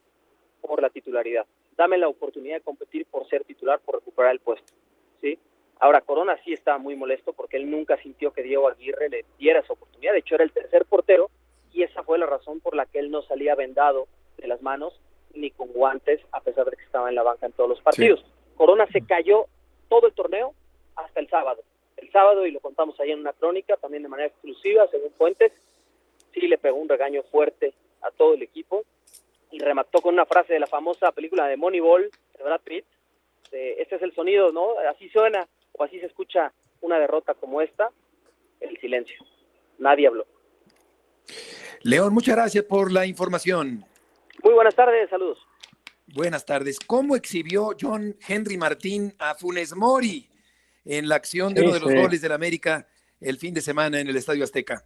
por 0.62 0.82
la 0.82 0.90
titularidad, 0.90 1.46
dame 1.78 1.98
la 1.98 2.08
oportunidad 2.08 2.56
de 2.56 2.62
competir 2.62 3.06
por 3.06 3.28
ser 3.28 3.44
titular, 3.44 3.80
por 3.80 3.96
recuperar 3.96 4.32
el 4.32 4.40
puesto, 4.40 4.74
¿sí? 5.22 5.38
Ahora, 5.80 6.02
Corona 6.02 6.38
sí 6.44 6.54
estaba 6.54 6.78
muy 6.78 6.96
molesto 6.96 7.34
porque 7.34 7.58
él 7.58 7.70
nunca 7.70 7.98
sintió 7.98 8.32
que 8.32 8.44
Diego 8.44 8.70
Aguirre 8.70 9.10
le 9.10 9.26
diera 9.38 9.60
esa 9.60 9.74
oportunidad. 9.74 10.14
De 10.14 10.20
hecho, 10.20 10.36
era 10.36 10.46
el 10.46 10.54
tercer 10.54 10.86
portero 10.86 11.30
y 11.74 11.84
esa 11.84 12.04
fue 12.04 12.18
la 12.18 12.26
razón 12.26 12.62
por 12.62 12.76
la 12.76 12.86
que 12.86 13.00
él 13.00 13.12
no 13.12 13.22
salía 13.24 13.56
vendado 13.56 14.08
de 14.38 14.48
las 14.48 14.62
manos 14.62 15.00
ni 15.36 15.52
con 15.52 15.68
guantes, 15.70 16.22
a 16.32 16.42
pesar 16.42 16.66
de 16.66 16.78
que 16.78 16.84
estaba 16.84 17.10
en 17.10 17.16
la 17.16 17.24
banca 17.24 17.46
en 17.46 17.52
todos 17.52 17.70
los 17.70 17.82
partidos. 17.82 18.24
Corona 18.56 18.88
se 18.88 19.02
cayó 19.02 19.46
todo 19.90 20.08
el 20.08 20.14
torneo 20.14 20.54
hasta 20.96 21.20
el 21.20 21.30
sábado. 21.30 21.62
El 21.98 22.12
sábado, 22.12 22.46
y 22.46 22.52
lo 22.52 22.60
contamos 22.60 23.00
ahí 23.00 23.12
en 23.12 23.20
una 23.20 23.34
crónica, 23.34 23.78
también 23.78 24.04
de 24.04 24.10
manera 24.10 24.30
exclusiva, 24.30 24.88
según 24.90 25.12
Fuentes, 25.12 25.52
sí 26.34 26.42
le 26.48 26.58
pegó 26.58 26.78
un 26.78 26.90
regaño 26.90 27.24
fuerte 27.24 27.74
a 28.02 28.12
todo 28.12 28.34
el 28.34 28.42
equipo 28.42 28.84
y 29.52 29.60
remató 29.60 30.02
con 30.02 30.14
una 30.14 30.26
frase 30.26 30.54
de 30.54 30.60
la 30.60 30.68
famosa 30.68 31.12
película 31.12 31.48
de 31.48 31.58
Moneyball 31.58 32.10
de 32.38 32.44
Brad 32.44 32.62
Pitt. 32.62 32.86
este 33.52 33.96
es 33.96 34.02
el 34.02 34.14
sonido, 34.14 34.52
¿no? 34.52 34.78
Así 34.90 35.10
suena 35.10 35.48
o 35.74 35.84
así 35.84 36.00
se 36.00 36.08
escucha 36.08 36.52
una 36.82 37.00
derrota 37.00 37.34
como 37.34 37.62
esta, 37.62 37.90
el 38.60 38.78
silencio. 38.80 39.18
Nadie 39.78 40.08
habló. 40.08 40.26
León, 41.82 42.14
muchas 42.14 42.36
gracias 42.36 42.64
por 42.66 42.92
la 42.92 43.06
información. 43.06 43.86
Muy 44.44 44.54
buenas 44.54 44.76
tardes, 44.76 45.10
saludos. 45.10 45.40
Buenas 46.08 46.46
tardes. 46.46 46.80
¿Cómo 46.80 47.16
exhibió 47.16 47.72
John 47.80 48.16
Henry 48.28 48.58
Martín 48.58 49.14
a 49.20 49.34
Funes 49.36 49.76
Mori 49.76 50.30
en 50.86 51.10
la 51.10 51.16
acción 51.16 51.54
de 51.54 51.62
Sí, 51.62 51.66
uno 51.68 51.74
de 51.74 51.80
los 51.80 51.92
sí. 51.92 51.98
goles 51.98 52.22
del 52.22 52.32
América 52.32 52.88
el 53.20 53.38
fin 53.38 53.54
de 53.54 53.62
semana 53.62 54.00
en 54.00 54.08
el 54.08 54.16
Estadio 54.16 54.44
Azteca? 54.44 54.84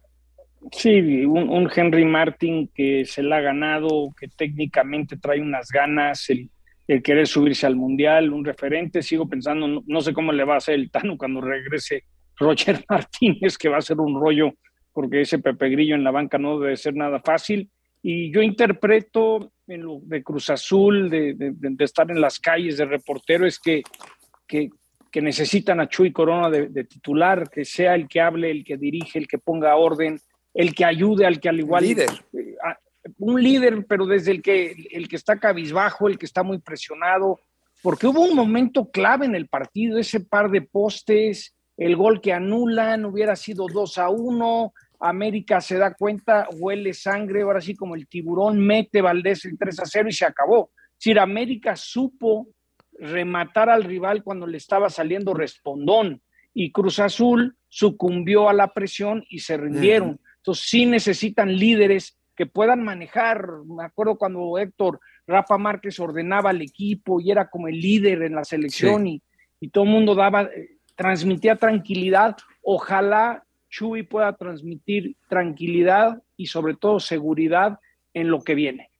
Sí, 0.72 1.24
un, 1.24 1.48
un 1.48 1.70
Henry 1.74 2.04
Martin 2.04 2.68
que 2.74 3.04
se 3.04 3.22
la 3.22 3.36
ha 3.36 3.40
ganado, 3.40 4.14
que 4.18 4.28
técnicamente 4.28 5.16
trae 5.16 5.40
unas 5.40 5.68
ganas, 5.68 6.28
el, 6.30 6.50
el 6.86 7.02
querer 7.02 7.26
subirse 7.26 7.66
al 7.66 7.76
Mundial, 7.76 8.32
un 8.32 8.44
referente. 8.44 9.02
Sigo 9.02 9.28
pensando, 9.28 9.66
no, 9.68 9.82
no 9.86 10.00
sé 10.00 10.12
cómo 10.12 10.32
le 10.32 10.44
va 10.44 10.54
a 10.54 10.58
hacer 10.58 10.74
el 10.74 10.90
Tano 10.90 11.16
cuando 11.16 11.40
regrese 11.40 12.04
Roger 12.36 12.84
Martínez, 12.88 13.58
que 13.58 13.68
va 13.68 13.78
a 13.78 13.82
ser 13.82 13.98
un 14.00 14.20
rollo, 14.20 14.52
porque 14.92 15.22
ese 15.22 15.38
Pepe 15.38 15.68
Grillo 15.68 15.94
en 15.94 16.04
la 16.04 16.10
banca 16.10 16.38
no 16.38 16.58
debe 16.58 16.76
ser 16.76 16.94
nada 16.94 17.20
fácil. 17.20 17.70
Y 18.02 18.32
yo 18.32 18.40
interpreto 18.42 19.52
en 19.66 19.82
lo 19.82 20.00
de 20.02 20.22
Cruz 20.22 20.50
Azul, 20.50 21.10
de, 21.10 21.34
de- 21.34 21.52
de- 21.54 21.84
estar 21.84 22.10
en 22.10 22.20
las 22.20 22.38
calles 22.40 22.76
de 22.78 22.86
reportero, 22.86 23.46
es 23.46 23.58
que, 23.58 23.82
que, 24.46 24.70
que 25.10 25.20
necesitan 25.22 25.80
a 25.80 25.88
Chuy 25.88 26.12
Corona 26.12 26.48
de, 26.50 26.68
de 26.68 26.84
titular, 26.84 27.50
que 27.50 27.64
sea 27.64 27.94
el 27.94 28.08
que 28.08 28.20
hable, 28.20 28.50
el 28.50 28.64
que 28.64 28.76
dirige, 28.76 29.18
el 29.18 29.28
que 29.28 29.38
ponga 29.38 29.76
orden, 29.76 30.18
el 30.54 30.74
que 30.74 30.84
ayude 30.84 31.26
al 31.26 31.40
que 31.40 31.48
al 31.48 31.60
igual 31.60 31.84
Líder. 31.84 32.10
eh, 32.32 32.56
a- 32.64 32.78
un 33.18 33.42
líder, 33.42 33.86
pero 33.86 34.04
desde 34.04 34.30
el 34.30 34.42
que 34.42 34.74
el 34.92 35.08
que 35.08 35.16
está 35.16 35.38
cabizbajo, 35.38 36.06
el 36.08 36.18
que 36.18 36.26
está 36.26 36.42
muy 36.42 36.58
presionado, 36.58 37.40
porque 37.82 38.06
hubo 38.06 38.20
un 38.20 38.36
momento 38.36 38.90
clave 38.90 39.24
en 39.24 39.34
el 39.34 39.48
partido, 39.48 39.98
ese 39.98 40.20
par 40.20 40.50
de 40.50 40.60
postes, 40.62 41.54
el 41.78 41.96
gol 41.96 42.20
que 42.20 42.34
anulan, 42.34 43.06
hubiera 43.06 43.36
sido 43.36 43.66
2 43.72 43.96
a 43.96 44.10
1, 44.10 44.74
América 45.00 45.60
se 45.60 45.78
da 45.78 45.94
cuenta, 45.94 46.46
huele 46.52 46.92
sangre, 46.92 47.42
ahora 47.42 47.60
sí 47.60 47.74
como 47.74 47.94
el 47.94 48.06
tiburón, 48.06 48.60
mete 48.60 49.00
Valdés 49.00 49.46
el 49.46 49.56
3 49.58 49.80
a 49.80 49.86
0 49.86 50.08
y 50.10 50.12
se 50.12 50.26
acabó. 50.26 50.70
Es 50.76 51.04
decir, 51.04 51.18
América 51.18 51.74
supo 51.74 52.48
rematar 52.98 53.70
al 53.70 53.84
rival 53.84 54.22
cuando 54.22 54.46
le 54.46 54.58
estaba 54.58 54.90
saliendo 54.90 55.32
respondón 55.32 56.20
y 56.52 56.70
Cruz 56.70 56.98
Azul 56.98 57.56
sucumbió 57.68 58.48
a 58.48 58.52
la 58.52 58.74
presión 58.74 59.24
y 59.30 59.38
se 59.38 59.56
rindieron. 59.56 60.20
Entonces 60.36 60.66
sí 60.68 60.84
necesitan 60.84 61.56
líderes 61.56 62.18
que 62.36 62.44
puedan 62.46 62.82
manejar. 62.82 63.46
Me 63.64 63.84
acuerdo 63.84 64.18
cuando 64.18 64.58
Héctor 64.58 65.00
Rafa 65.26 65.56
Márquez 65.56 65.98
ordenaba 66.00 66.50
al 66.50 66.60
equipo 66.60 67.20
y 67.20 67.30
era 67.30 67.48
como 67.48 67.68
el 67.68 67.80
líder 67.80 68.22
en 68.22 68.34
la 68.34 68.44
selección 68.44 69.06
y, 69.06 69.22
y 69.60 69.70
todo 69.70 69.84
el 69.84 69.90
mundo 69.90 70.14
daba, 70.14 70.42
eh, 70.42 70.78
transmitía 70.96 71.56
tranquilidad. 71.56 72.36
Ojalá 72.62 73.44
Chuy 73.70 74.02
pueda 74.02 74.36
transmitir 74.36 75.16
tranquilidad 75.28 76.22
y 76.36 76.46
sobre 76.46 76.74
todo 76.74 77.00
seguridad 77.00 77.78
en 78.12 78.28
lo 78.28 78.42
que 78.42 78.54
viene. 78.54 78.90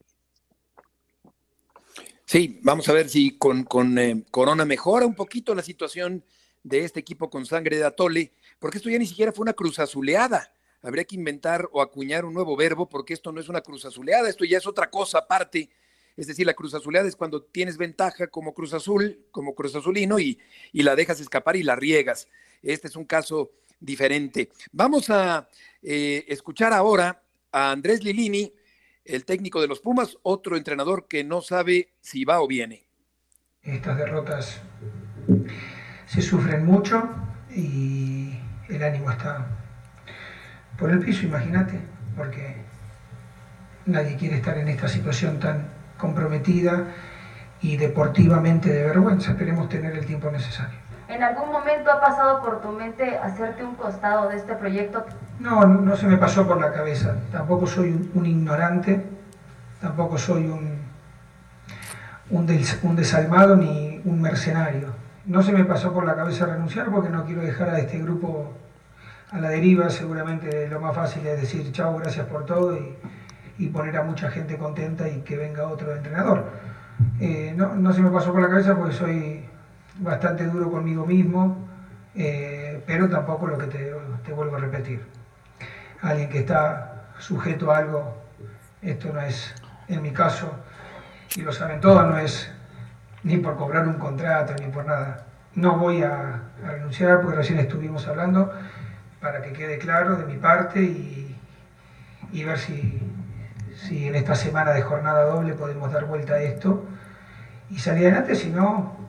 Sí, 2.25 2.59
vamos 2.63 2.87
a 2.87 2.93
ver 2.93 3.09
si 3.09 3.37
con, 3.37 3.65
con 3.65 3.99
eh, 3.99 4.23
Corona 4.31 4.63
mejora 4.63 5.05
un 5.05 5.15
poquito 5.15 5.53
la 5.53 5.61
situación 5.61 6.23
de 6.63 6.85
este 6.85 7.01
equipo 7.01 7.29
con 7.29 7.45
sangre 7.45 7.75
de 7.75 7.83
Atole, 7.83 8.31
porque 8.57 8.77
esto 8.77 8.89
ya 8.89 8.97
ni 8.97 9.05
siquiera 9.05 9.33
fue 9.33 9.43
una 9.43 9.53
cruz 9.53 9.79
azuleada. 9.79 10.53
Habría 10.81 11.03
que 11.03 11.15
inventar 11.15 11.67
o 11.73 11.81
acuñar 11.81 12.23
un 12.23 12.33
nuevo 12.33 12.55
verbo, 12.55 12.87
porque 12.87 13.13
esto 13.13 13.31
no 13.31 13.41
es 13.41 13.49
una 13.49 13.61
cruz 13.61 13.83
azuleada, 13.85 14.29
esto 14.29 14.45
ya 14.45 14.57
es 14.57 14.65
otra 14.65 14.89
cosa 14.89 15.19
aparte. 15.19 15.69
Es 16.15 16.27
decir, 16.27 16.45
la 16.45 16.53
cruz 16.53 16.73
azuleada 16.73 17.07
es 17.07 17.15
cuando 17.15 17.43
tienes 17.43 17.77
ventaja 17.77 18.27
como 18.27 18.53
Cruz 18.53 18.73
Azul, 18.73 19.25
como 19.31 19.53
Cruz 19.53 19.75
Azulino, 19.75 20.19
y, 20.19 20.39
y 20.71 20.83
la 20.83 20.95
dejas 20.95 21.19
escapar 21.19 21.55
y 21.55 21.63
la 21.63 21.75
riegas. 21.75 22.27
Este 22.61 22.87
es 22.87 22.95
un 22.95 23.05
caso 23.05 23.51
diferente. 23.81 24.49
Vamos 24.71 25.09
a 25.09 25.49
eh, 25.81 26.23
escuchar 26.29 26.71
ahora 26.71 27.21
a 27.51 27.71
Andrés 27.71 28.03
Lilini, 28.03 28.53
el 29.03 29.25
técnico 29.25 29.59
de 29.59 29.67
los 29.67 29.81
Pumas, 29.81 30.17
otro 30.23 30.55
entrenador 30.55 31.07
que 31.07 31.23
no 31.23 31.41
sabe 31.41 31.89
si 31.99 32.23
va 32.23 32.41
o 32.41 32.47
viene. 32.47 32.85
Estas 33.63 33.97
derrotas 33.97 34.61
se 36.05 36.21
sufren 36.21 36.65
mucho 36.65 37.09
y 37.53 38.31
el 38.69 38.83
ánimo 38.83 39.11
está 39.11 39.47
por 40.77 40.89
el 40.89 40.99
piso, 40.99 41.25
imagínate, 41.25 41.79
porque 42.15 42.55
nadie 43.85 44.15
quiere 44.15 44.37
estar 44.37 44.57
en 44.57 44.67
esta 44.67 44.87
situación 44.87 45.39
tan 45.39 45.67
comprometida 45.97 46.87
y 47.61 47.77
deportivamente 47.77 48.69
de 48.69 48.83
vergüenza. 48.83 49.31
Esperemos 49.31 49.69
tener 49.69 49.95
el 49.95 50.05
tiempo 50.05 50.31
necesario. 50.31 50.80
¿En 51.11 51.21
algún 51.23 51.51
momento 51.51 51.91
ha 51.91 51.99
pasado 51.99 52.41
por 52.41 52.61
tu 52.61 52.69
mente 52.69 53.17
hacerte 53.17 53.63
un 53.65 53.75
costado 53.75 54.29
de 54.29 54.37
este 54.37 54.55
proyecto? 54.55 55.05
No, 55.39 55.65
no 55.65 55.95
se 55.97 56.07
me 56.07 56.17
pasó 56.17 56.47
por 56.47 56.59
la 56.61 56.71
cabeza. 56.71 57.15
Tampoco 57.31 57.67
soy 57.67 58.09
un, 58.13 58.25
ignorante, 58.25 59.05
tampoco 59.81 60.17
soy 60.17 60.45
un, 60.47 60.79
un, 62.29 62.45
des- 62.47 62.79
un 62.83 62.95
desalmado 62.95 63.57
ni 63.57 64.01
un 64.05 64.21
mercenario. 64.21 64.89
No 65.25 65.43
se 65.43 65.51
me 65.51 65.65
pasó 65.65 65.91
por 65.93 66.05
la 66.05 66.15
cabeza 66.15 66.45
renunciar 66.45 66.89
porque 66.89 67.09
no 67.09 67.25
quiero 67.25 67.41
dejar 67.41 67.69
a 67.69 67.79
este 67.79 67.99
grupo 67.99 68.53
a 69.31 69.37
la 69.37 69.49
deriva. 69.49 69.89
Seguramente 69.89 70.67
lo 70.69 70.79
más 70.79 70.95
fácil 70.95 71.27
es 71.27 71.41
decir 71.41 71.71
chao, 71.73 71.97
gracias 71.97 72.25
por 72.27 72.45
todo 72.45 72.75
y, 72.77 72.95
y 73.57 73.67
poner 73.67 73.97
a 73.97 74.03
mucha 74.03 74.29
gente 74.31 74.57
contenta 74.57 75.09
y 75.09 75.21
que 75.21 75.35
venga 75.35 75.67
otro 75.67 75.93
entrenador. 75.93 76.45
Eh, 77.19 77.53
no, 77.57 77.75
no 77.75 77.91
se 77.91 78.01
me 78.01 78.09
pasó 78.11 78.31
por 78.31 78.41
la 78.41 78.47
cabeza 78.47 78.75
porque 78.75 78.93
soy 78.95 79.45
bastante 80.01 80.45
duro 80.45 80.69
conmigo 80.69 81.05
mismo, 81.05 81.67
eh, 82.15 82.83
pero 82.85 83.07
tampoco 83.07 83.47
lo 83.47 83.57
que 83.57 83.67
te, 83.67 84.33
vuelvo 84.33 84.55
a 84.57 84.59
repetir. 84.59 85.05
Alguien 86.01 86.29
que 86.29 86.39
está 86.39 87.05
sujeto 87.19 87.71
a 87.71 87.77
algo, 87.77 88.17
esto 88.81 89.13
no 89.13 89.21
es, 89.21 89.53
en 89.87 90.01
mi 90.01 90.11
caso, 90.11 90.51
y 91.35 91.41
lo 91.41 91.53
saben 91.53 91.79
todos, 91.79 92.05
no 92.05 92.17
es 92.17 92.51
ni 93.23 93.37
por 93.37 93.55
cobrar 93.55 93.87
un 93.87 93.95
contrato 93.95 94.53
ni 94.59 94.71
por 94.71 94.85
nada. 94.85 95.25
No 95.53 95.77
voy 95.77 96.01
a, 96.03 96.41
renunciar 96.63 97.21
porque 97.21 97.37
recién 97.37 97.59
estuvimos 97.59 98.07
hablando 98.07 98.53
para 99.19 99.41
que 99.41 99.51
quede 99.51 99.79
claro 99.79 100.15
de 100.15 100.25
mi 100.25 100.37
parte 100.37 100.81
y, 100.81 101.35
y 102.31 102.43
ver 102.43 102.59
si, 102.59 103.01
si 103.75 104.07
en 104.07 104.15
esta 104.15 104.35
semana 104.35 104.71
de 104.71 104.81
jornada 104.81 105.23
doble 105.23 105.53
podemos 105.53 105.91
dar 105.91 106.05
vuelta 106.05 106.33
a 106.33 106.41
esto 106.41 106.85
y 107.69 107.79
salir 107.79 108.07
adelante, 108.07 108.35
si 108.35 108.49
no, 108.49 109.00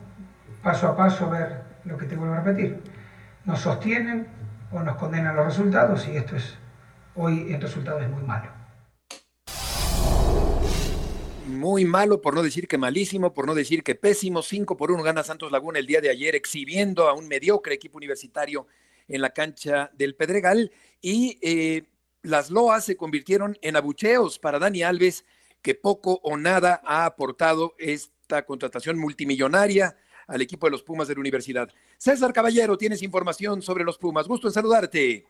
paso 0.63 0.87
a 0.87 0.95
paso 0.95 1.29
ver 1.29 1.61
lo 1.83 1.97
que 1.97 2.05
te 2.05 2.15
vuelvo 2.15 2.35
a 2.35 2.41
repetir. 2.41 2.81
Nos 3.45 3.59
sostienen 3.59 4.27
o 4.71 4.79
nos 4.79 4.95
condenan 4.95 5.35
los 5.35 5.45
resultados 5.45 6.07
y 6.07 6.15
esto 6.15 6.37
es, 6.37 6.55
hoy 7.15 7.53
el 7.53 7.61
resultado 7.61 7.99
es 7.99 8.09
muy 8.09 8.23
malo. 8.23 8.49
Muy 11.45 11.83
malo, 11.83 12.21
por 12.21 12.33
no 12.33 12.41
decir 12.41 12.67
que 12.67 12.77
malísimo, 12.77 13.33
por 13.33 13.45
no 13.45 13.53
decir 13.53 13.83
que 13.83 13.95
pésimo. 13.95 14.41
5 14.41 14.77
por 14.77 14.91
1 14.91 15.03
gana 15.03 15.23
Santos 15.23 15.51
Laguna 15.51 15.77
el 15.77 15.85
día 15.85 15.99
de 15.99 16.09
ayer, 16.09 16.35
exhibiendo 16.35 17.09
a 17.09 17.13
un 17.13 17.27
mediocre 17.27 17.75
equipo 17.75 17.97
universitario 17.97 18.65
en 19.09 19.21
la 19.21 19.31
cancha 19.31 19.91
del 19.93 20.15
Pedregal. 20.15 20.71
Y 21.01 21.37
eh, 21.41 21.83
las 22.21 22.49
loas 22.49 22.85
se 22.85 22.95
convirtieron 22.95 23.57
en 23.61 23.75
abucheos 23.75 24.39
para 24.39 24.57
Dani 24.57 24.83
Alves, 24.83 25.25
que 25.61 25.75
poco 25.75 26.21
o 26.23 26.37
nada 26.37 26.81
ha 26.85 27.05
aportado 27.05 27.75
esta 27.77 28.45
contratación 28.45 28.97
multimillonaria 28.97 29.97
al 30.27 30.41
equipo 30.41 30.67
de 30.67 30.71
los 30.71 30.83
Pumas 30.83 31.07
de 31.07 31.15
la 31.15 31.21
universidad. 31.21 31.69
César 31.97 32.33
Caballero, 32.33 32.77
tienes 32.77 33.01
información 33.03 33.61
sobre 33.61 33.83
los 33.83 33.97
Pumas. 33.97 34.27
Gusto 34.27 34.47
en 34.47 34.53
saludarte. 34.53 35.25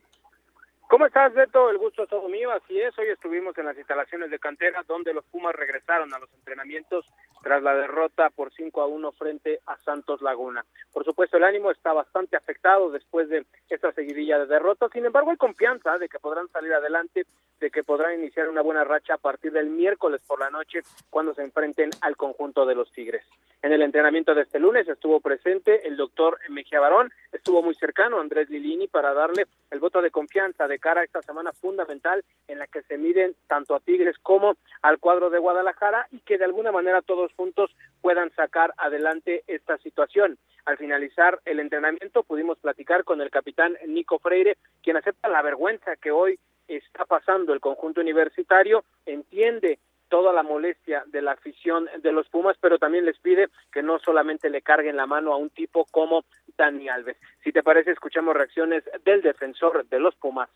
¿Cómo 0.94 1.08
estás, 1.08 1.34
Beto? 1.34 1.72
El 1.72 1.80
gusto 1.80 2.04
es 2.04 2.10
todo 2.10 2.30
mío. 2.30 2.52
Así 2.52 2.80
es, 2.80 2.96
hoy 3.00 3.08
estuvimos 3.08 3.58
en 3.58 3.66
las 3.66 3.76
instalaciones 3.76 4.30
de 4.30 4.38
cantera 4.38 4.84
donde 4.88 5.12
los 5.12 5.26
Pumas 5.26 5.56
regresaron 5.56 6.14
a 6.14 6.20
los 6.20 6.32
entrenamientos 6.36 7.08
tras 7.42 7.64
la 7.64 7.74
derrota 7.74 8.30
por 8.30 8.54
5 8.54 8.80
a 8.80 8.86
1 8.86 9.12
frente 9.14 9.60
a 9.66 9.76
Santos 9.78 10.22
Laguna. 10.22 10.64
Por 10.92 11.04
supuesto, 11.04 11.38
el 11.38 11.46
ánimo 11.46 11.72
está 11.72 11.94
bastante 11.94 12.38
afectado 12.38 12.92
después 12.92 13.28
de 13.28 13.44
esta 13.70 13.92
seguidilla 13.94 14.38
de 14.38 14.46
derrotas. 14.46 14.92
Sin 14.92 15.04
embargo, 15.04 15.32
hay 15.32 15.38
confianza 15.38 15.98
de 15.98 16.08
que 16.08 16.20
podrán 16.20 16.48
salir 16.50 16.72
adelante, 16.72 17.26
de 17.60 17.72
que 17.72 17.84
podrán 17.84 18.20
iniciar 18.20 18.50
una 18.50 18.62
buena 18.62 18.84
racha 18.84 19.16
a 19.16 19.18
partir 19.18 19.52
del 19.52 19.70
miércoles 19.70 20.22
por 20.28 20.40
la 20.40 20.50
noche 20.50 20.82
cuando 21.10 21.34
se 21.34 21.44
enfrenten 21.44 21.90
al 22.02 22.18
conjunto 22.18 22.66
de 22.66 22.76
los 22.76 22.92
Tigres. 22.92 23.24
En 23.62 23.72
el 23.72 23.82
entrenamiento 23.82 24.36
de 24.36 24.42
este 24.42 24.60
lunes 24.60 24.88
estuvo 24.90 25.22
presente 25.22 25.88
el 25.88 25.96
doctor 25.96 26.38
Mejía 26.50 26.82
Barón, 26.82 27.14
estuvo 27.32 27.64
muy 27.64 27.74
cercano 27.76 28.18
a 28.18 28.22
Andrés 28.22 28.50
Lilini 28.50 28.88
para 28.90 29.14
darle 29.14 29.48
el 29.72 29.80
voto 29.80 30.02
de 30.02 30.12
confianza 30.12 30.68
de 30.68 30.80
cara 30.80 31.00
a 31.00 31.04
esta 31.06 31.22
semana 31.22 31.54
fundamental 31.54 32.26
en 32.50 32.60
la 32.60 32.68
que 32.68 32.82
se 32.82 32.98
miden 32.98 33.36
tanto 33.48 33.74
a 33.74 33.80
Tigres 33.80 34.18
como 34.22 34.58
al 34.82 35.00
cuadro 35.00 35.30
de 35.30 35.40
Guadalajara 35.40 36.08
y 36.12 36.20
que 36.20 36.38
de 36.38 36.44
alguna 36.44 36.74
manera 36.74 37.02
todos 37.02 37.32
juntos 37.34 37.74
puedan 38.02 38.32
sacar 38.32 38.74
adelante 38.78 39.44
esta 39.48 39.78
situación. 39.78 40.38
Al 40.66 40.78
finalizar 40.78 41.40
el 41.46 41.60
entrenamiento 41.60 42.24
pudimos 42.24 42.58
platicar 42.58 43.04
con 43.06 43.22
el 43.22 43.30
capitán 43.30 43.78
Nico 43.88 44.20
Freire, 44.20 44.58
quien 44.82 44.98
acepta 44.98 45.30
la 45.30 45.42
vergüenza 45.42 45.96
que 45.96 46.12
hoy 46.12 46.40
está 46.68 47.06
pasando 47.06 47.54
el 47.54 47.60
conjunto 47.60 48.02
universitario, 48.02 48.84
entiende 49.06 49.80
toda 50.10 50.32
la 50.32 50.44
molestia 50.44 51.04
de 51.08 51.24
la 51.24 51.32
afición 51.32 51.90
de 52.04 52.12
los 52.12 52.30
Pumas, 52.30 52.56
pero 52.62 52.78
también 52.78 53.06
les 53.06 53.18
pide 53.18 53.50
que 53.72 53.82
no 53.82 53.98
solamente 53.98 54.50
le 54.50 54.62
carguen 54.62 54.96
la 54.96 55.08
mano 55.08 55.34
a 55.34 55.38
un 55.38 55.50
tipo 55.50 55.86
como 55.90 56.24
Dani 56.56 56.88
Alves. 56.88 57.18
Si 57.44 57.52
te 57.52 57.64
parece, 57.64 57.92
escuchamos 57.92 58.36
reacciones 58.36 58.84
del 59.04 59.24
defensor 59.24 59.88
de 59.88 60.00
los 60.00 60.14
Pumas. 60.16 60.50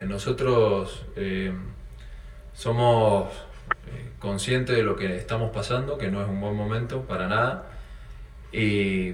Nosotros 0.00 1.06
eh, 1.16 1.52
somos 2.54 3.30
eh, 3.88 4.12
conscientes 4.18 4.74
de 4.74 4.82
lo 4.82 4.96
que 4.96 5.16
estamos 5.16 5.50
pasando, 5.50 5.98
que 5.98 6.10
no 6.10 6.22
es 6.22 6.28
un 6.28 6.40
buen 6.40 6.56
momento 6.56 7.02
para 7.02 7.28
nada, 7.28 7.70
y, 8.52 9.12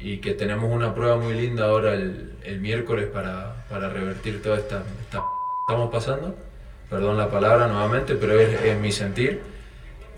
y 0.00 0.18
que 0.18 0.34
tenemos 0.34 0.70
una 0.70 0.94
prueba 0.94 1.16
muy 1.16 1.34
linda 1.34 1.66
ahora 1.66 1.94
el, 1.94 2.34
el 2.44 2.60
miércoles 2.60 3.06
para, 3.06 3.64
para, 3.68 3.88
revertir 3.88 4.42
toda 4.42 4.58
esta, 4.58 4.84
esta 5.00 5.22
estamos 5.66 5.90
pasando. 5.90 6.34
Perdón 6.88 7.18
la 7.18 7.30
palabra 7.30 7.66
nuevamente, 7.66 8.14
pero 8.14 8.38
es, 8.38 8.62
es 8.62 8.78
mi 8.78 8.92
sentir. 8.92 9.42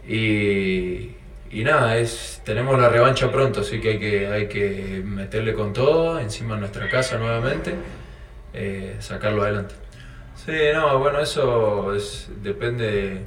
Y, 0.07 1.17
y 1.51 1.65
nada, 1.65 1.97
es, 1.99 2.43
tenemos 2.45 2.79
la 2.79 2.89
revancha 2.89 3.31
pronto, 3.33 3.61
así 3.61 3.81
que 3.81 3.91
hay 3.91 3.99
que, 3.99 4.27
hay 4.29 4.49
que 4.49 5.03
meterle 5.05 5.53
con 5.53 5.73
todo, 5.73 6.21
encima 6.21 6.55
en 6.55 6.61
nuestra 6.61 6.89
casa 6.89 7.19
nuevamente, 7.19 7.75
eh, 8.55 8.97
sacarlo 9.01 9.43
adelante. 9.43 9.75
Sí, 10.37 10.53
no, 10.73 10.99
bueno, 10.99 11.21
eso 11.21 11.95
es, 11.95 12.31
depende 12.43 13.27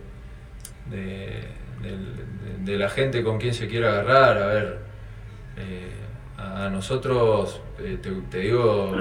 de, 0.89 1.43
de, 1.81 2.71
de, 2.71 2.77
la 2.77 2.89
gente 2.89 3.23
con 3.23 3.37
quien 3.39 3.53
se 3.53 3.67
quiera 3.67 3.89
agarrar. 3.89 4.37
A 4.41 4.47
ver, 4.47 4.77
eh, 5.57 5.91
a 6.65 6.69
nosotros, 6.69 7.61
eh, 7.79 7.97
te, 8.01 8.39
digo, 8.39 8.95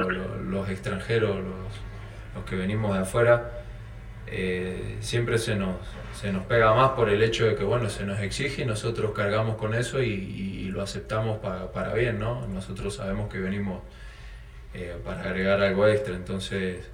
los, 0.45 0.68
extranjeros, 0.68 1.36
los, 1.36 2.34
los, 2.34 2.45
que 2.45 2.57
venimos 2.57 2.95
de 2.95 3.01
afuera, 3.01 3.51
siempre 5.01 5.36
se 5.38 5.57
nos, 5.57 5.76
se 6.18 6.32
nos 6.32 6.45
pega 6.47 6.72
más 6.74 6.90
por 6.90 7.09
el 7.09 7.22
hecho 7.22 7.47
de 7.47 7.55
que, 7.55 7.64
bueno, 7.64 7.88
se 7.88 8.05
nos 8.05 8.20
exige 8.20 8.62
y 8.62 8.64
nosotros 8.64 9.12
cargamos 9.12 9.57
con 9.57 9.74
eso 9.74 10.03
y, 10.03 10.51
lo 10.72 10.80
aceptamos 10.80 11.38
para, 11.40 11.70
para 11.70 11.93
bien, 11.93 12.18
¿no? 12.18 12.47
Nosotros 12.47 12.95
sabemos 12.95 13.30
que 13.30 13.38
venimos 13.38 13.82
eh, 14.72 14.97
para 15.05 15.20
agregar 15.20 15.61
algo 15.61 15.86
extra, 15.86 16.14
entonces 16.14 16.88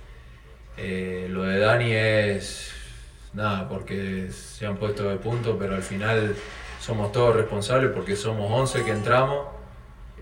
eh, 0.76 1.28
lo 1.30 1.44
de 1.44 1.61
Dani 1.61 1.92
es 1.92 2.72
nada, 3.34 3.68
porque 3.68 4.32
se 4.32 4.66
han 4.66 4.76
puesto 4.78 5.09
de 5.09 5.14
punto, 5.16 5.57
pero 5.57 5.76
al 5.76 5.84
final 5.84 6.34
somos 6.80 7.12
todos 7.12 7.36
responsables 7.36 7.92
porque 7.92 8.16
somos 8.16 8.51
11 8.51 8.84
que 8.84 8.90
entramos 8.90 9.46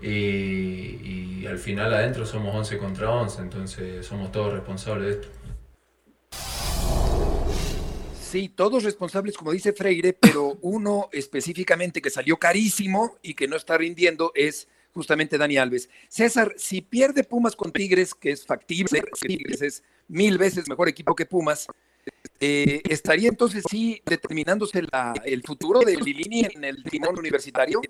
y, 0.01 1.45
al 1.45 1.59
final 1.59 1.93
adentro 1.93 2.25
somos 2.25 2.53
11 2.53 2.77
contra 2.77 3.09
11, 3.09 3.41
entonces 3.41 4.05
somos 4.05 4.31
todos 4.31 4.53
responsables 4.53 5.05
de 5.05 5.21
esto. 5.21 5.27
Sí, 8.19 8.49
todos 8.49 8.83
responsables, 8.83 9.37
como 9.37 9.53
dice 9.53 9.71
Freire, 9.71 10.13
pero 10.13 10.57
uno 10.61 11.09
específicamente 11.13 12.01
que 12.01 12.09
salió 12.09 12.37
carísimo 12.37 13.17
y 13.21 13.33
que 13.33 13.47
no 13.47 13.55
está 13.55 13.77
rindiendo 13.77 14.31
es 14.35 14.67
justamente 14.93 15.37
Dani 15.37 15.57
Alves. 15.57 15.89
César, 16.09 16.53
si 16.57 16.81
pierde 16.81 17.23
Pumas 17.23 17.55
con 17.55 17.71
Tigres, 17.71 18.13
que 18.13 18.31
es 18.31 18.45
factible, 18.45 19.03
Tigres 19.21 19.61
es 19.61 19.83
mil 20.07 20.37
veces 20.37 20.67
mejor 20.67 20.89
equipo 20.89 21.15
que 21.15 21.25
Pumas, 21.25 21.67
eh, 22.39 22.81
¿estaría 22.89 23.29
entonces 23.29 23.63
sí 23.69 24.01
determinándose 24.05 24.81
la, 24.91 25.13
el 25.25 25.41
futuro 25.43 25.79
de 25.79 25.95
Lilini 25.95 26.45
en 26.53 26.63
el 26.63 26.83
timón 26.83 27.17
universitario? 27.17 27.81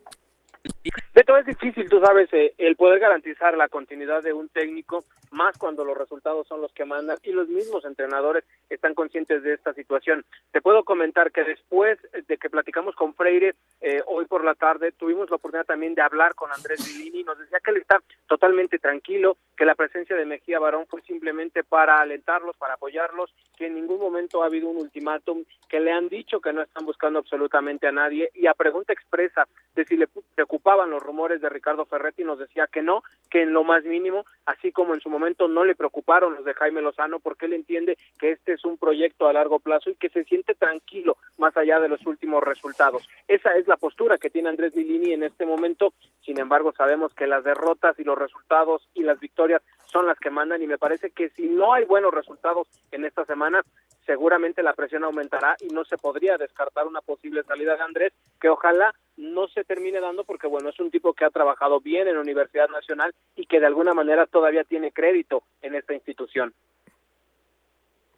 Beto, 1.18 1.36
es 1.36 1.48
difícil, 1.48 1.90
tú 1.90 2.00
sabes, 2.00 2.32
eh, 2.32 2.54
el 2.60 2.76
poder 2.76 3.00
garantizar 3.00 3.58
la 3.58 3.70
continuidad 3.70 4.22
de 4.22 4.34
un 4.34 4.50
técnico, 4.50 5.04
más 5.32 5.58
cuando 5.58 5.84
los 5.84 5.98
resultados 5.98 6.48
son 6.48 6.62
los 6.62 6.72
que 6.74 6.86
mandan 6.86 7.18
y 7.24 7.32
los 7.32 7.48
mismos 7.48 7.86
entrenadores 7.86 8.44
están 8.70 8.94
conscientes 8.94 9.42
de 9.42 9.54
esta 9.54 9.74
situación. 9.74 10.24
Te 10.52 10.62
puedo 10.62 10.84
comentar 10.84 11.32
que 11.32 11.44
después 11.44 11.98
de 12.28 12.38
que 12.38 12.52
platicamos 12.52 12.94
con 12.94 13.16
Freire 13.16 13.56
eh, 13.82 14.04
hoy 14.06 14.26
por 14.26 14.44
la 14.44 14.54
tarde, 14.54 14.92
tuvimos 14.92 15.28
la 15.32 15.38
oportunidad 15.38 15.66
también 15.66 15.96
de 15.96 16.04
hablar 16.04 16.36
con 16.36 16.52
Andrés 16.52 16.86
Villini, 16.86 17.24
nos 17.24 17.40
decía 17.40 17.62
que 17.64 17.72
él 17.72 17.78
está 17.78 18.00
totalmente 18.28 18.78
tranquilo, 18.78 19.38
que 19.58 19.66
la 19.66 19.74
presencia 19.74 20.16
de 20.16 20.26
Mejía 20.26 20.60
Barón 20.60 20.86
fue 20.88 21.02
simplemente 21.02 21.64
para 21.64 22.00
alentarlos, 22.00 22.56
para 22.58 22.76
apoyarlos, 22.76 23.34
que 23.58 23.66
en 23.66 23.74
ningún 23.74 24.00
momento 24.00 24.44
ha 24.44 24.46
habido 24.46 24.70
un 24.70 24.78
ultimátum, 24.78 25.46
que 25.68 25.80
le 25.80 25.92
han 25.92 26.10
dicho 26.10 26.40
que 26.40 26.54
no 26.54 26.62
están 26.62 26.86
buscando 26.86 27.18
absolutamente 27.18 27.88
a 27.88 27.92
nadie 27.92 28.30
y 28.36 28.46
a 28.46 28.54
pregunta 28.54 28.94
expresa 28.94 29.48
de 29.76 29.84
si 29.86 29.98
le 29.98 30.08
preocupaban 30.36 30.92
los 30.92 31.07
rumores 31.08 31.42
de 31.42 31.50
Ricardo 31.50 31.86
Ferretti, 31.86 32.24
nos 32.24 32.38
decía 32.38 32.68
que 32.68 32.84
no, 32.84 33.02
que 33.32 33.42
en 33.42 33.54
lo 33.54 33.64
más 33.64 33.84
mínimo, 33.86 34.26
así 34.46 34.72
como 34.72 34.94
en 34.94 35.02
su 35.02 35.10
momento 35.10 35.48
no 35.48 35.66
le 35.66 35.74
preocuparon 35.74 36.36
los 36.36 36.46
de 36.46 36.54
Jaime 36.54 36.82
Lozano, 36.82 37.20
porque 37.20 37.48
él 37.48 37.54
entiende 37.54 37.98
que 38.20 38.32
este 38.32 38.54
es 38.54 38.66
un 38.66 38.78
proyecto 38.78 39.28
a 39.28 39.34
largo 39.34 39.60
plazo 39.60 39.90
y 39.90 39.96
que 39.96 40.10
se 40.10 40.26
siente 40.26 40.54
tranquilo 40.54 41.18
más 41.38 41.56
allá 41.58 41.80
de 41.80 41.90
los 41.90 42.06
últimos 42.06 42.44
resultados. 42.44 43.08
Esa 43.28 43.56
es 43.56 43.68
la 43.68 43.78
postura 43.78 44.18
que 44.18 44.30
tiene 44.30 44.50
Andrés 44.50 44.76
Lilini 44.76 45.14
en 45.14 45.24
este 45.24 45.46
momento, 45.46 45.94
sin 46.22 46.40
embargo 46.40 46.74
sabemos 46.74 47.14
que 47.14 47.26
las 47.26 47.44
derrotas 47.44 47.98
y 47.98 48.04
los 48.04 48.18
resultados 48.18 48.88
y 48.94 49.04
las 49.04 49.20
victorias 49.20 49.62
son 49.86 50.06
las 50.06 50.20
que 50.20 50.30
mandan 50.30 50.62
y 50.62 50.68
me 50.68 50.78
parece 50.78 51.12
que 51.12 51.30
si 51.30 51.48
no 51.48 51.74
hay 51.74 51.86
buenos 51.86 52.14
resultados 52.14 52.68
en 52.92 53.06
esta 53.06 53.26
semana, 53.26 53.64
seguramente 54.06 54.64
la 54.64 54.74
presión 54.74 55.04
aumentará 55.04 55.56
y 55.60 55.68
no 55.68 55.86
se 55.86 55.98
podría 55.98 56.38
descartar 56.38 56.88
una 56.88 57.02
posible 57.02 57.44
salida 57.44 57.76
de 57.76 57.84
Andrés, 57.84 58.14
que 58.40 58.50
ojalá 58.50 58.94
no 59.18 59.48
se 59.48 59.64
termine 59.64 60.00
dando 60.00 60.24
porque 60.24 60.48
bueno, 60.48 60.70
es 60.70 60.80
un 60.80 60.92
tipo 60.92 61.14
que 61.14 61.26
ha 61.26 61.30
trabajado 61.30 61.82
bien 61.82 62.08
en 62.08 62.16
la 62.16 62.22
Universidad 62.22 62.70
Nacional 62.70 63.14
y 63.36 63.46
que 63.46 63.60
de 63.60 63.66
alguna 63.66 63.94
manera 63.94 64.26
todavía 64.28 64.64
tiene 64.64 64.92
crédito 64.92 65.44
en 65.62 65.76
esta 65.76 65.94
institución. 65.94 66.54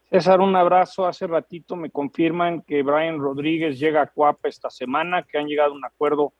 César, 0.09 0.39
un 0.41 0.55
abrazo. 0.55 1.05
Hace 1.05 1.27
ratito 1.27 1.75
me 1.75 1.91
confirman 1.91 2.61
que 2.63 2.81
Brian 2.81 3.19
Rodríguez 3.19 3.79
llega 3.79 4.01
a 4.01 4.07
Cuapa 4.07 4.49
esta 4.49 4.69
semana, 4.69 5.23
que 5.23 5.37
han 5.37 5.47
llegado 5.47 5.71
a 5.71 5.75
un 5.75 5.85
acuerdo 5.85 6.33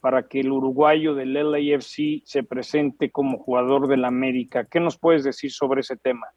para 0.00 0.28
que 0.28 0.40
el 0.40 0.52
uruguayo 0.52 1.14
del 1.14 1.32
LAFC 1.34 2.22
se 2.24 2.44
presente 2.44 3.10
como 3.10 3.38
jugador 3.38 3.88
del 3.88 4.04
América. 4.04 4.64
¿Qué 4.64 4.78
nos 4.78 4.96
puedes 4.96 5.24
decir 5.24 5.50
sobre 5.50 5.80
ese 5.80 5.96
tema? 5.96 6.28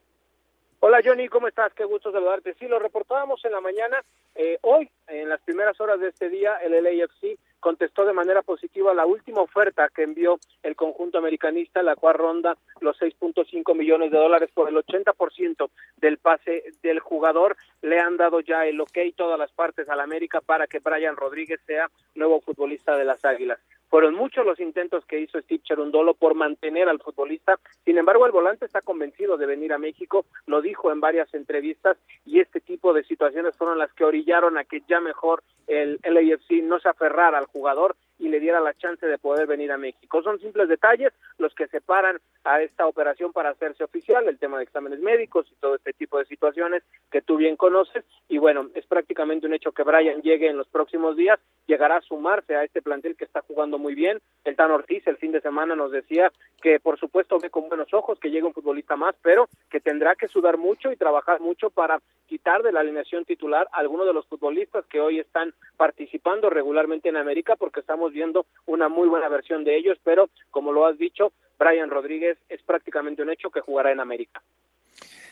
Hola 0.79 1.01
Johnny, 1.03 1.27
¿cómo 1.27 1.47
estás? 1.47 1.73
Qué 1.73 1.83
gusto 1.83 2.11
saludarte. 2.11 2.55
Sí, 2.55 2.67
lo 2.67 2.79
reportábamos 2.79 3.43
en 3.45 3.51
la 3.51 3.61
mañana. 3.61 4.03
Eh, 4.33 4.57
hoy, 4.61 4.89
en 5.07 5.29
las 5.29 5.41
primeras 5.41 5.79
horas 5.79 5.99
de 5.99 6.07
este 6.07 6.29
día, 6.29 6.55
el 6.63 6.71
LAFC 6.71 7.37
contestó 7.59 8.05
de 8.05 8.13
manera 8.13 8.41
positiva 8.41 8.93
la 8.93 9.05
última 9.05 9.41
oferta 9.41 9.89
que 9.93 10.03
envió 10.03 10.39
el 10.63 10.75
conjunto 10.75 11.17
americanista, 11.17 11.83
la 11.83 11.95
cual 11.95 12.15
ronda 12.15 12.57
los 12.81 12.99
6.5 12.99 13.75
millones 13.75 14.11
de 14.11 14.17
dólares 14.17 14.49
por 14.53 14.69
el 14.69 14.75
80% 14.75 15.69
del 15.97 16.17
pase 16.17 16.63
del 16.81 16.99
jugador. 16.99 17.57
Le 17.81 17.99
han 17.99 18.17
dado 18.17 18.39
ya 18.39 18.65
el 18.65 18.79
ok 18.79 18.97
todas 19.15 19.37
las 19.37 19.51
partes 19.51 19.89
al 19.89 19.99
América 19.99 20.41
para 20.41 20.67
que 20.67 20.79
Brian 20.79 21.15
Rodríguez 21.15 21.59
sea 21.65 21.89
nuevo 22.15 22.41
futbolista 22.41 22.95
de 22.95 23.05
las 23.05 23.23
Águilas. 23.25 23.59
Fueron 23.89 24.13
muchos 24.13 24.45
los 24.45 24.59
intentos 24.59 25.03
que 25.05 25.19
hizo 25.19 25.39
Steve 25.41 25.63
Cherundolo 25.63 26.13
por 26.13 26.35
mantener 26.35 26.87
al 26.89 26.99
futbolista. 26.99 27.59
Sin 27.85 27.97
embargo, 27.97 28.25
el 28.25 28.31
volante 28.31 28.65
está 28.65 28.81
convencido 28.81 29.37
de 29.37 29.47
venir 29.47 29.73
a 29.73 29.79
México, 29.79 30.25
lo 30.45 30.61
dijo 30.61 30.91
en 30.91 31.01
varias 31.01 31.33
entrevistas, 31.33 31.97
y 32.25 32.39
este 32.39 32.59
tipo 32.59 32.93
de 32.93 33.03
situaciones 33.03 33.57
fueron 33.57 33.77
las 33.77 33.91
que 33.93 34.05
orillaron 34.05 34.57
a 34.57 34.63
que 34.63 34.81
ya 34.87 34.99
mejor 34.99 35.43
el 35.67 35.99
LAFC 36.03 36.63
no 36.63 36.79
se 36.79 36.89
aferrara 36.89 37.37
al 37.37 37.45
jugador 37.45 37.95
y 38.19 38.27
le 38.27 38.39
diera 38.39 38.59
la 38.59 38.73
chance 38.73 39.05
de 39.05 39.17
poder 39.17 39.47
venir 39.47 39.71
a 39.71 39.77
México. 39.77 40.21
Son 40.21 40.39
simples 40.39 40.67
detalles 40.67 41.13
los 41.37 41.55
que 41.55 41.67
separan 41.67 42.19
a 42.43 42.61
esta 42.61 42.85
operación 42.85 43.31
para 43.31 43.51
hacerse 43.51 43.83
oficial, 43.83 44.27
el 44.27 44.37
tema 44.37 44.57
de 44.57 44.65
exámenes 44.65 44.99
médicos 44.99 45.47
y 45.49 45.55
todo 45.55 45.75
este 45.75 45.93
tipo 45.93 46.19
de 46.19 46.25
situaciones 46.25 46.83
que 47.11 47.21
tú 47.21 47.37
bien 47.37 47.55
conoces. 47.55 48.03
Y 48.27 48.37
bueno, 48.37 48.69
prácticamente 48.99 49.47
un 49.47 49.53
hecho 49.53 49.71
que 49.71 49.83
Brian 49.83 50.21
llegue 50.21 50.49
en 50.49 50.57
los 50.57 50.67
próximos 50.67 51.15
días, 51.15 51.39
llegará 51.67 51.95
a 51.95 52.01
sumarse 52.01 52.53
a 52.57 52.65
este 52.65 52.81
plantel 52.81 53.15
que 53.15 53.23
está 53.23 53.41
jugando 53.47 53.77
muy 53.77 53.95
bien. 53.95 54.19
El 54.43 54.57
Tan 54.57 54.71
Ortiz 54.71 55.07
el 55.07 55.15
fin 55.15 55.31
de 55.31 55.39
semana 55.39 55.73
nos 55.73 55.89
decía 55.89 56.33
que 56.61 56.81
por 56.81 56.99
supuesto 56.99 57.39
ve 57.39 57.49
con 57.49 57.69
buenos 57.69 57.93
ojos 57.93 58.19
que 58.19 58.29
llegue 58.29 58.43
un 58.43 58.53
futbolista 58.53 58.97
más, 58.97 59.15
pero 59.21 59.47
que 59.69 59.79
tendrá 59.79 60.15
que 60.15 60.27
sudar 60.27 60.57
mucho 60.57 60.91
y 60.91 60.97
trabajar 60.97 61.39
mucho 61.39 61.69
para 61.69 62.01
quitar 62.27 62.61
de 62.61 62.73
la 62.73 62.81
alineación 62.81 63.23
titular 63.23 63.69
a 63.71 63.77
algunos 63.77 64.05
de 64.05 64.11
los 64.11 64.27
futbolistas 64.27 64.85
que 64.87 64.99
hoy 64.99 65.19
están 65.19 65.53
participando 65.77 66.49
regularmente 66.49 67.07
en 67.07 67.15
América 67.15 67.55
porque 67.55 67.79
estamos 67.79 68.11
viendo 68.11 68.47
una 68.65 68.89
muy 68.89 69.07
buena 69.07 69.29
versión 69.29 69.63
de 69.63 69.77
ellos, 69.77 69.97
pero 70.03 70.29
como 70.51 70.73
lo 70.73 70.85
has 70.85 70.97
dicho, 70.97 71.31
Brian 71.57 71.89
Rodríguez 71.89 72.37
es 72.49 72.61
prácticamente 72.63 73.21
un 73.21 73.29
hecho 73.29 73.49
que 73.49 73.61
jugará 73.61 73.93
en 73.93 74.01
América. 74.01 74.41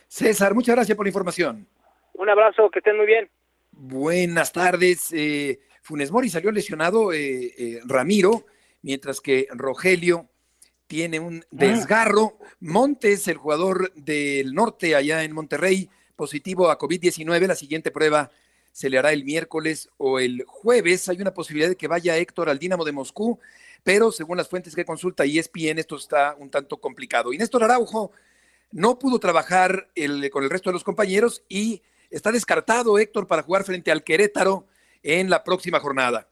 César, 0.07 0.53
muchas 0.53 0.73
gracias 0.73 0.95
por 0.95 1.05
la 1.05 1.09
información. 1.09 1.67
Un 2.13 2.29
abrazo, 2.29 2.69
que 2.71 2.79
estén 2.79 2.95
muy 2.95 3.05
bien. 3.05 3.29
Buenas 3.79 4.53
tardes. 4.53 5.09
Eh, 5.11 5.59
Funes 5.83 6.09
Mori 6.09 6.31
salió 6.31 6.51
lesionado 6.51 7.13
eh, 7.13 7.53
eh, 7.57 7.79
Ramiro, 7.85 8.47
mientras 8.81 9.21
que 9.21 9.47
Rogelio 9.51 10.31
tiene 10.87 11.19
un 11.19 11.45
desgarro. 11.51 12.39
Montes, 12.59 13.27
el 13.27 13.37
jugador 13.37 13.93
del 13.93 14.55
norte 14.55 14.95
allá 14.95 15.23
en 15.23 15.31
Monterrey, 15.31 15.91
positivo 16.15 16.71
a 16.71 16.79
COVID-19. 16.79 17.45
La 17.45 17.55
siguiente 17.55 17.91
prueba 17.91 18.31
se 18.71 18.89
le 18.89 18.97
hará 18.97 19.13
el 19.13 19.23
miércoles 19.23 19.89
o 19.97 20.17
el 20.17 20.43
jueves. 20.47 21.07
Hay 21.07 21.21
una 21.21 21.35
posibilidad 21.35 21.69
de 21.69 21.77
que 21.77 21.87
vaya 21.87 22.17
Héctor 22.17 22.49
al 22.49 22.57
Dínamo 22.57 22.83
de 22.83 22.93
Moscú, 22.93 23.39
pero 23.83 24.11
según 24.11 24.37
las 24.37 24.49
fuentes 24.49 24.73
que 24.73 24.85
consulta 24.85 25.23
ESPN, 25.23 25.77
esto 25.77 25.97
está 25.97 26.35
un 26.39 26.49
tanto 26.49 26.81
complicado. 26.81 27.31
Y 27.31 27.37
Néstor 27.37 27.63
Araujo 27.63 28.11
no 28.71 28.97
pudo 28.97 29.19
trabajar 29.19 29.91
el, 29.93 30.31
con 30.31 30.43
el 30.43 30.49
resto 30.49 30.71
de 30.71 30.73
los 30.73 30.83
compañeros 30.83 31.43
y 31.47 31.83
está 32.09 32.31
descartado 32.31 32.97
Héctor 32.99 33.27
para 33.27 33.43
jugar 33.43 33.63
frente 33.63 33.91
al 33.91 34.03
Querétaro 34.03 34.67
en 35.03 35.29
la 35.29 35.43
próxima 35.43 35.79
jornada. 35.79 36.29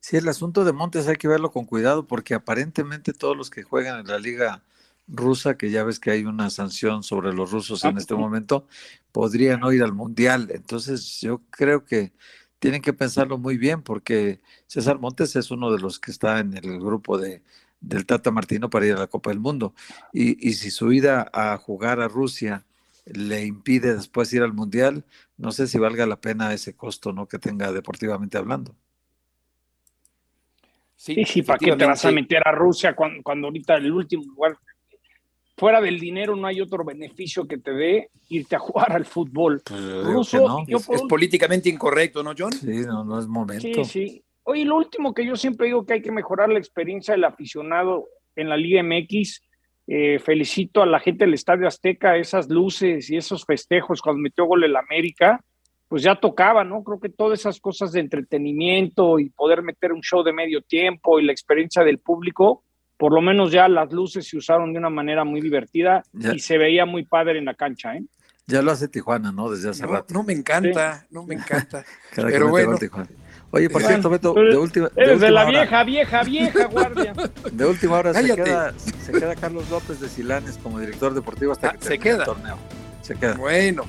Sí, 0.00 0.16
el 0.16 0.28
asunto 0.28 0.64
de 0.64 0.72
Montes 0.72 1.08
hay 1.08 1.16
que 1.16 1.28
verlo 1.28 1.50
con 1.50 1.66
cuidado 1.66 2.06
porque 2.06 2.34
aparentemente 2.34 3.12
todos 3.12 3.36
los 3.36 3.50
que 3.50 3.62
juegan 3.62 4.00
en 4.00 4.06
la 4.06 4.18
liga 4.18 4.62
rusa, 5.06 5.56
que 5.56 5.70
ya 5.70 5.84
ves 5.84 6.00
que 6.00 6.10
hay 6.10 6.24
una 6.24 6.50
sanción 6.50 7.02
sobre 7.02 7.34
los 7.34 7.50
rusos 7.50 7.84
en 7.84 7.98
este 7.98 8.14
momento, 8.14 8.66
podrían 9.12 9.60
no 9.60 9.72
ir 9.72 9.82
al 9.82 9.92
mundial. 9.92 10.48
Entonces 10.52 11.20
yo 11.20 11.42
creo 11.50 11.84
que 11.84 12.12
tienen 12.58 12.80
que 12.80 12.92
pensarlo 12.92 13.36
muy 13.38 13.58
bien 13.58 13.82
porque 13.82 14.40
César 14.66 14.98
Montes 14.98 15.36
es 15.36 15.50
uno 15.50 15.72
de 15.72 15.80
los 15.80 15.98
que 15.98 16.10
está 16.10 16.38
en 16.38 16.56
el 16.56 16.78
grupo 16.80 17.18
de, 17.18 17.42
del 17.80 18.06
Tata 18.06 18.30
Martino 18.30 18.70
para 18.70 18.86
ir 18.86 18.94
a 18.94 19.00
la 19.00 19.06
Copa 19.06 19.30
del 19.30 19.40
Mundo. 19.40 19.74
Y, 20.12 20.48
y 20.48 20.54
si 20.54 20.70
su 20.70 20.92
ida 20.92 21.30
a 21.32 21.56
jugar 21.58 22.00
a 22.00 22.08
Rusia 22.08 22.64
le 23.14 23.44
impide 23.44 23.94
después 23.94 24.32
ir 24.32 24.42
al 24.42 24.52
mundial, 24.52 25.04
no 25.36 25.52
sé 25.52 25.66
si 25.66 25.78
valga 25.78 26.06
la 26.06 26.20
pena 26.20 26.52
ese 26.52 26.74
costo 26.74 27.12
¿no? 27.12 27.26
que 27.26 27.38
tenga 27.38 27.72
deportivamente 27.72 28.38
hablando. 28.38 28.74
Sí, 30.96 31.24
sí, 31.24 31.42
¿para 31.42 31.58
qué 31.58 31.74
te 31.76 31.86
vas 31.86 32.04
a 32.04 32.10
meter 32.12 32.46
a 32.46 32.52
Rusia 32.52 32.94
cuando, 32.94 33.22
cuando 33.22 33.46
ahorita 33.46 33.76
el 33.76 33.90
último 33.90 34.22
lugar, 34.24 34.58
fuera 35.56 35.80
del 35.80 35.98
dinero 35.98 36.36
no 36.36 36.46
hay 36.46 36.60
otro 36.60 36.84
beneficio 36.84 37.48
que 37.48 37.56
te 37.56 37.72
dé 37.72 38.10
irte 38.28 38.56
a 38.56 38.58
jugar 38.58 38.92
al 38.92 39.06
fútbol? 39.06 39.62
Pues 39.64 39.82
Ruso, 40.04 40.40
no. 40.40 40.66
yo 40.66 40.76
es, 40.76 40.86
por 40.86 40.96
es 40.96 41.02
un- 41.02 41.08
políticamente 41.08 41.70
incorrecto, 41.70 42.22
¿no, 42.22 42.32
John? 42.36 42.52
Sí, 42.52 42.82
no, 42.86 43.02
no 43.04 43.18
es 43.18 43.26
momento. 43.26 43.84
Sí, 43.84 44.08
sí. 44.08 44.24
Oye, 44.42 44.64
lo 44.64 44.76
último 44.76 45.14
que 45.14 45.24
yo 45.24 45.36
siempre 45.36 45.68
digo 45.68 45.86
que 45.86 45.94
hay 45.94 46.02
que 46.02 46.12
mejorar 46.12 46.50
la 46.50 46.58
experiencia 46.58 47.12
del 47.14 47.24
aficionado 47.24 48.06
en 48.36 48.48
la 48.50 48.56
Liga 48.58 48.82
MX. 48.82 49.42
Eh, 49.92 50.20
felicito 50.20 50.82
a 50.82 50.86
la 50.86 51.00
gente 51.00 51.24
del 51.24 51.34
Estadio 51.34 51.66
Azteca, 51.66 52.16
esas 52.16 52.48
luces 52.48 53.10
y 53.10 53.16
esos 53.16 53.44
festejos 53.44 54.00
cuando 54.00 54.22
metió 54.22 54.44
gol 54.44 54.62
el 54.62 54.76
América, 54.76 55.40
pues 55.88 56.04
ya 56.04 56.14
tocaba, 56.14 56.62
¿no? 56.62 56.84
Creo 56.84 57.00
que 57.00 57.08
todas 57.08 57.40
esas 57.40 57.58
cosas 57.58 57.90
de 57.90 57.98
entretenimiento 57.98 59.18
y 59.18 59.30
poder 59.30 59.62
meter 59.62 59.92
un 59.92 60.00
show 60.02 60.22
de 60.22 60.32
medio 60.32 60.62
tiempo 60.62 61.18
y 61.18 61.24
la 61.24 61.32
experiencia 61.32 61.82
del 61.82 61.98
público, 61.98 62.62
por 62.96 63.12
lo 63.12 63.20
menos 63.20 63.50
ya 63.50 63.68
las 63.68 63.92
luces 63.92 64.28
se 64.28 64.36
usaron 64.36 64.72
de 64.72 64.78
una 64.78 64.90
manera 64.90 65.24
muy 65.24 65.40
divertida 65.40 66.04
Ya. 66.12 66.34
y 66.34 66.38
se 66.38 66.56
veía 66.56 66.86
muy 66.86 67.04
padre 67.04 67.38
en 67.40 67.46
la 67.46 67.54
cancha, 67.54 67.96
¿eh? 67.96 68.04
Ya 68.46 68.62
lo 68.62 68.70
hace 68.70 68.86
Tijuana, 68.86 69.32
¿no? 69.32 69.50
Desde 69.50 69.70
hace 69.70 69.82
No, 69.86 69.92
rato. 69.92 70.14
no 70.14 70.22
me 70.22 70.32
encanta, 70.32 71.06
no 71.10 71.24
me 71.24 71.34
encanta. 71.34 71.84
Pero 72.14 72.48
bueno. 72.48 72.76
Tijuana. 72.78 73.08
Oye, 73.52 73.68
por 73.68 73.82
cierto, 73.82 74.08
Beto, 74.10 74.32
de 74.34 74.56
última, 74.56 74.88
de 74.88 74.92
Eres 75.02 75.20
de 75.20 75.26
última 75.26 75.30
la 75.30 75.40
hora, 75.48 75.50
vieja, 75.60 75.84
vieja, 75.84 76.22
vieja 76.22 76.64
guardia. 76.66 77.12
de 77.52 77.64
última 77.66 77.98
hora 77.98 78.14
se 78.14 78.34
queda, 78.36 78.74
se 79.04 79.12
queda 79.12 79.34
Carlos 79.34 79.68
López 79.70 79.98
de 80.00 80.08
Silanes 80.08 80.56
como 80.62 80.78
director 80.78 81.12
deportivo 81.14 81.52
hasta 81.52 81.70
Ah, 81.70 81.72
que 81.72 81.78
se 81.82 81.88
termine 81.90 82.10
el 82.10 82.16
queda. 82.16 82.24
torneo. 82.26 82.56
Se 83.02 83.14
queda. 83.16 83.34
Bueno, 83.34 83.84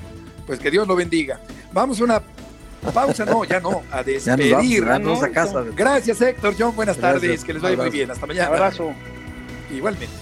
pues 0.46 0.58
que 0.58 0.70
Dios 0.70 0.88
lo 0.88 0.96
bendiga. 0.96 1.38
Vamos 1.72 2.00
a 2.00 2.04
una 2.04 2.22
pausa, 2.92 3.24
no, 3.24 3.44
ya 3.44 3.60
no, 3.60 3.82
a 3.92 4.02
Ya 4.02 4.36
nos 4.36 4.38
despedir. 4.38 4.52
vamos, 4.52 4.68
ya 4.70 4.80
¿no? 4.80 4.98
nos 4.98 5.20
vamos 5.20 5.22
a 5.22 5.30
casa. 5.30 5.64
Gracias, 5.76 6.20
Héctor, 6.20 6.54
John, 6.58 6.74
buenas 6.74 6.98
Gracias. 6.98 7.20
tardes, 7.22 7.44
que 7.44 7.52
les 7.52 7.62
vaya 7.62 7.76
muy 7.76 7.90
bien. 7.90 8.10
Hasta 8.10 8.26
mañana. 8.26 8.48
Abrazo. 8.48 8.92
Igualmente. 9.70 10.16